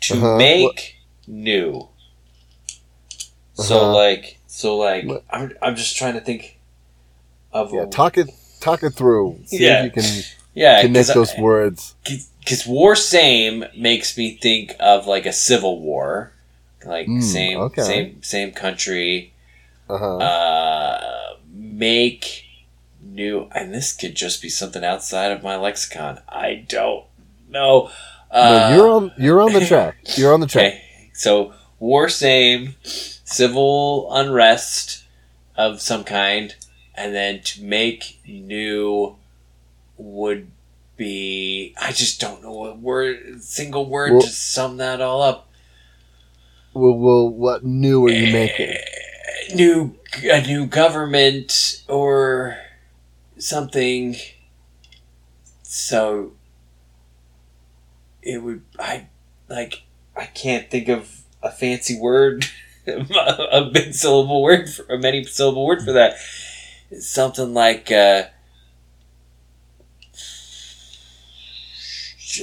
to 0.00 0.14
Uh-huh. 0.14 0.36
make 0.38 0.96
new. 1.26 1.88
So 3.54 3.76
Uh-huh. 3.82 3.94
like, 3.94 4.38
so 4.46 4.76
like, 4.76 5.06
What? 5.06 5.24
I'm, 5.30 5.52
I'm 5.62 5.76
just 5.76 5.96
trying 5.96 6.14
to 6.14 6.20
think 6.20 6.58
of 7.52 7.72
yeah, 7.72 7.84
talk 7.86 8.16
it, 8.18 8.30
talk 8.60 8.82
it 8.82 8.94
through. 8.94 9.40
See 9.46 9.64
Yeah. 9.64 9.84
if 9.84 9.84
you 9.96 10.02
can 10.02 10.24
yeah, 10.54 10.80
connect 10.82 11.08
those 11.08 11.36
words. 11.38 11.94
because 12.04 12.66
war 12.66 12.96
same 12.96 13.64
makes 13.76 14.16
me 14.16 14.36
think 14.40 14.74
of 14.80 15.06
like 15.06 15.26
a 15.26 15.32
civil 15.32 15.80
war, 15.80 16.32
like 16.86 17.06
Mm, 17.06 17.22
same 17.22 17.58
okay. 17.60 17.82
same 17.82 18.22
same 18.22 18.52
country. 18.52 19.32
Uh-huh. 19.88 20.16
Uh, 20.16 21.36
make 21.52 22.44
new, 23.02 23.48
and 23.54 23.72
this 23.74 23.92
could 23.92 24.14
just 24.14 24.40
be 24.40 24.48
something 24.48 24.82
outside 24.84 25.30
of 25.30 25.42
my 25.42 25.56
lexicon. 25.56 26.20
I 26.28 26.64
don't 26.68 27.04
know. 27.48 27.90
Uh, 28.30 28.68
no, 28.70 28.76
you're 28.76 28.88
on. 28.90 29.12
You're 29.18 29.42
on 29.42 29.52
the 29.52 29.64
track. 29.64 29.96
You're 30.16 30.32
on 30.32 30.40
the 30.40 30.46
track. 30.46 30.64
Okay, 30.64 30.82
so 31.12 31.52
war 31.78 32.08
same, 32.08 32.74
civil 32.82 34.08
unrest 34.12 35.04
of 35.56 35.80
some 35.80 36.02
kind, 36.04 36.54
and 36.94 37.14
then 37.14 37.42
to 37.42 37.62
make 37.62 38.20
new 38.26 39.16
would 39.96 40.50
be 40.96 41.74
I 41.80 41.92
just 41.92 42.20
don't 42.20 42.42
know 42.42 42.52
what 42.52 42.78
word 42.78 43.42
single 43.42 43.86
word 43.86 44.12
Well- 44.12 44.22
to 44.22 44.28
sum 44.28 44.78
that 44.78 45.00
all 45.00 45.22
up. 45.22 45.48
Well, 46.74 46.98
well, 46.98 47.28
what 47.28 47.64
new 47.64 48.04
are 48.06 48.10
you 48.10 48.32
making? 48.32 48.70
Eh, 48.70 49.54
New 49.54 49.96
a 50.24 50.40
new 50.42 50.66
government 50.66 51.82
or 51.88 52.58
something. 53.38 54.16
So 55.62 56.32
it 58.22 58.42
would 58.42 58.62
I 58.78 59.06
like 59.48 59.82
I 60.16 60.26
can't 60.26 60.70
think 60.70 60.88
of 60.88 61.20
a 61.42 61.50
fancy 61.50 61.98
word, 61.98 62.46
a 62.86 63.70
big 63.72 63.94
syllable 63.94 64.42
word, 64.42 64.70
for, 64.70 64.84
a 64.92 64.98
many 64.98 65.24
syllable 65.24 65.66
word 65.66 65.82
for 65.82 65.92
that. 65.92 66.14
It's 66.90 67.08
something 67.08 67.54
like 67.54 67.90
uh, 67.90 68.24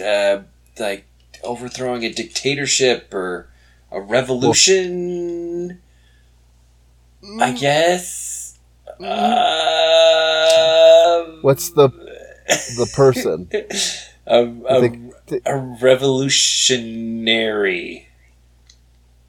uh, 0.03 0.41
like 0.79 1.05
overthrowing 1.43 2.03
a 2.03 2.11
dictatorship 2.13 3.13
or 3.13 3.50
a 3.91 4.01
revolution. 4.01 5.79
I 7.39 7.51
guess. 7.51 8.57
Uh, 8.99 9.03
What's 11.41 11.69
the 11.71 11.89
the 12.77 12.85
person? 12.95 13.49
a, 14.27 14.29
I 14.35 14.77
a, 14.77 14.81
think- 14.81 15.13
a 15.45 15.57
revolutionary. 15.57 18.07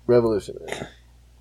Revolutionary. 0.06 0.72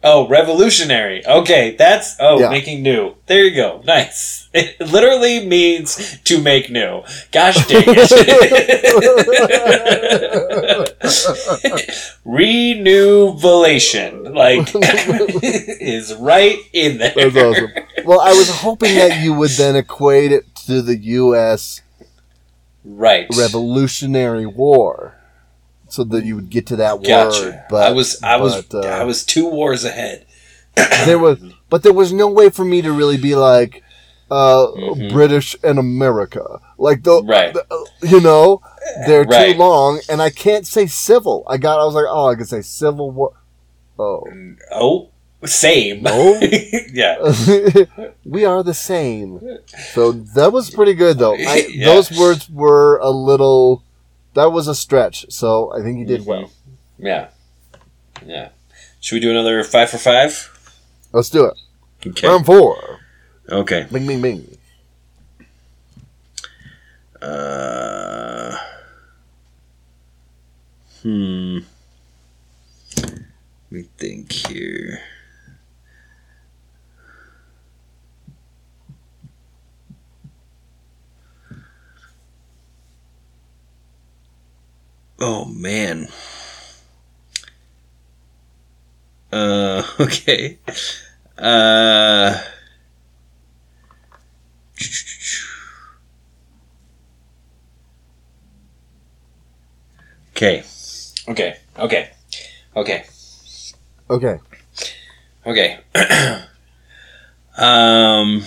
Oh, 0.04 0.28
revolutionary. 0.28 1.24
Okay, 1.26 1.76
that's 1.78 2.16
oh, 2.20 2.40
Yeah. 2.40 2.50
making 2.50 2.82
new. 2.82 3.14
There 3.28 3.46
you 3.46 3.56
go. 3.56 3.82
Nice. 3.86 4.40
It 4.62 4.82
literally 4.82 5.48
means 5.48 6.20
to 6.26 6.42
make 6.42 6.70
new. 6.70 7.04
Gosh 7.32 7.66
dang 7.68 7.86
it. 7.88 8.12
Renewvelation, 12.26 14.34
like, 14.34 14.68
is 14.76 16.14
right 16.16 16.58
in 16.74 16.98
there. 16.98 17.14
That's 17.16 17.36
awesome. 17.38 17.70
Well, 18.06 18.20
I 18.20 18.34
was 18.34 18.50
hoping 18.50 18.94
that 18.96 19.24
you 19.24 19.34
would 19.34 19.52
then 19.52 19.78
equate 19.78 20.34
it 20.34 20.54
to 20.68 20.82
the 20.82 20.98
U.S. 20.98 21.80
Right. 22.84 23.28
Revolutionary 23.38 24.46
War, 24.46 25.16
so 25.92 26.04
that 26.06 26.26
you 26.26 26.36
would 26.36 26.50
get 26.50 26.68
to 26.68 26.76
that 26.78 27.04
Gotcha. 27.04 27.42
word. 27.42 27.64
But 27.70 27.84
I 27.90 27.92
was, 27.94 28.22
I 28.24 28.38
was, 28.38 28.62
but, 28.64 28.86
uh, 28.86 28.88
I 28.90 29.04
was 29.04 29.26
two 29.26 29.48
wars 29.50 29.84
ahead. 29.84 30.26
there 31.06 31.20
was, 31.20 31.40
but 31.70 31.84
there 31.84 31.94
was 31.94 32.12
no 32.14 32.28
way 32.30 32.50
for 32.50 32.64
me 32.66 32.82
to 32.82 32.92
really 32.92 33.18
be 33.18 33.36
like 33.36 33.84
uh, 34.30 34.68
Mhm. 34.78 35.12
British 35.12 35.58
and 35.62 35.78
America, 35.78 36.62
like 36.78 37.04
the, 37.04 37.22
Right. 37.24 37.54
the- 37.54 37.66
you 38.08 38.22
know, 38.22 38.62
they're 39.06 39.24
Right. 39.26 39.52
too 39.52 39.60
long, 39.60 40.00
and 40.08 40.22
I 40.22 40.30
can't 40.30 40.66
say 40.66 40.88
civil. 40.88 41.44
I 41.48 41.58
got, 41.58 41.82
I 41.82 41.84
was 41.84 41.96
like, 41.96 42.06
oh, 42.08 42.28
I 42.30 42.36
could 42.36 42.48
say 42.48 42.62
civil 42.62 43.12
war. 43.12 43.34
Oh, 44.00 44.24
Oh, 44.74 45.10
same. 45.44 46.04
No? 46.04 46.40
yeah. 46.94 47.18
we 48.26 48.46
are 48.46 48.64
the 48.64 48.74
same. 48.74 49.42
So 49.94 50.14
that 50.14 50.54
was 50.54 50.70
pretty 50.70 50.94
good, 50.94 51.18
though. 51.20 51.36
I, 51.36 51.68
Yeah. 51.74 51.86
Those 51.88 52.10
words 52.18 52.50
were 52.50 53.00
a 53.00 53.10
little. 53.10 53.84
That 54.34 54.52
was 54.52 54.68
a 54.68 54.76
stretch. 54.76 55.26
So 55.30 55.74
I 55.74 55.82
think 55.82 56.00
you 56.00 56.06
did 56.06 56.22
Mhm. 56.22 56.26
well. 56.26 56.52
Yeah. 56.98 57.28
Yeah. 58.26 58.50
Should 59.00 59.16
we 59.16 59.20
do 59.20 59.32
another 59.32 59.64
five 59.64 59.90
for 59.90 59.98
five? 59.98 60.50
Let's 61.12 61.30
do 61.30 61.46
it. 61.46 61.58
Okay. 62.06 62.28
Round 62.28 62.46
four. 62.46 63.00
Okay. 63.50 63.88
Bing, 63.92 64.08
bing, 64.08 64.22
bing. 64.22 64.58
Uh, 67.22 68.58
hmm. 71.04 71.60
Let 72.98 73.22
me 73.70 73.86
think 73.98 74.32
here. 74.32 75.02
Oh 85.24 85.46
man. 85.46 86.08
Uh, 89.32 89.84
okay. 90.00 90.58
Uh. 91.38 92.42
Okay. 100.32 100.64
Okay. 101.30 101.56
Okay. 101.78 102.10
Okay. 102.76 103.06
Okay. 104.10 104.40
Okay. 105.46 105.80
um. 107.60 108.42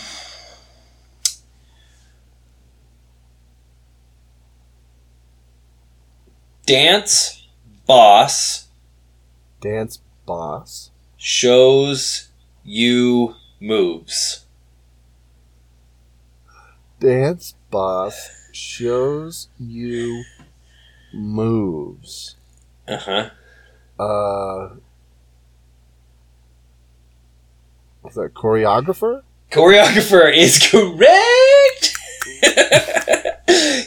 Dance, 6.66 7.46
boss, 7.87 8.68
Dance, 9.61 10.00
boss 10.27 10.90
shows 11.16 12.29
you 12.62 13.35
moves. 13.61 14.44
dance 17.00 17.55
boss 17.70 18.31
shows 18.53 19.48
you 19.59 20.22
moves. 21.12 22.37
Uh 22.88 22.96
huh. 22.96 23.31
Uh, 24.03 24.74
is 28.09 28.14
that 28.14 28.33
choreographer? 28.35 29.22
Choreographer 29.50 30.35
is 30.35 30.59
correct. 30.70 31.44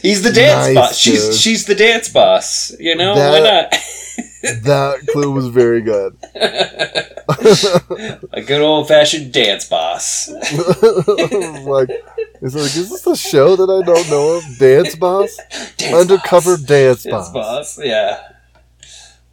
He's 0.02 0.22
the 0.22 0.32
dance 0.32 0.66
Nice, 0.66 0.74
boss. 0.74 1.02
dude. 1.04 1.14
She's 1.14 1.40
she's 1.40 1.64
the 1.66 1.74
dance 1.74 2.08
boss. 2.08 2.72
You 2.78 2.94
know 2.96 3.14
That- 3.14 3.32
why 3.32 3.40
not? 3.40 3.74
That 4.62 5.04
clue 5.12 5.32
was 5.32 5.48
very 5.48 5.80
good. 5.82 6.16
A 8.32 8.40
good 8.40 8.60
old 8.62 8.86
fashioned 8.88 9.32
dance 9.32 9.68
boss. 9.68 10.28
like, 10.30 11.90
it's 12.40 12.54
like, 12.54 12.76
is 12.76 12.88
this 12.88 13.06
a 13.06 13.16
show 13.16 13.56
that 13.56 13.68
I 13.68 13.84
don't 13.84 14.08
know 14.08 14.36
of? 14.36 14.58
Dance 14.58 14.94
boss, 14.94 15.36
Dance 15.76 15.92
undercover 15.94 16.56
boss. 16.56 16.66
dance, 16.66 17.02
Dance 17.02 17.28
boss. 17.30 17.76
boss. 17.76 17.84
Yeah. 17.84 18.20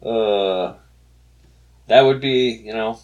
Uh, 0.04 0.74
that 1.86 2.02
would 2.02 2.20
be 2.20 2.50
you 2.64 2.72
know, 2.72 2.98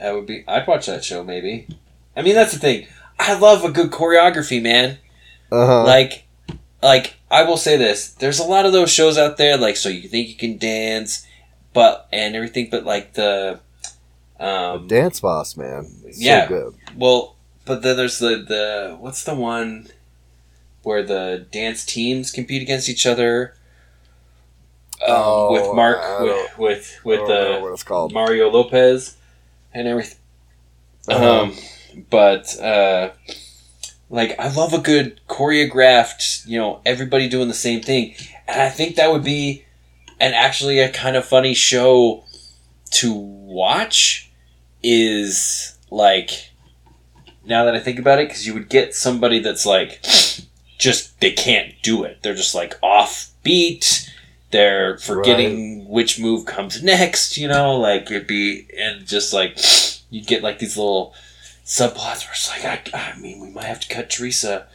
that 0.00 0.14
would 0.14 0.26
be. 0.26 0.44
I'd 0.48 0.66
watch 0.66 0.86
that 0.86 1.04
show 1.04 1.22
maybe. 1.22 1.66
I 2.16 2.22
mean 2.22 2.34
that's 2.34 2.52
the 2.52 2.58
thing. 2.58 2.86
I 3.18 3.38
love 3.38 3.62
a 3.64 3.70
good 3.70 3.90
choreography, 3.90 4.60
man. 4.62 4.98
Uh 5.54 5.66
huh. 5.66 5.84
like 5.84 6.24
like 6.82 7.14
i 7.30 7.42
will 7.44 7.56
say 7.56 7.76
this 7.76 8.10
there's 8.20 8.40
a 8.40 8.44
lot 8.44 8.66
of 8.66 8.72
those 8.72 8.90
shows 8.90 9.16
out 9.18 9.36
there 9.36 9.56
like 9.56 9.76
so 9.76 9.88
you 9.88 10.08
think 10.08 10.28
you 10.28 10.34
can 10.36 10.58
dance 10.58 11.26
but 11.72 12.08
and 12.12 12.34
everything 12.36 12.68
but 12.70 12.84
like 12.84 13.14
the 13.14 13.60
um 14.40 14.88
dance 14.88 15.20
boss, 15.20 15.56
man. 15.56 15.86
It's 16.04 16.20
Yeah. 16.20 16.48
So 16.48 16.48
good. 16.48 16.74
well 16.96 17.36
but 17.66 17.82
then 17.82 17.96
there's 17.96 18.18
the 18.18 18.36
the 18.54 18.96
what's 18.98 19.24
the 19.24 19.34
one 19.34 19.88
where 20.82 21.02
the 21.02 21.46
dance 21.50 21.84
teams 21.84 22.30
compete 22.30 22.60
against 22.62 22.88
each 22.88 23.06
other 23.06 23.54
um, 25.02 25.08
Oh, 25.08 25.52
with 25.52 25.74
mark 25.74 25.98
with 26.20 26.58
with 26.58 27.00
with 27.04 27.20
the 27.28 27.58
what 27.62 27.72
it's 27.72 27.82
called. 27.82 28.12
mario 28.12 28.50
lopez 28.50 29.16
and 29.72 29.86
everything 29.88 30.18
Uh-huh. 31.08 31.42
um, 31.42 31.56
but 32.10 32.58
uh, 32.60 33.10
like 34.10 34.38
I 34.38 34.48
love 34.52 34.72
a 34.72 34.78
good 34.78 35.20
choreographed, 35.28 36.46
you 36.46 36.58
know, 36.58 36.80
everybody 36.84 37.28
doing 37.28 37.48
the 37.48 37.54
same 37.54 37.80
thing, 37.80 38.14
and 38.46 38.60
I 38.60 38.68
think 38.68 38.96
that 38.96 39.10
would 39.12 39.24
be, 39.24 39.64
and 40.20 40.34
actually 40.34 40.78
a 40.78 40.90
kind 40.90 41.16
of 41.16 41.24
funny 41.24 41.54
show 41.54 42.24
to 42.92 43.12
watch 43.12 44.30
is 44.82 45.76
like 45.90 46.50
now 47.44 47.64
that 47.64 47.74
I 47.74 47.80
think 47.80 47.98
about 47.98 48.18
it, 48.18 48.28
because 48.28 48.46
you 48.46 48.54
would 48.54 48.68
get 48.68 48.94
somebody 48.94 49.38
that's 49.38 49.66
like 49.66 50.00
just 50.78 51.20
they 51.20 51.30
can't 51.30 51.72
do 51.82 52.04
it. 52.04 52.18
They're 52.22 52.34
just 52.34 52.54
like 52.54 52.78
off 52.82 53.30
beat. 53.42 54.10
They're 54.50 54.98
forgetting 54.98 55.88
which 55.88 56.20
move 56.20 56.46
comes 56.46 56.82
next. 56.82 57.36
You 57.36 57.48
know, 57.48 57.76
like 57.76 58.10
it'd 58.10 58.26
be 58.26 58.68
and 58.78 59.06
just 59.06 59.32
like 59.32 59.58
you 60.10 60.22
get 60.22 60.42
like 60.42 60.58
these 60.58 60.76
little 60.76 61.14
subplots 61.64 62.24
where 62.24 62.32
it's 62.32 62.50
like 62.50 62.64
I, 62.94 63.12
I 63.14 63.18
mean 63.18 63.40
we 63.40 63.50
might 63.50 63.64
have 63.64 63.80
to 63.80 63.88
cut 63.88 64.10
Teresa. 64.10 64.66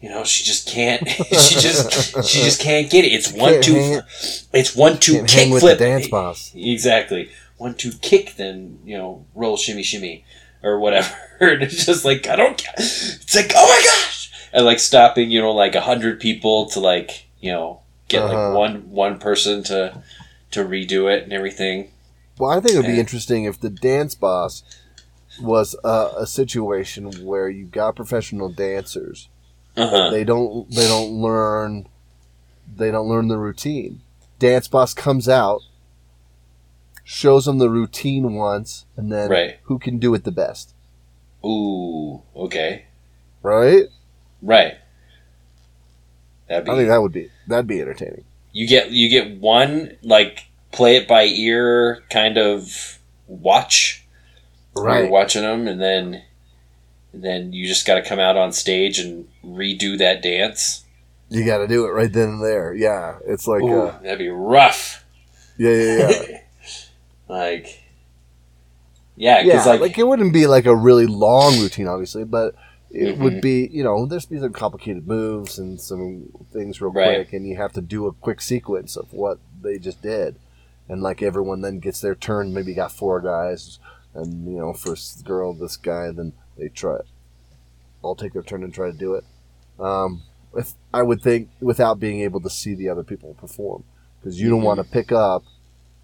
You 0.00 0.08
know, 0.08 0.24
she 0.24 0.42
just 0.42 0.68
can't. 0.68 1.08
she 1.08 1.60
just 1.60 1.92
she 2.28 2.42
just 2.42 2.60
can't 2.60 2.90
get 2.90 3.04
it. 3.04 3.12
It's 3.12 3.30
one 3.32 3.52
Can't 3.52 3.64
two. 3.64 4.00
It's 4.52 4.74
one 4.74 4.98
two 4.98 5.14
Can't 5.18 5.28
kick 5.28 5.60
flip. 5.60 5.78
the 5.78 5.84
dance 5.84 6.08
boss. 6.08 6.52
Exactly. 6.56 7.30
One 7.58 7.74
two 7.74 7.92
kick, 8.02 8.34
then 8.36 8.80
you 8.84 8.98
know 8.98 9.24
roll 9.36 9.56
shimmy 9.56 9.84
shimmy 9.84 10.24
or 10.62 10.80
whatever. 10.80 11.14
and 11.40 11.62
it's 11.62 11.86
just 11.86 12.04
like 12.04 12.26
I 12.26 12.34
don't. 12.34 12.60
It's 12.78 13.34
like 13.36 13.52
oh 13.54 13.66
my 13.66 13.84
gosh, 13.84 14.32
and 14.52 14.64
like 14.64 14.80
stopping 14.80 15.30
you 15.30 15.40
know 15.40 15.52
like 15.52 15.76
a 15.76 15.80
hundred 15.82 16.18
people 16.18 16.66
to 16.70 16.80
like 16.80 17.26
you 17.40 17.52
know 17.52 17.80
get 18.08 18.22
Uh-huh. 18.24 18.48
like 18.48 18.56
one 18.58 18.90
one 18.90 19.18
person 19.20 19.62
to 19.64 20.02
to 20.50 20.64
redo 20.64 21.08
it 21.14 21.22
and 21.22 21.32
everything. 21.32 21.92
Well, 22.38 22.50
I 22.50 22.58
think 22.60 22.74
it 22.74 22.78
would 22.78 22.86
be 22.86 22.98
interesting 22.98 23.44
if 23.44 23.60
the 23.60 23.70
dance 23.70 24.16
boss 24.16 24.64
was 25.40 25.74
uh, 25.84 26.12
a 26.18 26.26
situation 26.26 27.24
where 27.24 27.48
you 27.48 27.64
got 27.66 27.96
professional 27.96 28.48
dancers. 28.50 29.28
Uh 29.76 29.88
huh. 29.88 30.10
They 30.10 30.24
don't. 30.24 30.70
They 30.70 30.86
don't 30.86 31.12
learn. 31.12 31.88
They 32.74 32.90
don't 32.90 33.08
learn 33.08 33.28
the 33.28 33.38
routine. 33.38 34.02
Dance 34.38 34.68
boss 34.68 34.92
comes 34.94 35.28
out, 35.28 35.60
shows 37.04 37.44
them 37.46 37.58
the 37.58 37.70
routine 37.70 38.34
once, 38.34 38.86
and 38.96 39.10
then 39.12 39.30
Right. 39.30 39.58
who 39.64 39.78
can 39.78 39.98
do 39.98 40.14
it 40.14 40.24
the 40.24 40.32
best, 40.32 40.74
Ooh. 41.44 42.22
Okay. 42.36 42.86
right? 43.42 43.84
Right. 44.42 44.74
That'd 46.48 46.64
be. 46.66 46.70
I 46.72 46.76
think 46.76 46.88
that 46.88 47.00
would 47.02 47.12
be 47.12 47.30
that'd 47.48 47.66
be 47.66 47.80
entertaining. 47.80 48.24
you 48.52 48.66
get 48.66 48.90
you 48.90 49.08
get 49.08 49.38
one 49.40 49.96
like 50.02 50.48
play 50.72 50.96
it 50.96 51.08
by 51.08 51.24
ear 51.24 52.02
kind 52.10 52.36
of 52.36 52.98
watch 53.26 54.01
where 54.74 55.02
you're 55.02 55.10
watching 55.10 55.42
them 55.42 55.66
and 55.68 55.80
then 55.80 56.22
and 57.12 57.22
then 57.22 57.52
you 57.52 57.66
just 57.66 57.86
got 57.86 57.94
to 57.96 58.02
come 58.02 58.18
out 58.18 58.36
on 58.36 58.52
stage 58.52 58.98
and 58.98 59.28
redo 59.44 59.98
that 59.98 60.22
dance 60.22 60.84
You 61.28 61.44
got 61.44 61.58
to 61.58 61.68
do 61.68 61.84
it 61.86 61.90
right 61.90 62.12
then 62.12 62.28
and 62.28 62.42
there. 62.44 62.74
Yeah, 62.74 63.18
it's 63.26 63.46
like 63.46 63.62
Ooh, 63.62 63.86
uh, 63.86 64.00
that'd 64.00 64.18
be 64.18 64.28
rough 64.28 65.04
yeah, 65.58 65.70
yeah, 65.70 66.08
yeah. 66.28 66.38
like 67.28 67.82
yeah 69.16 69.38
yeah, 69.40 69.44
because 69.44 69.66
like, 69.66 69.80
like, 69.80 69.98
it 69.98 70.06
wouldn't 70.06 70.32
be 70.32 70.46
like 70.46 70.64
a 70.66 70.74
really 70.74 71.06
long 71.06 71.58
routine, 71.60 71.86
obviously, 71.86 72.24
but 72.24 72.54
it 72.90 73.16
Mhm. 73.16 73.18
would 73.18 73.40
be, 73.40 73.68
you 73.72 73.82
know, 73.84 74.06
there's 74.06 74.26
be 74.26 74.38
some 74.38 74.52
complicated 74.52 75.06
moves 75.06 75.58
and 75.58 75.80
some 75.80 76.28
things 76.52 76.80
real 76.80 76.90
Right. 76.92 77.26
quick, 77.26 77.32
and 77.34 77.46
you 77.46 77.56
have 77.56 77.72
to 77.74 77.80
do 77.82 78.06
a 78.06 78.12
quick 78.12 78.40
sequence 78.40 78.96
of 78.96 79.12
what 79.12 79.38
they 79.62 79.78
just 79.78 80.00
did, 80.02 80.36
and 80.88 81.02
like 81.02 81.22
everyone 81.22 81.60
then 81.60 81.78
gets 81.78 82.00
their 82.00 82.14
turn. 82.14 82.52
Maybe 82.54 82.70
you 82.72 82.76
got 82.76 82.92
four 82.92 83.20
guys, 83.20 83.78
and 84.14 84.46
you 84.46 84.58
know, 84.58 84.72
first 84.72 85.24
girl, 85.24 85.52
this 85.54 85.76
guy, 85.76 86.10
then 86.12 86.32
they 86.58 86.68
try. 86.68 86.98
All 88.02 88.14
take 88.16 88.32
their 88.32 88.42
turn 88.42 88.64
and 88.64 88.74
try 88.74 88.90
to 88.90 88.96
do 88.96 89.14
it. 89.14 89.24
Um, 89.78 90.22
if 90.56 90.72
I 90.92 91.02
would 91.02 91.22
think 91.22 91.48
without 91.60 91.98
being 92.00 92.20
able 92.20 92.40
to 92.40 92.50
see 92.50 92.74
the 92.74 92.88
other 92.88 93.04
people 93.04 93.34
perform, 93.34 93.84
because 94.20 94.40
you 94.40 94.50
don't 94.50 94.60
Mhm. 94.60 94.64
want 94.64 94.78
to 94.78 94.84
pick 94.84 95.12
up 95.12 95.44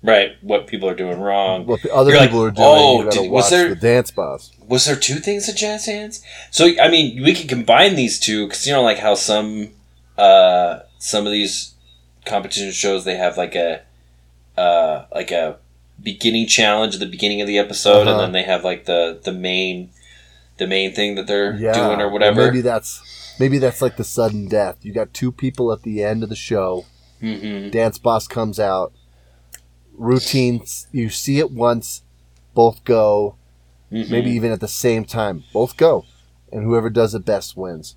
right 0.01 0.35
what 0.42 0.68
people 0.68 0.88
are 0.88 0.94
doing 0.94 1.18
wrong 1.18 1.66
what 1.66 1.83
the 1.83 1.92
other 1.92 2.11
You're 2.12 2.21
like, 2.21 2.29
people 2.29 2.44
are 2.44 2.53
doing. 2.53 2.68
"Oh, 2.68 2.99
you 2.99 3.05
got 3.07 3.12
to 3.14 3.18
did- 3.18 3.31
was 3.33 3.42
watch 3.42 3.51
there- 3.51 3.68
the 3.71 3.75
dance 3.75 4.12
boss. 4.12 4.53
was 4.68 4.85
there 4.85 4.94
two 4.94 5.16
things 5.16 5.49
in 5.49 5.57
jazz 5.57 5.87
hands 5.87 6.23
so 6.53 6.71
i 6.81 6.87
mean 6.88 7.21
we 7.21 7.35
could 7.35 7.49
combine 7.49 7.97
these 7.97 8.21
two 8.21 8.47
because 8.47 8.64
you 8.64 8.73
know 8.73 8.83
like 8.83 8.99
how 8.99 9.16
some 9.16 9.71
uh 10.16 10.79
some 11.01 11.27
of 11.27 11.33
these 11.33 11.75
competition 12.25 12.71
shows 12.71 13.05
they 13.05 13.16
have 13.16 13.37
like 13.37 13.57
a 13.57 13.81
uh 14.57 15.07
like 15.12 15.33
a 15.33 15.57
beginning 16.03 16.47
challenge 16.47 16.95
at 16.95 17.01
the 17.01 17.07
beginning 17.07 17.41
of 17.41 17.47
the 17.47 17.59
episode 17.59 18.03
and 18.03 18.11
Uh-huh. 18.11 18.21
then 18.23 18.33
they 18.33 18.43
have 18.45 18.65
like 18.65 18.85
the 18.85 19.19
the 19.25 19.33
main 19.33 19.90
the 20.59 20.67
main 20.67 20.92
thing 20.92 21.15
that 21.17 21.27
they're 21.27 21.55
yeah, 21.57 21.73
doing 21.73 22.01
or 22.01 22.07
well, 22.07 22.11
whatever 22.13 22.46
maybe 22.46 22.61
that's 22.61 23.37
maybe 23.40 23.59
that's 23.59 23.81
like 23.83 23.96
the 23.96 24.05
sudden 24.05 24.49
death. 24.49 24.77
You 24.83 24.92
got 24.92 25.13
two 25.15 25.31
people 25.33 25.73
at 25.73 25.83
the 25.83 26.03
end 26.03 26.23
of 26.23 26.29
the 26.29 26.37
show. 26.37 26.85
hmm 27.21 27.69
Dance 27.71 27.99
boss 27.99 28.27
comes 28.29 28.59
out. 28.61 28.92
Routines. 29.94 30.87
You 30.92 31.09
see 31.11 31.38
it 31.38 31.51
once. 31.51 32.03
Both 32.55 32.85
go. 32.85 33.37
Mm-hmm. 33.92 34.13
Maybe 34.13 34.31
even 34.31 34.53
at 34.53 34.61
the 34.61 34.69
same 34.69 35.05
time. 35.05 35.44
Both 35.53 35.77
go, 35.77 36.05
and 36.53 36.63
whoever 36.65 36.90
does 36.90 37.15
it 37.15 37.25
best 37.25 37.57
wins. 37.57 37.96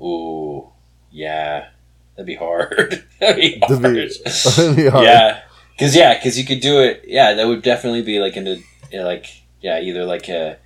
ooh 0.00 0.70
yeah 1.10 1.68
that'd 2.16 2.26
be 2.26 2.34
hard 2.34 3.04
that'd 3.20 3.36
be 3.36 3.58
hard. 3.60 3.82
be- 3.94 4.08
That'd 4.24 4.76
be 4.76 4.86
hard. 4.88 5.04
yeah 5.04 5.42
because 5.76 5.94
yeah 5.94 6.14
because 6.14 6.38
you 6.38 6.44
could 6.44 6.60
do 6.60 6.80
it 6.80 7.04
yeah 7.06 7.34
that 7.34 7.46
would 7.46 7.62
definitely 7.62 8.02
be 8.02 8.18
like 8.18 8.36
in 8.36 8.44
know, 8.44 9.04
like 9.04 9.42
yeah 9.60 9.80
either 9.80 10.04
like 10.04 10.28
a, 10.28 10.58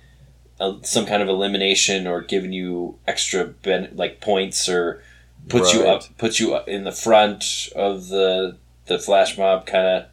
a 0.59 0.75
some 0.83 1.05
kind 1.05 1.21
of 1.21 1.29
elimination 1.29 2.07
or 2.07 2.21
giving 2.21 2.53
you 2.53 2.97
extra 3.07 3.45
ben, 3.45 3.89
like 3.95 4.21
points 4.21 4.69
or 4.69 5.03
puts 5.47 5.73
you 5.73 5.87
up 5.87 6.03
puts 6.17 6.39
you 6.39 6.53
up 6.53 6.67
in 6.67 6.83
the 6.83 6.91
front 6.91 7.69
of 7.75 8.07
the 8.09 8.57
the 8.85 8.99
flash 8.99 9.37
mob 9.37 9.65
kind 9.65 9.87
of 9.87 10.05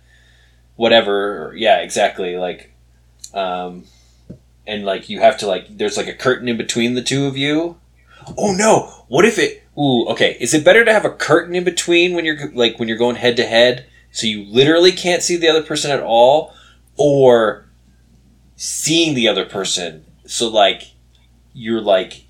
whatever 0.77 1.53
yeah 1.57 1.79
exactly 1.79 2.37
like 2.37 2.73
um 3.35 3.85
and 4.67 4.85
like 4.85 5.09
you 5.09 5.21
have 5.21 5.37
to 5.39 5.47
like 5.47 5.77
there's 5.77 5.97
like 5.97 6.09
a 6.09 6.15
curtain 6.15 6.49
in 6.49 6.57
between 6.57 6.95
the 6.95 7.03
two 7.03 7.27
of 7.27 7.37
you. 7.37 7.77
Oh 8.37 8.53
no 8.53 9.05
what 9.09 9.25
if 9.25 9.39
it 9.39 9.63
ooh 9.79 10.07
okay 10.09 10.37
is 10.41 10.53
it 10.53 10.65
better 10.65 10.85
to 10.85 10.93
have 10.93 11.05
a 11.05 11.11
curtain 11.11 11.55
in 11.55 11.63
between 11.65 12.15
when 12.15 12.25
you're 12.25 12.51
like 12.53 12.79
when 12.79 12.89
you're 12.89 12.99
going 12.99 13.17
head 13.17 13.37
to 13.37 13.47
head 13.47 13.87
so 14.17 14.27
you 14.27 14.45
literally 14.45 14.93
can't 14.93 15.23
see 15.23 15.37
the 15.37 15.47
other 15.47 15.63
person 15.63 15.91
at 15.91 16.01
all 16.01 16.55
or 16.97 17.67
seeing 18.57 19.15
the 19.15 19.29
other 19.29 19.45
person 19.45 20.05
so 20.25 20.49
like 20.49 20.93
you're 21.53 21.83
like 21.83 22.25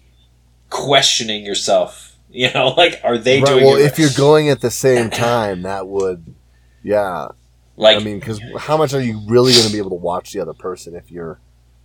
questioning 0.68 1.44
yourself 1.44 2.16
you 2.30 2.52
know 2.52 2.68
like 2.76 3.00
are 3.04 3.16
they 3.16 3.40
Right, 3.40 3.46
doing 3.48 3.64
well, 3.64 3.76
it 3.76 3.84
if 3.84 3.98
you're 3.98 4.10
going 4.16 4.48
at 4.50 4.60
the 4.60 4.70
same 4.86 5.10
time, 5.10 5.62
that 5.62 5.86
would, 5.86 6.34
yeah, 6.82 7.28
Like 7.76 7.98
I 8.00 8.04
mean, 8.04 8.18
because 8.18 8.40
how 8.58 8.76
much 8.76 8.92
are 8.92 9.00
you 9.00 9.20
really 9.28 9.52
going 9.52 9.66
to 9.66 9.72
be 9.72 9.78
able 9.78 9.90
to 9.90 9.96
watch 9.96 10.32
the 10.32 10.40
other 10.40 10.54
person 10.54 10.94
if 10.96 11.10
you're 11.10 11.38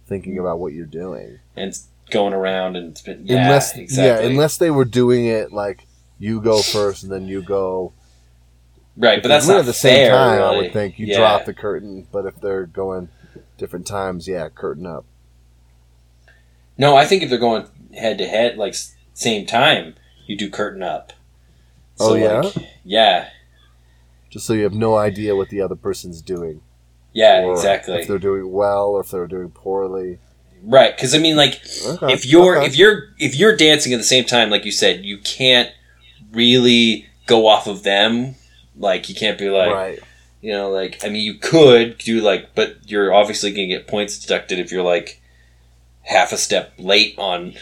thinking 0.08 0.40
about 0.40 0.60
what 0.60 0.74
you're 0.74 0.86
doing? 0.86 1.40
and 1.56 1.78
going 2.10 2.34
around 2.34 2.76
and 2.76 3.00
yeah, 3.06 3.44
unless 3.44 3.78
exactly. 3.78 4.26
yeah, 4.26 4.32
unless 4.32 4.58
they 4.58 4.70
were 4.72 4.84
doing 4.84 5.26
it 5.28 5.54
like 5.54 5.86
you 6.20 6.42
go 6.42 6.62
first 6.62 7.04
and 7.04 7.12
then 7.12 7.28
you 7.28 7.42
go. 7.44 7.94
Right, 8.98 9.22
but 9.22 9.28
that's 9.30 9.48
not 9.48 9.60
at 9.60 9.66
the 9.66 9.74
same 9.74 10.08
fair, 10.08 10.12
time. 10.16 10.42
I 10.42 10.58
would 10.58 10.74
think 10.74 11.00
you 11.00 11.08
Yeah. 11.08 11.18
drop 11.18 11.46
the 11.46 11.54
curtain, 11.54 12.08
but 12.12 12.26
if 12.26 12.40
they're 12.42 12.66
going 12.66 13.10
different 13.58 13.86
times, 13.88 14.28
yeah, 14.28 14.50
curtain 14.50 14.86
up. 14.86 15.06
No, 16.78 16.96
I 16.96 17.06
think 17.06 17.22
if 17.24 17.30
they're 17.30 17.38
going 17.40 17.68
head 17.94 18.18
to 18.18 18.28
head, 18.28 18.58
like 18.58 18.76
same 19.14 19.46
time, 19.46 19.96
you 20.26 20.36
do 20.38 20.50
curtain 20.50 20.82
up. 20.84 21.14
Oh, 22.00 22.16
yeah? 22.16 22.42
like, 22.42 22.56
yeah, 22.84 23.30
Just 24.30 24.46
so 24.48 24.54
you 24.54 24.64
have 24.64 24.74
no 24.74 24.96
idea 24.96 25.36
what 25.36 25.50
the 25.50 25.62
other 25.62 25.76
person's 25.76 26.22
doing. 26.22 26.62
yeah, 27.14 27.46
exactly. 27.52 27.96
If 27.96 28.08
they're 28.08 28.18
doing 28.18 28.52
well 28.52 28.92
or 28.92 29.02
if 29.02 29.12
they're 29.12 29.28
doing 29.28 29.50
poorly. 29.50 30.18
Right, 30.64 30.96
because 30.96 31.14
I 31.14 31.18
mean, 31.18 31.36
like 31.36 31.62
Okay, 31.86 32.14
if 32.14 32.26
you're 32.26 32.58
okay. 32.58 32.66
if 32.68 32.78
you're 32.78 33.10
if 33.20 33.36
you're 33.36 33.56
dancing 33.56 33.94
at 33.94 33.98
the 33.98 34.04
same 34.04 34.24
time, 34.26 34.50
like 34.50 34.64
you 34.64 34.72
said, 34.72 35.04
you 35.04 35.18
can't 35.18 35.70
really 36.32 37.08
go 37.28 37.48
off 37.48 37.68
of 37.68 37.84
them. 37.84 38.36
Like 38.78 39.10
you 39.10 39.16
can't 39.16 39.38
be 39.38 39.50
like 39.50 39.72
right, 39.72 40.00
you 40.42 40.52
know, 40.54 40.72
like 40.72 41.04
I 41.04 41.10
mean, 41.10 41.24
you 41.24 41.36
could 41.36 41.98
do 41.98 42.22
like, 42.22 42.56
but 42.56 42.78
you're 42.88 43.14
obviously 43.14 43.52
gonna 43.52 43.68
get 43.68 43.88
points 43.88 44.18
deducted 44.20 44.60
if 44.60 44.72
you're 44.72 44.84
like 44.84 45.22
half 46.04 46.32
a 46.32 46.38
step 46.38 46.74
late 46.78 47.16
on 47.18 47.54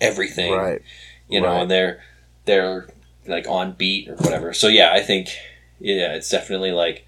everything. 0.00 0.52
right, 0.52 0.82
you 1.28 1.40
know, 1.40 1.48
Right. 1.48 1.62
and 1.62 1.70
they're 1.70 2.02
they're 2.44 2.88
like 3.26 3.46
on 3.48 3.72
beat 3.72 4.08
or 4.08 4.16
whatever. 4.16 4.52
So 4.52 4.68
yeah, 4.68 4.92
I 4.92 5.00
think 5.00 5.28
yeah, 5.80 6.14
it's 6.14 6.28
definitely 6.28 6.72
like 6.72 7.06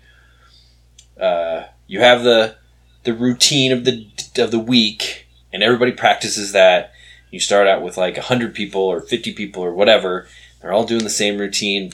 uh, 1.21 1.65
you 1.87 2.01
have 2.01 2.23
the 2.25 2.57
the 3.05 3.15
routine 3.15 3.73
of 3.73 3.85
the 3.85 4.07
of 4.39 4.51
the 4.51 4.59
week, 4.59 5.27
and 5.53 5.63
everybody 5.63 5.93
practices 5.93 6.53
that. 6.53 6.93
You 7.31 7.41
start 7.41 7.67
out 7.67 7.81
with 7.83 7.97
like 7.97 8.19
hundred 8.19 8.55
people 8.55 8.83
or 8.83 9.01
fifty 9.01 9.33
people 9.33 9.63
or 9.63 9.73
whatever. 9.73 10.27
They're 10.61 10.73
all 10.73 10.85
doing 10.85 11.03
the 11.05 11.09
same 11.11 11.39
routine, 11.39 11.93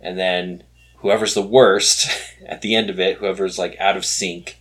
and 0.00 0.18
then 0.18 0.64
whoever's 1.02 1.34
the 1.34 1.42
worst 1.42 2.08
at 2.46 2.62
the 2.62 2.74
end 2.74 2.88
of 2.90 2.98
it, 2.98 3.18
whoever's 3.18 3.58
like 3.58 3.76
out 3.78 3.96
of 3.96 4.04
sync, 4.04 4.58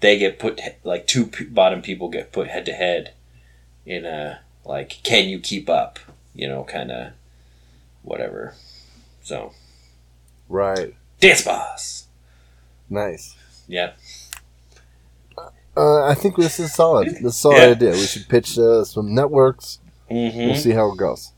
they 0.00 0.18
get 0.18 0.38
put 0.38 0.60
like 0.84 1.06
two 1.06 1.26
p- 1.26 1.44
bottom 1.44 1.80
people 1.82 2.08
get 2.08 2.32
put 2.32 2.48
head 2.48 2.66
to 2.66 2.72
head 2.72 3.12
in 3.86 4.04
a 4.04 4.40
like 4.64 4.98
can 5.02 5.28
you 5.28 5.38
keep 5.38 5.68
up 5.70 5.98
you 6.34 6.46
know 6.48 6.64
kind 6.64 6.90
of 6.90 7.12
whatever 8.02 8.54
so 9.22 9.52
right. 10.48 10.94
dance 11.20 11.42
boss 11.42 12.06
Nice. 12.88 13.36
yeah 13.68 13.92
Uh, 15.76 16.04
I 16.04 16.14
think 16.14 16.36
this 16.36 16.58
is 16.58 16.74
solid. 16.74 17.06
This 17.08 17.18
is 17.20 17.24
a 17.24 17.32
solid 17.32 17.56
Yeah. 17.56 17.70
idea. 17.70 17.90
We 17.92 18.06
should 18.06 18.28
pitch 18.28 18.58
uh, 18.58 18.84
some 18.84 19.14
networks. 19.14 19.78
mm-hmm. 20.10 20.36
We'll 20.38 20.54
see 20.56 20.72
how 20.72 20.92
it 20.92 20.98
goes. 20.98 21.32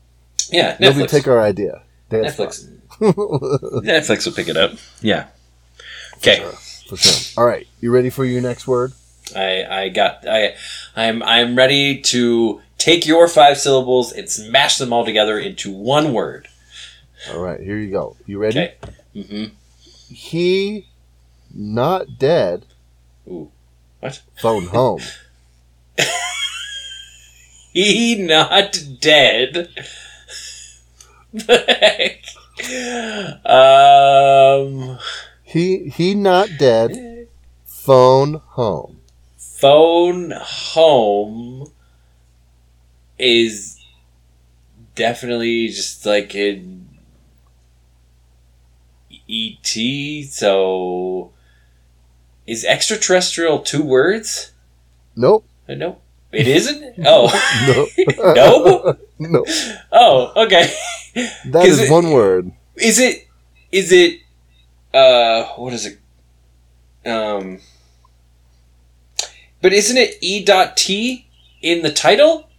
yeah 0.51 0.75
netflix 0.77 1.09
take 1.09 1.27
our 1.27 1.41
idea. 1.41 1.83
Netflix 2.09 2.65
fun. 2.65 2.81
netflix 3.83 4.25
will 4.25 4.33
pick 4.33 4.47
it 4.47 4.57
up 4.57 4.71
yeah 5.01 5.27
okay 6.17 6.39
For 6.87 6.97
sure. 6.97 7.41
All 7.41 7.47
right, 7.47 7.67
you 7.81 7.91
ready 7.91 8.09
for 8.09 8.23
your 8.25 8.41
next 8.41 8.67
word? 8.67 8.93
i 9.35 9.63
i 9.69 9.89
got 9.89 10.27
i 10.27 10.53
i'm 10.95 11.23
i'm 11.23 11.55
ready 11.55 11.99
to 12.01 12.61
take 12.77 13.05
your 13.05 13.27
five 13.27 13.57
syllables 13.57 14.11
and 14.11 14.29
smash 14.29 14.77
them 14.77 14.91
all 14.93 15.05
together 15.05 15.39
into 15.39 15.71
one 15.71 16.13
word 16.13 16.47
All 17.31 17.39
right, 17.39 17.59
here 17.59 17.77
you 17.77 17.89
go. 17.91 18.15
You 18.25 18.37
ready? 18.39 18.59
okay 18.59 18.75
mm-hmm 19.15 19.45
He 20.13 20.87
not 21.53 22.17
dead. 22.19 22.65
Ooh. 23.27 23.51
What? 23.99 24.21
Phone 24.41 24.65
home. 24.67 25.01
he 27.73 28.15
not 28.15 28.77
dead 28.99 29.69
The 31.33 31.57
heck? 31.79 32.25
Um 33.45 34.99
He 35.43 35.89
he 35.89 36.13
not 36.15 36.49
dead. 36.57 37.27
Phone 37.65 38.41
home. 38.49 38.99
phone 39.37 40.31
home 40.35 41.71
is 43.17 43.83
definitely 44.95 45.67
just 45.67 46.05
like 46.05 46.33
an 46.35 46.87
ET. 49.29 50.25
So 50.29 51.31
is 52.45 52.65
extraterrestrial 52.65 53.59
two 53.59 53.83
words? 53.83 54.51
Nope. 55.15 55.45
Uh, 55.67 55.75
No, 55.75 55.97
it 56.33 56.47
isn't. 56.57 56.95
Oh, 57.05 57.27
No. 57.67 58.95
No? 59.19 59.29
no. 59.29 59.45
oh, 59.91 60.43
okay. 60.45 60.73
That 61.45 61.65
Is 61.65 61.79
it- 61.79 61.91
one 61.91 62.11
word. 62.11 62.51
Is 62.75 62.99
it? 62.99 63.27
Is 63.71 63.91
it? 63.91 64.19
Uh, 64.93 65.45
what 65.55 65.73
is 65.73 65.85
it? 65.85 65.99
Um, 67.09 67.59
but 69.61 69.73
isn't 69.73 69.97
it 69.97 70.15
E 70.21 70.43
dot 70.43 70.75
T 70.77 71.27
in 71.61 71.81
the 71.83 71.91
title 71.91 72.49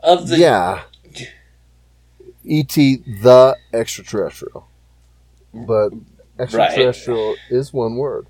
of 0.00 0.28
the? 0.28 0.38
yeah. 0.38 0.82
E.T. 2.46 2.96
the 3.22 3.56
extraterrestrial. 3.72 4.68
But 5.54 5.92
extraterrestrial 6.38 7.36
is 7.48 7.72
one 7.72 7.96
word. 7.96 8.26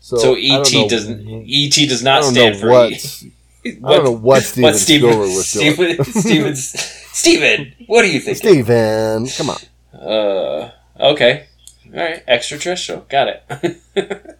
So, 0.00 0.16
So 0.18 0.34
I 0.34 0.38
E 0.38 0.48
don't 0.50 0.66
T 0.66 0.88
doesn't. 0.88 1.26
E 1.26 1.70
T 1.70 1.86
does 1.86 2.02
not 2.02 2.24
stand 2.24 2.56
for 2.58 2.68
what. 2.70 2.92
E. 2.92 3.32
I 3.64 3.70
don't 3.80 4.04
know 4.04 4.10
what 4.10 4.42
Steven 4.42 4.62
what 4.62 4.76
Steven, 4.76 5.10
Spielberg 5.10 5.36
was 5.36 5.52
doing. 5.52 5.74
Steven, 5.74 6.04
Steven, 6.22 6.56
Steven, 6.56 7.74
what 7.86 8.02
do 8.02 8.10
you 8.10 8.20
think? 8.20 8.38
Steven, 8.38 9.26
come 9.28 9.50
on. 9.50 9.58
Uh, 9.94 10.72
okay, 10.98 11.46
all 11.86 12.00
right, 12.00 12.22
extraterrestrial, 12.26 13.06
got 13.08 13.28
it. 13.28 14.32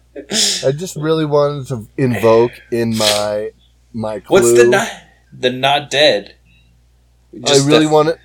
I 0.65 0.71
just 0.71 0.95
really 0.95 1.25
wanted 1.25 1.67
to 1.67 1.87
invoke 1.97 2.51
in 2.71 2.97
my 2.97 3.51
my 3.93 4.19
clue. 4.19 4.39
What's 4.39 4.53
the 4.53 4.67
not 4.67 4.89
the 5.31 5.51
not 5.51 5.89
dead? 5.89 6.35
I 7.33 7.57
really 7.65 7.85
the- 7.85 7.91
wanted. 7.91 8.19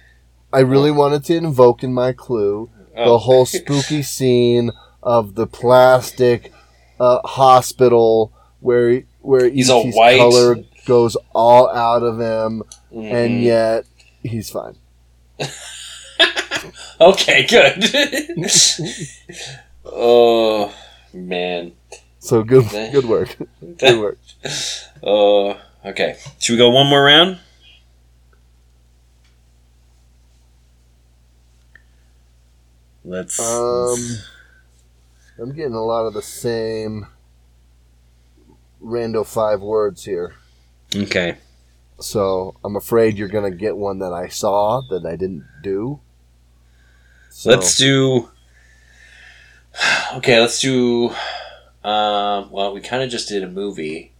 I 0.52 0.60
really 0.60 0.90
wanted 0.90 1.24
to 1.24 1.36
invoke 1.36 1.82
in 1.82 1.92
my 1.92 2.12
clue 2.12 2.70
the 2.94 3.04
oh. 3.04 3.18
whole 3.18 3.46
spooky 3.46 4.02
scene 4.16 4.72
of 5.02 5.34
the 5.34 5.46
plastic 5.46 6.52
uh, 6.98 7.20
hospital 7.24 8.32
where 8.60 9.02
where 9.20 9.48
He's 9.48 9.70
all 9.70 9.90
white. 9.90 10.18
color 10.18 10.56
goes 10.88 11.16
all 11.34 11.68
out 11.70 12.02
of 12.02 12.18
him, 12.18 12.62
Mhm. 12.92 13.12
and 13.12 13.42
yet 13.42 13.84
he's 14.22 14.50
fine. 14.50 14.74
Okay, 17.00 17.46
good. 17.46 17.84
oh 19.84 20.74
man. 21.14 21.70
So 22.18 22.42
good, 22.42 22.68
good 22.92 23.04
work, 23.04 23.36
good 23.78 24.00
work. 24.00 24.18
Uh, 25.00 25.54
okay. 25.86 26.16
Should 26.40 26.54
we 26.54 26.58
go 26.58 26.70
one 26.70 26.88
more 26.88 27.04
round? 27.04 27.38
Let's. 33.04 33.38
Um, 33.38 33.98
I'm 35.38 35.54
getting 35.54 35.74
a 35.74 35.84
lot 35.84 36.06
of 36.06 36.14
the 36.14 36.22
same 36.22 37.06
rando 38.82 39.24
five 39.26 39.60
words 39.60 40.04
here. 40.04 40.34
Okay. 40.94 41.36
So 42.00 42.54
I'm 42.64 42.76
afraid 42.76 43.18
you're 43.18 43.28
gonna 43.28 43.50
get 43.50 43.76
one 43.76 43.98
that 43.98 44.12
I 44.12 44.28
saw 44.28 44.80
that 44.90 45.04
I 45.04 45.16
didn't 45.16 45.46
do. 45.62 46.00
So, 47.30 47.50
Let's 47.50 47.76
do. 47.76 48.30
Okay, 50.14 50.40
let's 50.40 50.60
do. 50.60 51.10
Um, 51.84 52.50
well, 52.50 52.72
we 52.74 52.80
kind 52.80 53.02
of 53.02 53.10
just 53.10 53.28
did 53.28 53.44
a 53.44 53.48
movie. 53.48 54.12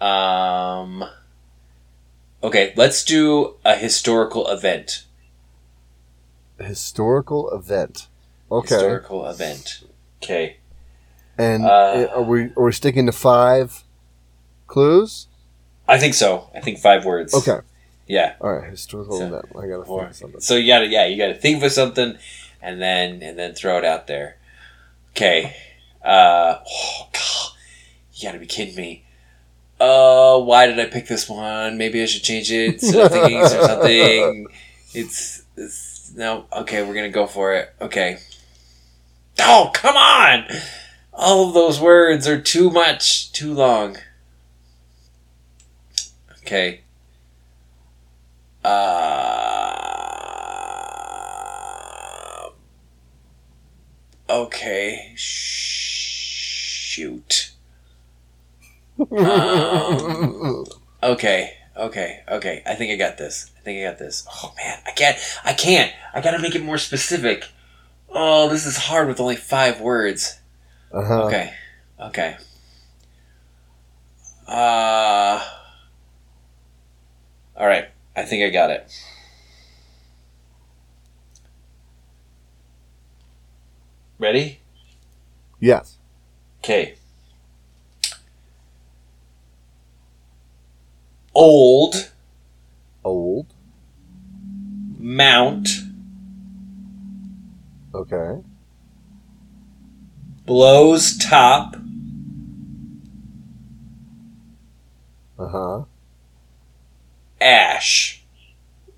Um, 0.00 1.04
okay, 2.42 2.72
let's 2.76 3.04
do 3.04 3.56
a 3.64 3.76
historical 3.76 4.48
event. 4.48 5.04
historical 6.58 7.50
event. 7.50 8.06
Okay. 8.50 8.74
Historical 8.74 9.26
event. 9.28 9.84
Okay. 10.22 10.56
And 11.36 11.64
Uh, 11.64 12.08
are 12.14 12.22
we 12.22 12.44
are 12.56 12.64
we 12.64 12.72
sticking 12.72 13.04
to 13.06 13.12
five 13.12 13.84
clues? 14.66 15.28
I 15.88 15.98
think 15.98 16.14
so. 16.14 16.50
I 16.54 16.60
think 16.60 16.78
five 16.78 17.04
words. 17.04 17.32
Okay. 17.34 17.60
Yeah. 18.06 18.34
All 18.40 18.52
right. 18.52 18.70
Historical 18.70 19.18
So- 19.18 19.26
event. 19.26 19.44
I 19.50 19.66
gotta 19.66 19.82
think 19.84 19.88
Or, 19.88 20.06
of 20.06 20.16
something. 20.16 20.40
so 20.40 20.54
you 20.56 20.66
gotta, 20.66 20.86
yeah, 20.86 21.06
you 21.06 21.16
gotta 21.16 21.34
think 21.34 21.62
of 21.62 21.72
something, 21.72 22.16
and 22.62 22.80
then 22.80 23.22
and 23.22 23.38
then 23.38 23.54
throw 23.54 23.78
it 23.78 23.84
out 23.84 24.06
there. 24.06 24.36
Okay. 25.10 25.54
Uh, 26.04 26.58
oh 26.68 27.08
god, 27.12 27.52
you 28.14 28.28
gotta 28.28 28.38
be 28.38 28.46
kidding 28.46 28.76
me. 28.76 29.02
Uh, 29.80 30.38
why 30.38 30.66
did 30.66 30.78
I 30.78 30.86
pick 30.86 31.06
this 31.06 31.28
one? 31.28 31.76
Maybe 31.78 32.02
I 32.02 32.06
should 32.06 32.22
change 32.22 32.50
it. 32.50 32.80
Thinking 32.80 33.38
or 33.38 33.48
something. 33.48 34.46
It's, 34.94 35.42
it's 35.56 36.12
no. 36.16 36.46
Okay, 36.52 36.82
we're 36.82 36.94
gonna 36.94 37.08
go 37.10 37.26
for 37.26 37.54
it. 37.54 37.74
Okay. 37.80 38.18
Oh 39.40 39.70
come 39.74 39.96
on! 39.96 40.46
All 41.12 41.48
of 41.48 41.54
those 41.54 41.78
words 41.80 42.26
are 42.26 42.40
too 42.40 42.70
much, 42.70 43.32
too 43.32 43.52
long. 43.52 43.98
Okay. 46.46 46.82
Uh, 48.64 48.70
okay. 54.30 55.12
Shoot. 55.16 56.30
Um, 59.10 60.66
okay. 61.02 61.54
Okay. 61.76 62.22
Okay. 62.28 62.62
I 62.64 62.76
think 62.76 62.92
I 62.92 62.96
got 62.96 63.18
this. 63.18 63.50
I 63.58 63.60
think 63.62 63.80
I 63.84 63.90
got 63.90 63.98
this. 63.98 64.24
Oh 64.32 64.54
man, 64.56 64.78
I 64.86 64.92
can't. 64.92 65.18
I 65.44 65.52
can't. 65.52 65.92
I 66.14 66.20
gotta 66.20 66.38
make 66.38 66.54
it 66.54 66.62
more 66.62 66.78
specific. 66.78 67.48
Oh, 68.08 68.48
this 68.48 68.66
is 68.66 68.76
hard 68.76 69.08
with 69.08 69.18
only 69.18 69.34
five 69.34 69.80
words. 69.80 70.38
uh-huh. 70.92 71.24
Okay. 71.24 71.52
Okay. 72.00 72.36
Uh. 74.46 75.44
All 77.56 77.66
right. 77.66 77.88
I 78.14 78.22
think 78.24 78.42
I 78.42 78.50
got 78.50 78.70
it. 78.70 78.90
Ready? 84.18 84.60
Yes. 85.60 85.98
Okay. 86.58 86.96
Old 91.34 92.12
Old. 93.04 93.46
Mount 94.98 95.68
Okay. 97.94 98.42
blows 100.44 101.16
top 101.18 101.76
Uh 105.38 105.48
huh. 105.48 105.84
Ash. 107.40 108.22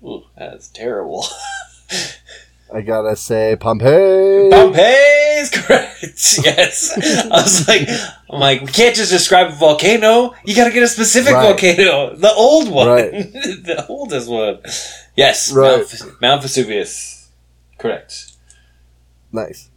Ooh, 0.03 0.23
that's 0.37 0.69
terrible. 0.69 1.25
I 2.73 2.81
gotta 2.81 3.15
say 3.15 3.55
Pompeii. 3.59 4.49
Pompeii's 4.51 5.49
correct. 5.49 6.03
yes. 6.45 6.91
I 7.31 7.41
was 7.41 7.67
like, 7.67 7.89
I'm 8.29 8.39
like, 8.39 8.61
we 8.61 8.67
can't 8.67 8.95
just 8.95 9.11
describe 9.11 9.47
a 9.51 9.55
volcano. 9.55 10.33
You 10.45 10.55
got 10.55 10.65
to 10.65 10.71
get 10.71 10.83
a 10.83 10.87
specific 10.87 11.33
Right. 11.33 11.47
volcano, 11.47 12.15
the 12.15 12.31
old 12.33 12.69
one, 12.69 12.87
Right. 12.87 13.11
the 13.33 13.85
oldest 13.89 14.29
one. 14.29 14.59
Yes, 15.15 15.51
Right. 15.51 15.77
Mount, 15.77 15.89
Ves- 15.89 16.05
Mount 16.21 16.41
Vesuvius. 16.43 17.29
Correct. 17.79 18.33
Nice. 19.31 19.69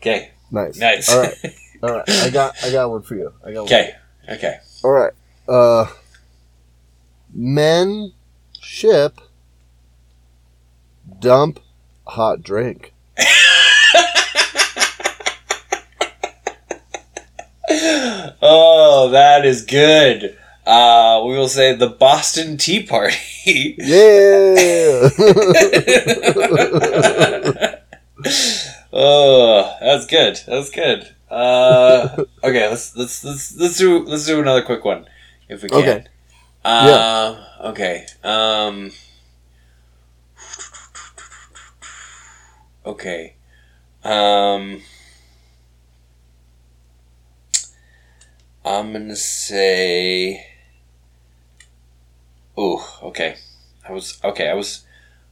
Okay. 0.00 0.30
Nice. 0.50 0.78
Nice. 0.78 1.08
All 1.12 1.20
right. 1.20 1.34
All 1.82 1.90
right. 1.90 2.08
I 2.08 2.30
got. 2.30 2.54
I 2.64 2.72
got 2.72 2.90
one 2.90 3.02
for 3.02 3.14
you. 3.14 3.32
I 3.44 3.52
got. 3.52 3.64
One. 3.64 3.66
Okay. 3.66 3.94
Okay. 4.28 4.56
All 4.82 4.90
right. 4.90 5.12
Uh. 5.46 5.86
Men 7.32 8.12
ship 8.60 9.20
dump 11.20 11.60
hot 12.06 12.42
drink. 12.42 12.92
Oh, 18.40 19.10
that 19.10 19.44
is 19.44 19.64
good. 19.64 20.36
Uh, 20.66 21.22
we 21.26 21.36
will 21.36 21.48
say 21.48 21.74
the 21.74 21.88
Boston 21.88 22.56
Tea 22.56 22.82
Party. 22.82 23.16
Yeah. 23.78 25.08
oh, 28.92 29.74
that's 29.80 30.04
good. 30.04 30.38
That's 30.46 30.68
good. 30.68 31.14
Uh, 31.30 32.24
okay, 32.44 32.68
let's 32.68 32.94
let's 32.94 33.24
let's 33.24 33.56
let's 33.56 33.78
do 33.78 34.04
let's 34.04 34.26
do 34.26 34.38
another 34.38 34.60
quick 34.60 34.84
one 34.84 35.06
if 35.48 35.62
we 35.62 35.70
can. 35.70 35.78
Okay. 35.78 36.04
Uh, 36.64 37.44
Okay. 37.60 38.06
Um. 38.22 38.92
Okay. 42.86 43.34
Um. 44.04 44.80
I'm 48.64 48.92
gonna 48.92 49.16
say. 49.16 50.46
Ooh. 52.58 52.80
Okay. 53.02 53.36
I 53.88 53.92
was 53.92 54.20
okay. 54.22 54.48
I 54.48 54.54
was. 54.54 54.84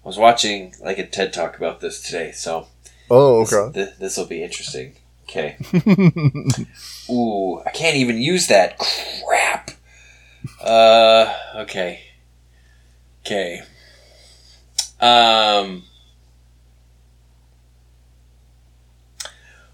I 0.05 0.09
was 0.09 0.19
watching 0.19 0.75
like 0.81 0.99
a 0.99 1.07
TED 1.07 1.33
talk 1.33 1.57
about 1.57 1.81
this 1.81 2.01
today, 2.01 2.31
so 2.31 2.69
oh, 3.11 3.43
okay. 3.43 3.91
this 3.99 4.17
will 4.17 4.27
be 4.27 4.43
interesting. 4.43 4.95
Okay. 5.25 5.57
Ooh, 7.11 7.61
I 7.67 7.71
can't 7.71 7.97
even 7.97 8.19
use 8.19 8.47
that. 8.47 8.79
Crap. 8.79 9.73
Uh, 10.63 11.33
okay. 11.57 12.01
Okay. 13.25 13.63
Um. 15.01 15.83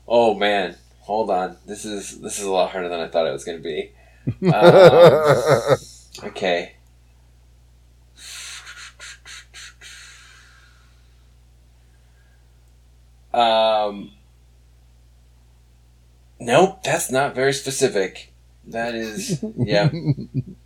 Oh 0.08 0.34
man, 0.34 0.76
hold 1.00 1.30
on. 1.30 1.56
This 1.66 1.84
is 1.84 2.20
this 2.20 2.38
is 2.38 2.44
a 2.44 2.50
lot 2.50 2.70
harder 2.70 2.88
than 2.88 3.00
I 3.00 3.08
thought 3.08 3.26
it 3.26 3.32
was 3.32 3.44
going 3.44 3.58
to 3.58 3.62
be. 3.62 3.92
Um, 4.52 5.78
okay. 6.30 6.72
Um. 13.32 14.10
Nope, 16.40 16.82
that's 16.82 17.10
not 17.10 17.34
very 17.36 17.52
specific. 17.52 18.32
That 18.66 18.94
is, 18.94 19.44
yeah. 19.56 19.90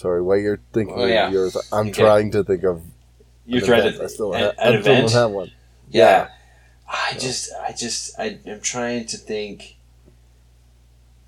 Sorry, 0.00 0.22
while 0.22 0.38
you're 0.38 0.60
thinking 0.72 0.94
Oh, 0.98 1.04
yeah. 1.04 1.26
of 1.26 1.32
yours, 1.34 1.56
I'm 1.70 1.88
Okay. 1.88 2.00
trying 2.02 2.30
to 2.30 2.42
think 2.42 2.64
of. 2.64 2.80
You're 3.44 3.60
trying 3.60 3.80
event. 3.80 3.96
to 3.98 4.04
I 4.04 4.06
still, 4.06 4.32
an, 4.32 4.40
ha- 4.44 4.48
an 4.48 4.54
I 4.76 4.80
still 4.80 4.92
event. 4.94 5.08
don't 5.08 5.12
have 5.12 5.30
one. 5.30 5.50
Yeah. 5.90 6.28
I 6.88 7.16
just, 7.18 7.50
I 7.60 7.72
just, 7.72 8.18
I, 8.18 8.38
I'm 8.46 8.62
trying 8.62 9.04
to 9.08 9.18
think 9.18 9.76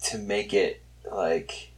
to 0.05 0.17
make 0.17 0.55
it 0.55 0.81
like 1.11 1.73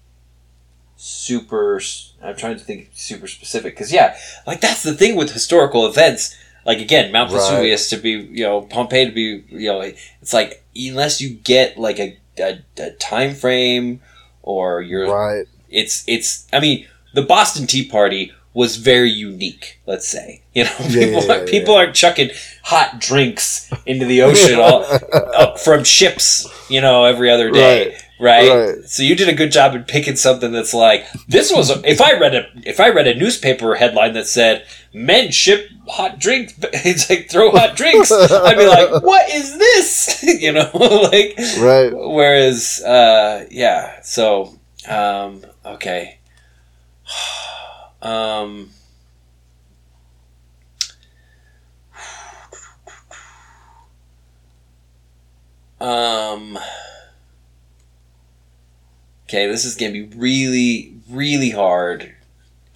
super. 0.97 1.81
I'm 2.23 2.37
trying 2.37 2.59
to 2.59 2.65
think 2.65 2.91
super 2.95 3.27
specific 3.27 3.75
because 3.75 3.93
yeah, 3.93 4.17
like 4.47 4.61
that's 4.61 4.85
the 4.85 4.95
thing 4.95 5.17
with 5.17 5.33
historical 5.33 5.87
events. 5.87 6.37
Like 6.65 6.79
again, 6.79 7.11
Mount 7.11 7.33
Right. 7.33 7.41
Vesuvius 7.41 7.91
to 7.91 7.97
be, 7.97 8.11
you 8.13 8.45
know, 8.45 8.63
Pompeii 8.63 9.07
to 9.07 9.13
be, 9.13 9.45
you 9.49 9.69
know, 9.69 9.81
it's 9.81 10.33
like 10.33 10.65
unless 10.77 11.21
you 11.21 11.31
get 11.35 11.77
like 11.77 11.99
a, 11.99 12.17
a, 12.39 12.61
a 12.79 12.91
time 12.93 13.35
frame 13.35 14.01
or 14.43 14.81
you're 14.81 15.11
Right. 15.13 15.47
It's 15.75 16.05
it's 16.07 16.47
I 16.53 16.61
mean 16.61 16.87
the 17.15 17.23
Boston 17.23 17.67
Tea 17.67 17.87
Party 17.87 18.33
was 18.53 18.77
very 18.77 19.11
unique. 19.11 19.81
Let's 19.87 20.09
say 20.09 20.43
you 20.55 20.65
know 20.65 20.71
people 20.79 21.01
yeah, 21.01 21.21
yeah, 21.21 21.33
aren't, 21.33 21.49
people 21.49 21.75
aren't 21.75 21.95
chucking 21.95 22.31
hot 22.65 23.01
drinks 23.01 23.71
into 23.87 24.07
the 24.07 24.23
ocean 24.29 24.59
all, 24.59 24.85
up 25.35 25.59
from 25.65 25.85
ships 25.85 26.49
you 26.71 26.81
know 26.81 27.05
every 27.05 27.31
other 27.31 27.51
day 27.51 27.87
right. 27.87 28.01
Right. 28.21 28.85
So 28.85 29.03
you 29.03 29.17
did 29.17 29.29
a 29.29 29.35
good 29.35 29.51
job 29.51 29.75
in 29.75 29.83
picking 29.83 30.17
something 30.17 30.53
that's 30.53 30.73
like 30.73 31.05
this 31.27 31.53
was 31.53 31.69
a, 31.69 31.83
if 31.87 32.01
I 32.01 32.19
read 32.19 32.35
a 32.35 32.47
if 32.63 32.79
I 32.81 32.89
read 32.91 33.09
a 33.09 33.15
newspaper 33.15 33.75
headline 33.75 34.15
that 34.15 34.27
said 34.27 34.65
men 34.95 35.33
ship 35.33 35.69
hot 35.89 36.21
drinks 36.21 36.55
it's 36.73 37.11
like 37.11 37.29
throw 37.29 37.51
hot 37.51 37.77
drinks 37.77 38.13
I'd 38.13 38.57
be 38.57 38.67
like 38.67 39.03
what 39.03 39.29
is 39.31 39.59
this 39.59 40.23
you 40.41 40.53
know 40.53 40.71
like 41.13 41.37
Right. 41.59 41.93
Whereas, 41.93 42.83
uh, 42.83 43.47
yeah. 43.51 44.01
So, 44.03 44.59
um, 44.89 45.43
okay. 45.65 46.19
Um. 48.03 48.69
Um. 55.81 56.59
Okay, 59.27 59.47
this 59.47 59.65
is 59.65 59.75
gonna 59.75 59.93
be 59.93 60.03
really, 60.05 60.97
really 61.09 61.49
hard. 61.51 62.15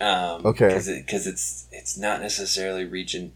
Um, 0.00 0.46
Okay. 0.46 0.68
Because 0.68 0.88
it, 0.88 1.06
cause 1.06 1.26
it's 1.26 1.66
it's 1.72 1.98
not 1.98 2.22
necessarily 2.22 2.84
region 2.86 3.32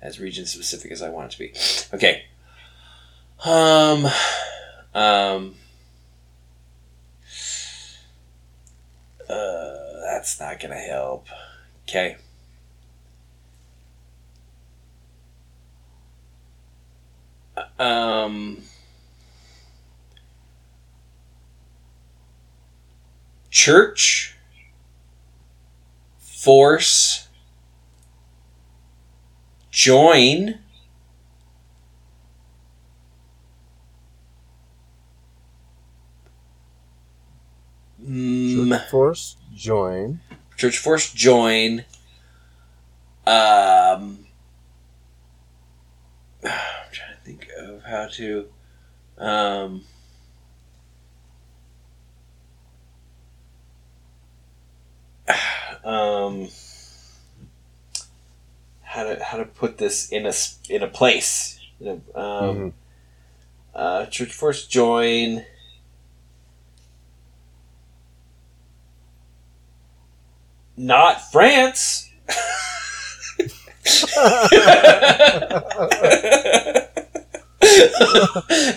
as 0.00 0.18
region 0.18 0.46
specific 0.46 0.90
as 0.90 1.02
I 1.02 1.10
want 1.10 1.26
it 1.26 1.32
to 1.32 1.38
be. 1.38 1.94
Okay. 1.94 2.24
Um. 3.44 4.06
Um. 4.94 5.54
Uh, 9.30 10.00
that's 10.04 10.40
not 10.40 10.58
gonna 10.58 10.74
help. 10.74 11.26
Okay. 11.88 12.16
Um. 17.78 18.62
Church. 23.50 24.36
Force. 26.18 27.28
Join. 29.70 30.58
Mm, 38.10 38.68
Church 38.70 38.90
Force 38.90 39.36
join. 39.54 40.20
Church 40.56 40.78
Force 40.78 41.12
join. 41.12 41.84
Um, 43.26 44.26
I'm 46.42 46.90
trying 46.90 47.14
to 47.14 47.20
think 47.24 47.48
of 47.56 47.82
how 47.84 48.06
to. 48.08 48.48
Um, 49.16 49.84
um, 55.84 56.48
how 58.82 59.04
to 59.04 59.22
how 59.22 59.36
to 59.38 59.44
put 59.44 59.78
this 59.78 60.10
in 60.10 60.26
a 60.26 60.32
in 60.68 60.82
a 60.82 60.88
place. 60.88 61.60
In 61.80 61.86
a, 62.14 62.18
um, 62.18 62.56
Mhm. 62.56 62.72
uh, 63.74 64.06
Church 64.06 64.32
Force 64.32 64.66
join. 64.66 65.44
Not 70.80 71.30
France. 71.30 72.08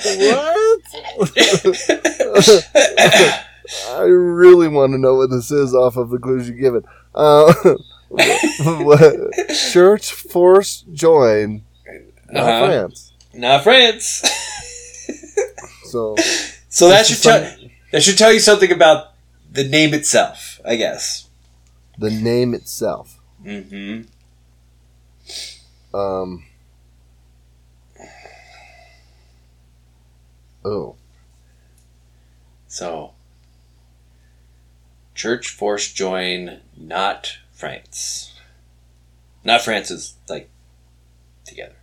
what? 0.04 0.82
I 3.89 4.01
really 4.04 4.68
want 4.68 4.91
to 4.93 4.97
know 4.97 5.16
what 5.16 5.30
this 5.30 5.51
is 5.51 5.74
off 5.74 5.97
of 5.97 6.10
the 6.10 6.18
clues 6.20 6.49
you 6.49 6.56
given. 6.56 6.84
Uh, 7.16 7.54
what- 8.10 9.32
Church 9.72 10.12
Force 10.12 10.84
join. 10.91 11.64
Not 12.30 12.43
Uh-huh. 12.43 12.66
France. 12.68 13.14
Not 13.34 13.64
France. 13.64 14.22
So 15.86 16.16
So 16.70 16.89
that 16.89 17.06
should 17.06 17.22
tell 17.22 17.56
that 17.91 18.01
should 18.04 18.18
tell 18.18 18.34
you 18.34 18.39
something 18.39 18.72
about 18.72 19.14
the 19.51 19.64
name 19.64 19.93
itself, 19.93 20.60
I 20.66 20.76
guess. 20.76 21.28
The 21.98 22.10
name 22.12 22.54
itself. 22.54 23.20
Mm-hmm. 23.44 24.04
Um. 25.96 26.44
Oh, 30.66 30.96
So, 32.68 33.12
church 35.14 35.50
force 35.50 35.91
join, 35.91 36.62
not 36.78 37.38
France. 37.52 38.34
Not 39.44 39.62
France 39.62 39.91
is 39.91 40.16
like 40.30 40.50
together. 41.46 41.76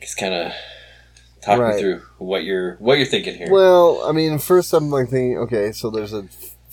Just 0.00 0.16
kind 0.16 0.32
of 0.34 0.52
talk 1.42 1.58
Right. 1.60 1.74
me 1.74 1.80
through 1.80 2.02
what 2.18 2.42
you're 2.44 2.76
what 2.76 2.96
you're 2.96 3.06
thinking 3.06 3.34
here. 3.36 3.50
well, 3.52 4.02
I 4.08 4.12
mean, 4.12 4.38
first 4.38 4.72
I'm 4.72 4.88
like 4.90 5.10
thinking, 5.10 5.36
okay, 5.38 5.72
so 5.72 5.90
there's 5.90 6.14
a 6.14 6.26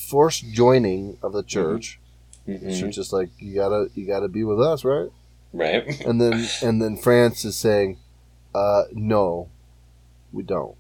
forced 0.10 0.52
joining 0.52 1.18
of 1.22 1.34
the 1.34 1.44
church. 1.44 2.00
Mhm. 2.48 2.80
So 2.80 2.88
just 2.90 3.14
like 3.14 3.30
you 3.38 3.54
gotta, 3.56 3.90
you 3.96 4.06
gotta 4.08 4.28
be 4.28 4.44
with 4.44 4.60
us, 4.60 4.84
right? 4.84 5.10
Right. 5.54 5.84
And 6.06 6.20
then, 6.20 6.48
and 6.62 6.82
then 6.82 6.98
France 6.98 7.46
is 7.46 7.56
saying, 7.56 7.98
uh, 8.56 8.84
no, 8.92 9.50
we 10.32 10.44
don't. 10.44 10.76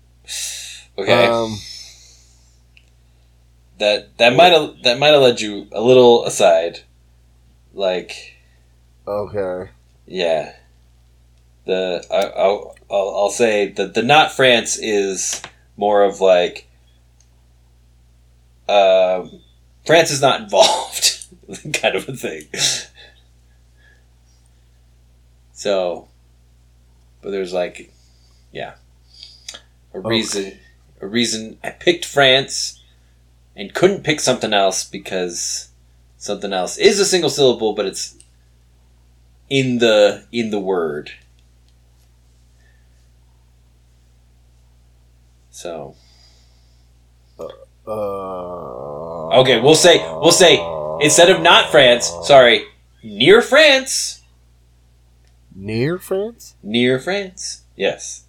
Okay. 0.97 1.25
Um, 1.27 1.57
that 3.77 4.17
that 4.17 4.35
might 4.35 4.51
have 4.51 4.81
that 4.83 4.99
might 4.99 5.13
have 5.13 5.21
led 5.21 5.39
you 5.41 5.67
a 5.71 5.81
little 5.81 6.25
aside. 6.25 6.81
Like 7.73 8.35
okay. 9.07 9.71
Yeah. 10.05 10.53
The 11.65 12.05
I, 12.11 12.23
I'll, 12.41 12.75
I'll 12.91 13.09
I'll 13.17 13.29
say 13.29 13.69
that 13.71 13.93
the 13.93 14.03
not 14.03 14.31
France 14.33 14.77
is 14.77 15.41
more 15.77 16.03
of 16.03 16.19
like 16.19 16.67
um, 18.69 19.41
France 19.85 20.11
is 20.11 20.21
not 20.21 20.41
involved 20.41 21.25
kind 21.73 21.95
of 21.95 22.07
a 22.07 22.13
thing. 22.13 22.43
So, 25.53 26.07
but 27.21 27.31
there's 27.31 27.51
like, 27.51 27.91
yeah, 28.53 28.75
a 29.93 29.99
reason 29.99 30.57
a 31.01 31.07
reason 31.07 31.57
I 31.63 31.71
picked 31.71 32.05
France 32.05 32.81
and 33.55 33.73
couldn't 33.73 34.03
pick 34.03 34.19
something 34.19 34.53
else 34.53 34.83
because 34.83 35.69
something 36.17 36.53
else 36.53 36.77
is 36.77 36.99
a 36.99 37.05
single 37.05 37.29
syllable, 37.29 37.73
but 37.73 37.85
it's 37.85 38.17
in 39.49 39.79
the 39.79 40.25
in 40.31 40.51
the 40.51 40.59
word. 40.59 41.11
So 45.49 45.95
Uh, 47.89 49.39
Okay, 49.41 49.59
we'll 49.59 49.75
say- 49.75 49.99
we'll 50.21 50.31
say, 50.31 50.59
instead 51.01 51.29
of 51.29 51.41
not 51.41 51.69
France, 51.71 52.11
sorry, 52.23 52.65
near 53.03 53.41
France, 53.41 54.21
Near 55.55 55.97
France? 55.99 56.55
near 56.63 56.99
France. 56.99 57.63
Yes. 57.75 58.23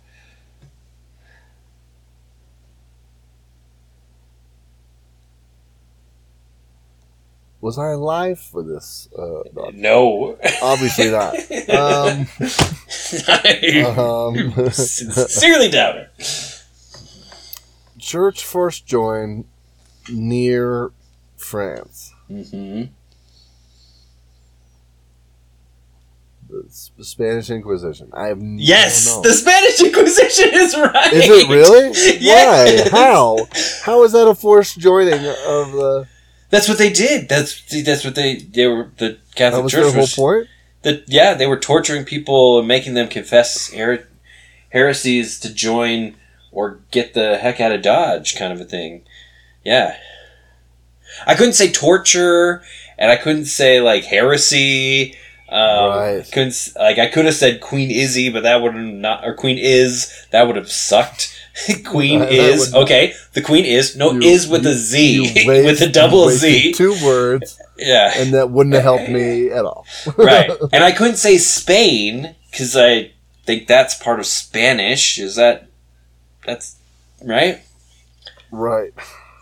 Was 7.61 7.79
I 7.79 7.91
alive 7.91 8.41
for 8.41 8.63
this? 8.63 9.09
Uh, 9.17 9.43
no. 9.75 10.39
Obviously 10.63 11.11
not. 11.11 11.35
Um, 11.71 12.27
I 13.29 13.83
um, 13.97 14.53
sincerely 14.73 15.69
doubt 15.71 15.97
it. 15.99 16.60
Church 18.11 18.45
force 18.45 18.81
join 18.81 19.45
near 20.11 20.91
France. 21.37 22.13
hmm 22.29 22.83
The 26.49 27.05
Spanish 27.05 27.49
Inquisition. 27.51 28.11
I 28.13 28.27
have 28.27 28.39
n- 28.41 28.57
Yes, 28.59 29.05
the. 29.23 29.33
Spanish 29.33 29.81
Inquisition 29.81 30.51
is 30.53 30.77
right. 30.77 31.13
Is 31.13 31.25
it 31.29 31.49
really? 31.49 31.91
Yes. 32.21 32.91
Why? 32.91 32.99
How? 32.99 33.37
How 33.85 34.03
is 34.03 34.11
that 34.13 34.27
a 34.27 34.35
forced 34.35 34.79
joining 34.81 35.15
of 35.15 35.73
the? 35.73 36.09
That's 36.51 36.69
what 36.69 36.79
they 36.79 36.91
did. 36.93 37.29
That's 37.29 37.63
that's 37.85 38.05
what 38.05 38.17
they 38.17 38.37
they 38.39 38.67
were 38.67 38.91
the 38.99 39.19
Catholic 39.37 39.63
was 39.63 39.73
Church 39.73 39.83
their 39.85 39.93
whole 39.93 40.01
was 40.01 40.15
point. 40.15 40.49
that 40.83 41.05
yeah 41.09 41.35
they 41.35 41.47
were 41.47 41.59
torturing 41.59 42.05
people 42.05 42.59
and 42.59 42.67
making 42.67 42.95
them 42.95 43.07
confess 43.07 43.73
her- 43.73 44.09
heresies 44.71 45.39
to 45.41 45.55
join 45.55 46.17
or 46.53 46.81
get 46.91 47.15
the 47.15 47.37
heck 47.39 47.61
out 47.61 47.73
of 47.73 47.83
dodge 47.83 48.37
kind 48.37 48.53
of 48.53 48.61
a 48.61 48.65
thing 48.65 49.03
yeah 49.65 49.97
i 51.27 51.35
couldn't 51.35 51.53
say 51.55 51.71
torture 51.71 52.63
and 52.99 53.11
i 53.11 53.17
couldn't 53.17 53.45
say 53.47 53.81
like 53.81 54.05
heresy 54.05 55.15
um, 55.49 55.89
Right. 55.91 56.31
couldn't 56.33 56.69
like 56.77 56.99
i 56.99 57.07
could 57.09 57.25
have 57.25 57.35
said 57.35 57.61
queen 57.61 57.91
izzy 57.91 58.29
but 58.31 58.45
that 58.45 58.63
would 58.63 58.75
not 58.75 59.25
or 59.25 59.35
queen 59.35 59.59
is 59.59 60.13
that 60.31 60.47
would 60.47 60.55
have 60.57 60.71
sucked 60.71 61.37
queen 61.85 62.21
That 62.21 62.33
is 62.33 62.73
okay 62.75 63.15
the 63.33 63.43
queen 63.43 63.65
is 63.65 63.97
no 63.97 64.13
You- 64.13 64.23
is 64.31 64.47
with 64.47 64.63
you- 64.65 64.71
a 64.71 64.75
z 64.75 65.13
you 65.45 65.47
with 65.65 65.81
a 65.83 65.89
double 65.89 66.29
z 66.31 66.73
Two 66.73 66.95
words, 67.05 67.59
yeah 67.77 68.13
and 68.17 68.33
that 68.33 68.51
wouldn't 68.51 68.75
have 68.75 68.85
helped 68.85 69.09
me 69.09 69.51
at 69.59 69.65
all. 69.65 69.85
right. 70.17 70.51
And 70.73 70.85
I 70.85 70.93
couldn't 70.93 71.17
say 71.17 71.37
Spain 71.39 72.37
because 72.51 72.77
I 72.77 73.11
think 73.45 73.67
that's 73.67 73.95
part 73.95 74.21
of 74.21 74.27
Spanish. 74.27 75.19
Is 75.19 75.35
that 75.37 75.67
that's 76.51 76.77
right? 77.25 77.61
right. 78.51 78.93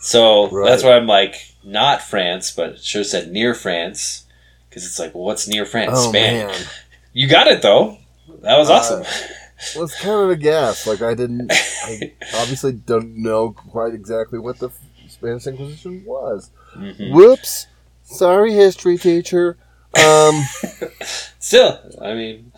So 0.00 0.48
Right. 0.50 0.68
that's 0.68 0.82
why 0.84 0.92
I'm 0.96 1.06
like 1.06 1.54
not 1.64 2.02
France, 2.02 2.50
but 2.50 2.70
it 2.70 2.84
should 2.84 2.98
have 3.00 3.06
said 3.06 3.30
near 3.32 3.54
France 3.54 4.24
because 4.68 4.84
it's 4.86 4.98
like, 4.98 5.14
well, 5.14 5.24
what's 5.24 5.48
near 5.48 5.64
France? 5.64 5.92
Oh 5.94 6.08
Spain. 6.10 6.46
man, 6.46 6.64
You 7.12 7.28
got 7.28 7.46
it 7.48 7.62
though. 7.62 7.98
That 8.42 8.58
was 8.58 8.70
Uh, 8.70 8.74
awesome. 8.74 9.00
well, 9.74 9.84
it's 9.84 10.00
kind 10.00 10.20
of 10.20 10.30
a 10.30 10.36
guess. 10.36 10.86
Like 10.86 11.02
I 11.02 11.14
didn't. 11.14 11.50
I 11.84 12.12
obviously 12.36 12.72
don't 12.72 13.16
know 13.16 13.50
quite 13.52 13.94
exactly 13.94 14.38
what 14.38 14.58
the 14.58 14.70
Spanish 15.08 15.46
Inquisition 15.46 16.04
was. 16.06 16.50
Mhm. 16.76 17.12
Whoops. 17.12 17.66
Sorry, 18.04 18.52
history 18.54 18.96
teacher. 18.98 19.56
Um, 19.98 20.42
Still, 21.40 21.78
I 22.00 22.14
mean, 22.14 22.52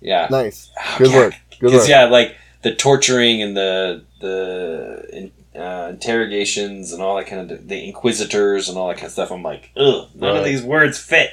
yeah. 0.00 0.28
nice. 0.30 0.70
Oh, 0.78 0.94
Good 0.98 1.12
work. 1.14 1.34
Good 1.58 1.72
work. 1.72 1.88
yeah, 1.88 2.04
like 2.04 2.36
the 2.66 2.74
torturing 2.74 3.40
and 3.40 3.56
the 3.56 4.02
the 4.20 5.08
in, 5.12 5.60
uh, 5.60 5.86
interrogations 5.90 6.92
and 6.92 7.00
all 7.00 7.14
that 7.14 7.28
kind 7.28 7.48
of 7.48 7.68
the 7.68 7.84
inquisitors 7.84 8.68
and 8.68 8.76
all 8.76 8.88
that 8.88 8.96
kind 8.96 9.06
of 9.06 9.12
stuff. 9.12 9.30
I'm 9.30 9.44
like, 9.44 9.70
ugh, 9.76 10.08
none 10.16 10.36
of 10.36 10.44
these 10.44 10.64
words 10.64 10.98
fit. 10.98 11.30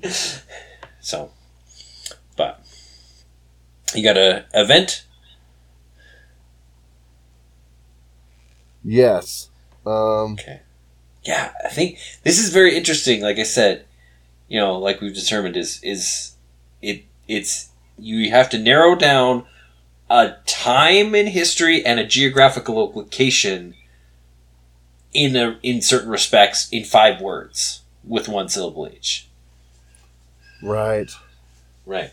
so, 1.00 1.32
but 2.36 2.64
you 3.96 4.04
got 4.04 4.16
a 4.16 4.44
event. 4.54 5.04
Yes. 8.84 9.50
Um, 9.84 10.34
okay. 10.34 10.60
Yeah, 11.24 11.52
I 11.64 11.68
think 11.68 11.98
this 12.22 12.38
is 12.38 12.50
very 12.50 12.76
interesting. 12.76 13.22
Like 13.22 13.40
I 13.40 13.42
said, 13.42 13.86
you 14.46 14.60
know, 14.60 14.78
like 14.78 15.00
we've 15.00 15.16
determined 15.16 15.56
is 15.56 15.82
is 15.82 16.36
it 16.80 17.02
it's 17.26 17.70
you 17.98 18.30
have 18.30 18.48
to 18.50 18.58
narrow 18.58 18.94
down 18.94 19.46
a 20.10 20.36
time 20.44 21.14
in 21.14 21.28
history 21.28 21.86
and 21.86 21.98
a 22.00 22.04
geographical 22.06 22.74
location 22.94 23.74
in 25.14 25.36
a 25.36 25.58
in 25.62 25.80
certain 25.80 26.10
respects 26.10 26.68
in 26.70 26.84
five 26.84 27.20
words 27.20 27.82
with 28.04 28.28
one 28.28 28.48
syllable 28.48 28.88
each. 28.94 29.28
Right. 30.62 31.10
Right. 31.86 32.10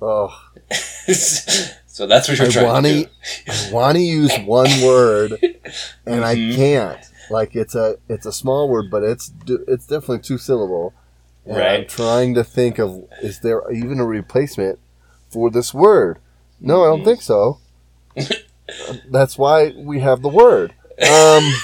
Oh, 0.00 0.28
so 1.86 2.06
that's 2.06 2.28
what 2.28 2.38
you're 2.38 2.48
I 2.48 2.50
trying 2.50 2.66
want 2.66 2.86
to 2.86 3.04
do. 3.04 3.08
I 3.48 3.70
want 3.72 3.96
to 3.96 4.02
use 4.02 4.36
one 4.44 4.68
word, 4.82 5.38
and 6.04 6.24
I 6.24 6.34
Mhm. 6.36 6.54
can't. 6.54 7.00
Like 7.30 7.56
it's 7.56 7.74
a 7.74 7.96
it's 8.08 8.26
a 8.26 8.32
small 8.32 8.68
word, 8.68 8.90
but 8.90 9.02
it's 9.02 9.32
it's 9.46 9.86
definitely 9.86 10.20
two 10.20 10.38
syllable. 10.38 10.92
And 11.46 11.56
I'm 11.56 11.62
Right. 11.62 11.88
trying 11.88 12.34
to 12.34 12.44
think 12.44 12.78
of 12.78 13.04
is 13.22 13.40
there 13.40 13.62
even 13.72 14.00
a 14.00 14.04
replacement 14.06 14.78
for 15.30 15.50
this 15.50 15.72
word? 15.72 16.18
No, 16.60 16.82
I 16.82 16.86
don't 16.88 17.00
Mhm. 17.02 17.04
think 17.04 17.22
so. 17.22 17.58
That's 19.10 19.38
why 19.38 19.72
we 19.76 20.00
have 20.00 20.22
the 20.22 20.28
word. 20.28 20.72
Um, 21.08 21.52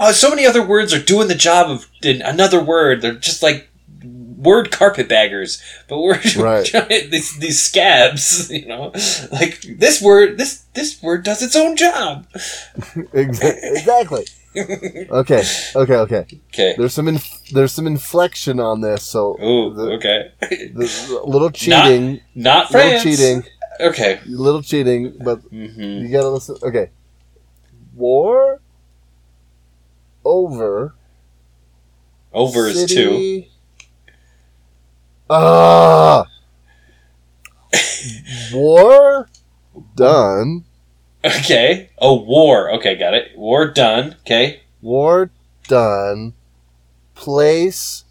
Oh, 0.00 0.12
so 0.12 0.30
many 0.30 0.46
other 0.46 0.64
words 0.64 0.92
are 0.94 1.00
doing 1.02 1.26
the 1.28 1.34
job 1.34 1.70
of 1.70 1.86
another 2.04 2.62
word. 2.62 3.00
They're 3.02 3.14
just 3.14 3.42
like 3.42 3.68
word 4.04 4.70
carpetbaggers, 4.70 5.60
but 5.88 5.98
we're 6.00 6.20
Right. 6.36 6.64
trying, 6.64 7.10
these 7.10 7.36
these 7.38 7.60
scabs. 7.60 8.50
You 8.50 8.66
know, 8.66 8.92
like 9.32 9.60
this 9.78 10.00
word. 10.02 10.38
This 10.38 10.62
this 10.74 11.02
word 11.02 11.24
does 11.24 11.42
its 11.42 11.56
own 11.56 11.76
job. 11.76 12.26
exactly. 13.12 14.26
Okay. 15.10 15.42
Okay. 15.76 15.94
Okay. 15.96 16.26
Okay. 16.52 16.74
There's 16.76 16.92
some 16.94 17.08
inf- 17.08 17.50
there's 17.52 17.72
some 17.72 17.86
inflection 17.86 18.60
on 18.60 18.80
this, 18.80 19.02
so 19.04 19.36
Ooh. 19.42 19.72
the, 19.74 19.82
okay. 19.92 20.32
the, 20.40 21.20
a 21.24 21.28
little 21.28 21.50
cheating, 21.52 22.20
Not 22.34 22.70
little 22.72 22.90
France. 22.90 23.02
cheating, 23.02 23.42
Okay. 23.80 24.20
little 24.26 24.62
cheating, 24.62 25.16
but 25.24 25.40
hmm 25.50 25.80
You 25.80 26.08
gotta 26.10 26.28
listen. 26.30 26.56
Okay. 26.62 26.90
War 27.94 28.60
over 30.24 30.94
Over 32.32 32.66
is 32.68 32.86
two. 32.86 32.94
city. 32.94 33.50
Ah. 35.30 36.24
War 38.52 39.28
done. 39.94 40.64
Okay. 41.24 41.90
Oh, 41.98 42.22
war. 42.22 42.70
Okay, 42.74 42.94
got 42.96 43.14
it. 43.14 43.36
War 43.36 43.66
done. 43.68 44.14
Okay. 44.20 44.60
War 44.80 45.30
done. 45.66 46.34
Place 47.14 48.04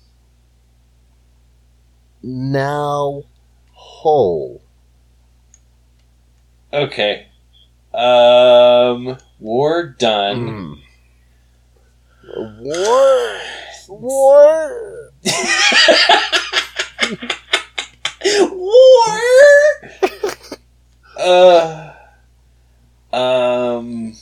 now 2.21 3.23
whole. 3.71 4.61
Okay. 6.73 7.27
Um. 7.93 9.17
War 9.39 9.83
done. 9.97 10.37
Mm. 10.37 10.75
War. 12.59 13.39
War. 13.89 15.11
War. 18.51 19.19
uh. 21.19 21.93
Um. 23.17 24.13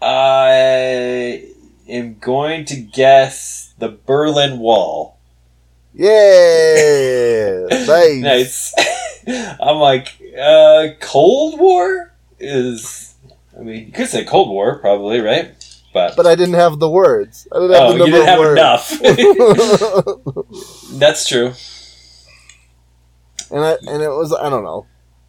I 0.00 1.48
am 1.88 2.18
going 2.20 2.64
to 2.66 2.76
guess 2.76 3.74
the 3.78 3.88
Berlin 3.88 4.58
Wall. 4.58 5.18
Yeah. 5.94 7.66
Nice. 7.86 8.20
Nice. 8.20 8.74
I'm 9.60 9.76
like, 9.76 10.20
uh, 10.38 10.88
Cold 11.00 11.58
War 11.58 12.12
is. 12.38 13.14
I 13.56 13.62
mean, 13.62 13.86
you 13.86 13.92
could 13.92 14.08
say 14.08 14.24
Cold 14.24 14.50
War, 14.50 14.78
probably, 14.78 15.20
right? 15.20 15.54
But, 15.92 16.16
But 16.16 16.26
I 16.26 16.34
didn't 16.34 16.54
have 16.54 16.78
the 16.78 16.90
words. 16.90 17.46
I 17.52 17.60
didn't 17.60 17.74
have 17.74 17.82
oh, 17.82 17.92
the 17.92 17.98
number 17.98 18.20
of 18.20 18.38
words. 18.38 19.00
enough. 19.00 20.90
That's 20.98 21.28
true. 21.28 21.52
and 23.50 23.64
I 23.64 23.76
and 23.86 24.02
it 24.02 24.10
was 24.10 24.32
I 24.32 24.50
don't 24.50 24.64
know. 24.64 24.86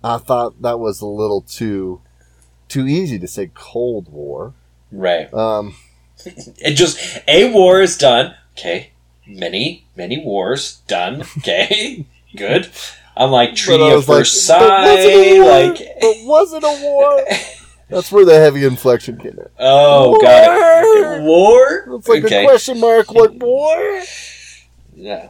I 0.08 0.18
thought 0.18 0.62
that 0.62 0.80
was 0.80 1.01
a 1.01 1.05
little 1.08 1.41
too 1.41 2.01
too 2.68 2.88
easy 2.88 3.18
to 3.20 3.28
say 3.28 3.51
Cold 3.53 4.12
War. 4.12 4.53
Right. 4.91 5.34
Um, 5.34 5.76
It 6.26 6.74
just 6.74 7.20
a 7.28 7.51
war 7.51 7.82
is 7.82 7.97
done. 7.97 8.36
Okay. 8.58 8.91
Many, 9.26 9.86
many 9.95 10.18
wars 10.24 10.82
done. 10.88 11.24
Okay. 11.38 12.05
Good. 12.36 12.70
I'm 13.16 13.32
like 13.32 13.55
Treaty 13.55 13.84
of 13.89 14.08
like, 14.08 14.20
Versailles. 14.20 14.86
was 14.86 14.99
it 15.05 15.14
a 15.14 15.41
war? 15.41 15.51
like, 15.51 15.80
it 16.53 16.64
a 16.64 16.84
war? 16.84 17.26
That's 17.89 18.12
where 18.12 18.26
the 18.26 18.38
heavy 18.38 18.66
inflection 18.66 19.18
came 19.18 19.32
in. 19.32 19.47
oh, 19.60 20.20
got 20.20 20.84
it. 20.84 21.24
War. 21.24 21.95
It's 21.97 22.08
like 22.08 22.26
okay. 22.26 22.43
a 22.43 22.47
question 22.47 22.80
mark. 22.80 23.12
What 23.14 23.36
war? 23.36 24.03
Yeah. 24.93 25.30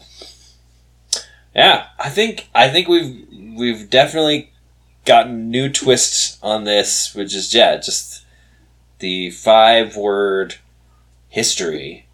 Yeah, 1.55 1.87
I 1.99 2.09
think 2.09 2.49
I 2.53 2.69
think 2.69 2.87
we've 2.87 3.27
we've 3.55 3.89
definitely 3.89 4.51
gotten 5.07 5.49
new 5.49 5.69
twists 5.69 6.37
on 6.43 6.65
this, 6.65 7.15
which 7.15 7.33
is 7.33 7.53
yeah, 7.53 7.77
just 7.77 8.25
the 8.99 9.31
five 9.31 9.95
word 9.95 10.55
history. 11.29 12.05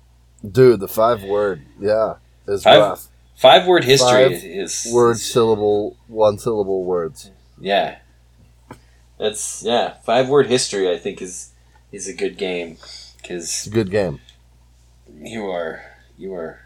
Dude, 0.50 0.80
the 0.80 0.88
five 0.88 1.24
word, 1.24 1.64
yeah, 1.80 2.16
is 2.48 2.64
Five 2.64 2.80
rough. 2.80 3.08
Five 3.36 3.68
word 3.68 3.84
history 3.84 4.24
Five 4.30 4.32
is 4.46 4.90
Word 4.94 5.18
syllable, 5.18 5.98
one 6.08 6.38
syllable 6.38 6.86
words. 6.86 7.32
Yeah. 7.60 7.98
That's 9.18 9.64
yeah, 9.64 9.96
five 10.06 10.30
word 10.30 10.48
history 10.48 10.90
I 10.90 10.98
think 10.98 11.22
is 11.22 11.52
is 11.92 12.08
a 12.08 12.14
good 12.14 12.38
game 12.38 12.78
cuz 13.24 13.68
good 13.72 13.90
game. 13.92 14.20
you 15.22 15.50
are 15.50 15.82
you 16.18 16.34
are 16.34 16.63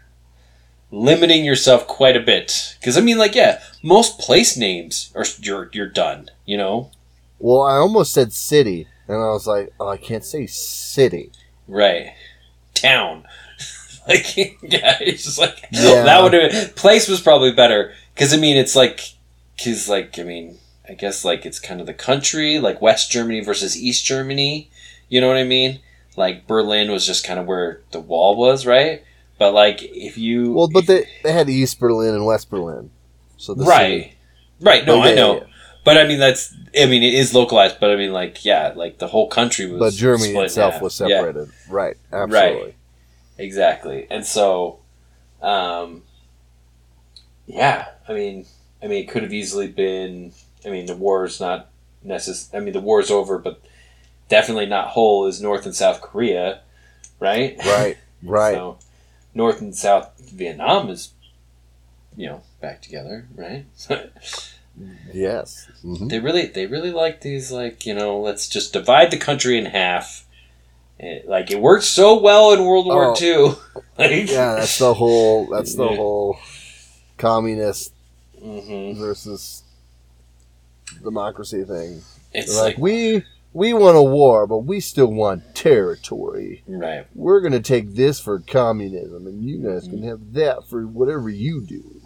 limiting 0.90 1.44
yourself 1.44 1.86
quite 1.86 2.16
a 2.16 2.20
bit 2.20 2.76
cuz 2.82 2.96
I 2.96 3.00
mean 3.00 3.18
like 3.18 3.34
yeah, 3.34 3.60
most 3.82 4.18
place 4.18 4.56
names 4.56 5.10
are 5.14 5.24
you're 5.40 5.70
you're 5.72 5.88
done, 5.88 6.30
you 6.46 6.56
know? 6.56 6.90
Well, 7.38 7.62
I 7.62 7.76
almost 7.76 8.12
said 8.12 8.32
city, 8.32 8.88
and 9.06 9.16
I 9.16 9.28
was 9.28 9.46
like, 9.46 9.72
oh, 9.78 9.86
I 9.88 9.96
can't 9.96 10.24
say 10.24 10.46
city. 10.46 11.30
Right. 11.68 12.14
Town. 12.74 13.22
like, 14.08 14.36
yeah, 14.36 14.98
it's 15.00 15.22
just 15.24 15.38
like, 15.38 15.64
Yeah. 15.70 16.02
that 16.02 16.20
would 16.22 16.32
have, 16.32 16.74
place 16.74 17.06
was 17.08 17.20
probably 17.20 17.52
better. 17.52 17.92
Cause 18.16 18.34
I 18.34 18.38
mean, 18.38 18.56
it's 18.56 18.74
like, 18.74 19.12
cause 19.62 19.88
like, 19.88 20.18
I 20.18 20.24
mean, 20.24 20.58
I 20.88 20.94
guess 20.94 21.24
like 21.24 21.46
it's 21.46 21.60
kind 21.60 21.80
of 21.80 21.86
the 21.86 21.94
country, 21.94 22.58
like 22.58 22.82
West 22.82 23.12
Germany 23.12 23.38
versus 23.40 23.80
East 23.80 24.04
Germany. 24.04 24.68
You 25.08 25.20
know 25.20 25.28
what 25.28 25.36
I 25.36 25.44
mean? 25.44 25.78
Like 26.16 26.48
Berlin 26.48 26.90
was 26.90 27.06
just 27.06 27.24
kind 27.24 27.38
of 27.38 27.46
where 27.46 27.82
the 27.92 28.00
wall 28.00 28.34
was, 28.34 28.66
right? 28.66 29.04
But 29.38 29.54
like, 29.54 29.78
if 29.82 30.18
you. 30.18 30.52
Well, 30.52 30.68
but 30.68 30.86
they, 30.86 31.04
they 31.22 31.32
had 31.32 31.48
East 31.48 31.78
Berlin 31.78 32.14
and 32.14 32.26
West 32.26 32.50
Berlin. 32.50 32.90
So 33.36 33.54
right. 33.54 34.02
city- 34.04 34.14
Right. 34.60 34.84
No, 34.84 34.94
Oh, 35.00 35.04
yeah, 35.04 35.10
I 35.10 35.14
know. 35.14 35.34
yeah, 35.34 35.40
yeah. 35.40 35.46
But 35.84 35.96
I 35.96 36.06
mean, 36.06 36.18
that's, 36.18 36.52
I 36.78 36.86
mean, 36.86 37.02
it 37.04 37.14
is 37.14 37.32
localized, 37.32 37.76
but 37.80 37.90
I 37.90 37.96
mean, 37.96 38.12
like, 38.12 38.44
yeah, 38.44 38.72
like 38.74 38.98
the 38.98 39.06
whole 39.06 39.28
country 39.28 39.70
was. 39.70 39.78
But 39.78 39.94
Germany 39.94 40.34
itself 40.36 40.74
half. 40.74 40.82
was 40.82 41.00
Yeah. 41.00 41.06
separated. 41.08 41.48
Right. 41.70 41.96
Absolutely. 42.12 42.74
Exactly. 43.38 44.06
And 44.10 44.26
so, 44.26 44.80
um, 45.40 46.02
yeah, 47.46 47.86
I 48.08 48.12
mean, 48.12 48.46
I 48.82 48.86
mean, 48.88 49.04
it 49.04 49.08
could 49.08 49.22
have 49.22 49.32
easily 49.32 49.68
been. 49.68 50.32
I 50.66 50.70
mean, 50.70 50.86
the 50.86 50.96
war 50.96 51.24
is 51.24 51.40
not 51.40 51.70
necess. 52.04 52.52
I 52.54 52.60
mean, 52.60 52.72
the 52.72 52.80
war's 52.80 53.10
over, 53.10 53.38
but 53.38 53.62
definitely 54.28 54.66
not 54.66 54.88
whole 54.88 55.26
is 55.26 55.40
North 55.40 55.64
and 55.64 55.74
South 55.74 56.00
Korea, 56.00 56.60
right? 57.20 57.56
Right. 57.64 57.96
Right. 58.20 58.54
So, 58.56 58.78
North 59.38 59.60
and 59.60 59.74
South 59.74 60.10
Vietnam 60.32 60.90
is, 60.90 61.12
you 62.16 62.26
know, 62.26 62.42
back 62.60 62.82
together, 62.82 63.26
right? 63.36 63.64
Yes. 65.12 65.66
hmm 65.82 66.06
they 66.08 66.20
really, 66.20 66.46
they 66.46 66.66
really 66.66 66.92
like 66.92 67.20
these, 67.22 67.50
like 67.50 67.84
you 67.86 67.94
know, 67.94 68.20
let's 68.20 68.48
just 68.48 68.72
divide 68.72 69.10
the 69.10 69.16
country 69.16 69.58
in 69.58 69.66
half. 69.66 70.24
It, 70.98 71.28
like 71.28 71.50
it 71.50 71.60
worked 71.60 71.84
so 71.84 72.20
well 72.20 72.52
in 72.52 72.64
World 72.64 72.86
War 72.86 73.12
Oh. 73.16 73.20
II. 73.20 73.82
like, 73.98 74.28
Yeah, 74.30 74.54
that's 74.56 74.78
the 74.78 74.94
whole. 74.94 75.46
That's 75.46 75.74
the 75.74 75.84
Yeah. 75.88 75.96
whole 75.96 76.38
communist 77.16 77.92
hmm 78.40 78.92
versus 78.94 79.62
democracy 81.02 81.64
thing. 81.64 82.02
It's 82.32 82.54
like, 82.56 82.74
like, 82.74 82.78
we 82.78 83.24
we 83.58 83.72
want 83.72 83.96
a 83.96 84.02
war, 84.02 84.46
but 84.46 84.60
we 84.60 84.78
still 84.78 85.12
want 85.12 85.54
territory. 85.56 86.62
right, 86.68 87.06
We're 87.12 87.40
gonna 87.40 87.58
take 87.60 87.94
this 87.96 88.20
for 88.20 88.38
communism, 88.38 89.26
and 89.26 89.42
you 89.42 89.58
guys 89.58 89.88
can 89.88 90.04
have 90.04 90.32
that 90.34 90.68
for 90.68 90.86
whatever 90.86 91.28
you 91.28 91.60
do. 91.66 92.00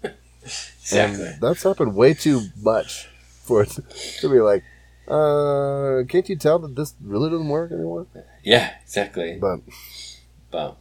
exactly. 0.44 1.26
And 1.26 1.40
that's 1.40 1.64
happened 1.64 1.96
way 1.96 2.14
too 2.14 2.42
much 2.62 3.08
for 3.42 3.62
it 3.62 3.78
to 4.20 4.28
be 4.28 4.38
like, 4.40 4.62
uh, 5.08 6.04
can't 6.08 6.28
you 6.28 6.36
tell 6.36 6.60
that 6.60 6.76
this 6.76 6.94
really 7.02 7.30
doesn't 7.30 7.48
work 7.48 7.72
anymore? 7.72 8.06
Yeah, 8.44 8.72
exactly. 8.80 9.38
But 9.40 9.60
But 10.52 10.76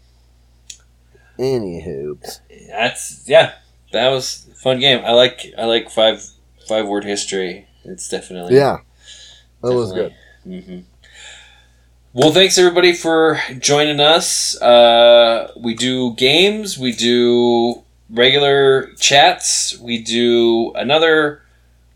any 1.39 1.81
hoops. 1.83 2.41
that's 2.69 3.27
yeah, 3.27 3.53
that 3.91 4.09
was 4.09 4.47
a 4.51 4.55
fun 4.55 4.79
game. 4.79 5.03
I 5.03 5.13
like 5.13 5.51
I 5.57 5.65
like 5.65 5.89
five 5.89 6.23
five 6.67 6.87
word 6.87 7.05
history. 7.05 7.65
It's 7.85 8.07
definitely 8.07 8.55
Yeah, 8.55 8.81
that 9.61 9.73
was 9.73 9.91
good. 9.93 10.13
hmm 10.43 10.79
Well, 12.13 12.31
thanks 12.31 12.57
everybody 12.57 12.93
for 12.93 13.39
joining 13.59 13.99
us. 13.99 14.59
Uh, 14.61 15.51
we 15.57 15.75
do 15.75 16.15
games, 16.15 16.77
we 16.77 16.91
do 16.91 17.83
regular 18.09 18.87
chats, 18.99 19.77
we 19.79 20.01
do 20.01 20.71
another 20.73 21.43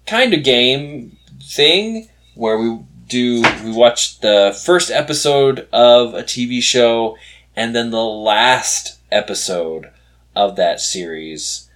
kind 0.05 0.33
of 0.33 0.43
game 0.43 1.17
thing 1.41 2.09
where 2.35 2.57
we 2.57 2.79
do 3.07 3.43
we 3.63 3.71
watch 3.71 4.19
the 4.21 4.57
first 4.65 4.89
episode 4.91 5.67
of 5.73 6.13
a 6.13 6.23
TV 6.23 6.61
show 6.61 7.17
and 7.55 7.75
then 7.75 7.91
the 7.91 8.03
last 8.03 8.99
episode 9.11 9.91
of 10.35 10.55
that 10.55 10.79
series 10.79 11.69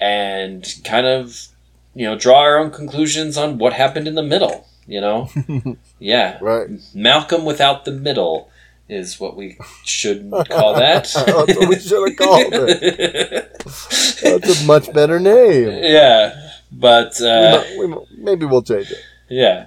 and 0.00 0.76
kind 0.84 1.06
of 1.06 1.48
you 1.94 2.06
know 2.06 2.16
draw 2.16 2.40
our 2.40 2.58
own 2.58 2.70
conclusions 2.70 3.36
on 3.36 3.58
what 3.58 3.72
happened 3.74 4.08
in 4.08 4.14
the 4.14 4.22
middle 4.22 4.66
you 4.90 5.00
know 5.00 5.28
yeah 5.98 6.38
Right. 6.40 6.68
malcolm 6.94 7.44
without 7.44 7.84
the 7.84 7.92
middle 7.92 8.50
is 8.88 9.20
what 9.20 9.36
we 9.36 9.56
should 9.84 10.28
call 10.50 10.74
that 10.74 11.04
That's 11.14 11.14
what 11.14 11.68
we 11.68 11.78
should 11.78 12.08
have 12.08 12.16
called 12.18 12.52
it. 12.52 13.52
That's 14.22 14.62
a 14.62 14.66
much 14.66 14.92
better 14.92 15.18
name. 15.20 15.68
yeah 15.84 16.50
but 16.72 17.20
uh, 17.20 17.62
we, 17.78 17.86
mi- 17.86 17.96
we, 17.96 18.04
maybe 18.28 18.44
we'll 18.46 18.62
change 18.62 18.90
it. 18.90 18.98
Yeah. 19.28 19.66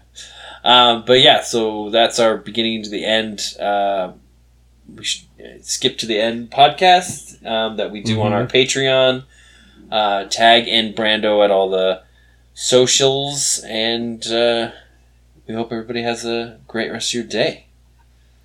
Um, 0.63 1.03
but 1.05 1.19
yeah, 1.21 1.41
so 1.41 1.89
that's 1.89 2.17
our 2.19 2.37
beginning 2.37 2.83
to 2.83 2.89
the 2.89 3.03
end. 3.03 3.39
Uh, 3.59 4.13
we 4.93 5.03
should 5.03 5.25
uh, 5.39 5.59
skip 5.61 5.97
to 5.99 6.05
the 6.05 6.17
end 6.19 6.49
podcast 6.51 7.45
um, 7.45 7.75
that 7.77 7.91
we 7.91 8.01
do 8.01 8.21
on 8.21 8.31
our 8.31 8.45
Patreon. 8.47 9.23
Uh, 9.91 10.23
tag 10.25 10.67
in 10.69 10.93
Brando 10.93 11.43
at 11.43 11.51
all 11.51 11.69
the 11.69 12.03
socials, 12.53 13.59
and 13.67 14.25
uh, 14.27 14.71
we 15.47 15.53
hope 15.53 15.71
everybody 15.71 16.01
has 16.03 16.25
a 16.25 16.59
great 16.67 16.91
rest 16.91 17.09
of 17.11 17.13
your 17.15 17.23
day. 17.23 17.65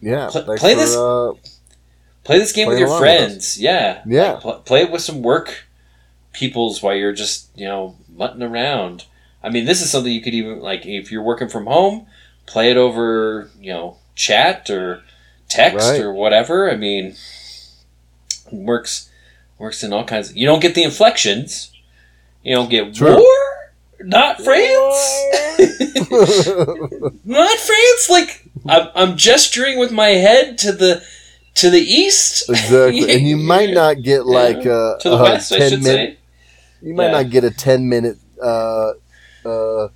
Yeah. 0.00 0.28
Pl- 0.30 0.42
play 0.56 0.74
for, 0.74 0.80
this- 0.80 0.96
Uh, 0.96 1.32
Play 2.24 2.38
this 2.38 2.52
game 2.52 2.68
with 2.68 2.78
your 2.78 2.88
along 2.88 3.00
with 3.00 3.08
friends. 3.18 3.58
Yeah. 3.58 4.02
yeah. 4.06 4.36
Pl- 4.40 4.60
play 4.60 4.82
it 4.82 4.90
with 4.90 5.00
some 5.00 5.22
work 5.22 5.64
peoples 6.32 6.82
while 6.82 6.94
you're 6.94 7.12
just 7.14 7.48
you 7.56 7.64
know 7.66 7.96
mutting 8.14 8.42
around. 8.42 9.06
I 9.42 9.48
mean, 9.48 9.64
this 9.64 9.80
is 9.80 9.90
something 9.90 10.12
you 10.12 10.20
could 10.20 10.34
even 10.34 10.60
like 10.60 10.84
if 10.84 11.10
you're 11.10 11.22
working 11.22 11.48
from 11.48 11.64
home, 11.66 12.06
play 12.44 12.70
it 12.70 12.76
over 12.76 13.48
you 13.58 13.72
know 13.72 13.96
chat 14.14 14.68
or 14.68 15.02
text 15.48 15.88
Right. 15.88 16.00
or 16.02 16.12
whatever. 16.12 16.70
I 16.70 16.76
mean, 16.76 17.14
works 18.52 19.08
works 19.58 19.82
in 19.82 19.92
all 19.94 20.04
kinds. 20.04 20.30
Of, 20.30 20.36
you 20.36 20.46
don't 20.46 20.60
get 20.60 20.74
the 20.74 20.82
inflections. 20.82 21.72
You 22.42 22.54
don't 22.56 22.68
get 22.68 22.94
True. 22.94 23.16
war. 23.16 23.72
Not 24.00 24.40
France. 24.42 25.30
Not 27.24 27.58
France. 27.58 28.08
Like 28.10 28.48
I'm, 28.66 28.88
I'm 28.94 29.16
gesturing 29.16 29.78
with 29.78 29.92
my 29.92 30.08
head 30.08 30.58
to 30.58 30.72
the 30.72 31.02
to 31.54 31.70
the 31.70 31.80
east. 31.80 32.48
exactly. 32.48 33.12
And 33.12 33.26
you 33.26 33.36
might 33.36 33.70
not 33.74 34.02
get 34.02 34.26
like 34.26 34.64
Yeah. 34.64 34.94
a, 34.96 34.98
to 35.00 35.10
the 35.10 35.16
a 35.16 35.22
west, 35.22 35.52
I 35.52 35.58
10 35.58 35.70
should 35.70 35.82
minute, 35.82 36.18
say. 36.82 36.86
You 36.86 36.94
might 36.94 37.06
Yeah. 37.06 37.22
not 37.22 37.30
get 37.30 37.44
a 37.44 37.50
10 37.50 37.88
minute 37.88 38.16
uh, 38.42 38.92
uh, 39.44 39.88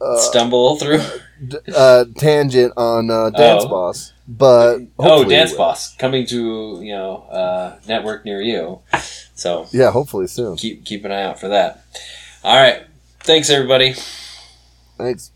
uh, 0.00 0.16
Stumble 0.18 0.76
through. 0.76 1.00
d- 1.48 1.58
uh, 1.74 2.04
tangent 2.16 2.72
on 2.76 3.10
uh, 3.10 3.30
Dance 3.30 3.64
Oh. 3.66 3.68
Boss, 3.68 4.12
but 4.28 4.78
Oh, 4.98 5.24
Dance. 5.24 5.52
Boss 5.54 5.94
coming 5.96 6.26
to 6.26 6.80
you 6.82 6.92
know 6.92 7.22
uh, 7.30 7.76
network 7.88 8.24
near 8.24 8.40
you. 8.40 8.80
So 9.34 9.66
Yeah, 9.72 9.90
hopefully 9.90 10.26
soon. 10.28 10.56
keep 10.56 10.84
keep 10.84 11.04
an 11.04 11.10
eye 11.12 11.22
out 11.24 11.40
for 11.40 11.48
that. 11.48 11.84
All 12.44 12.56
right, 12.56 12.82
thanks 13.20 13.50
everybody. 13.50 13.94
Thanks. 15.02 15.32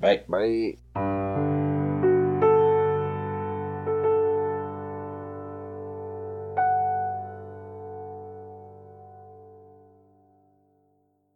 Bye. 0.00 0.22
Bye. 0.28 0.76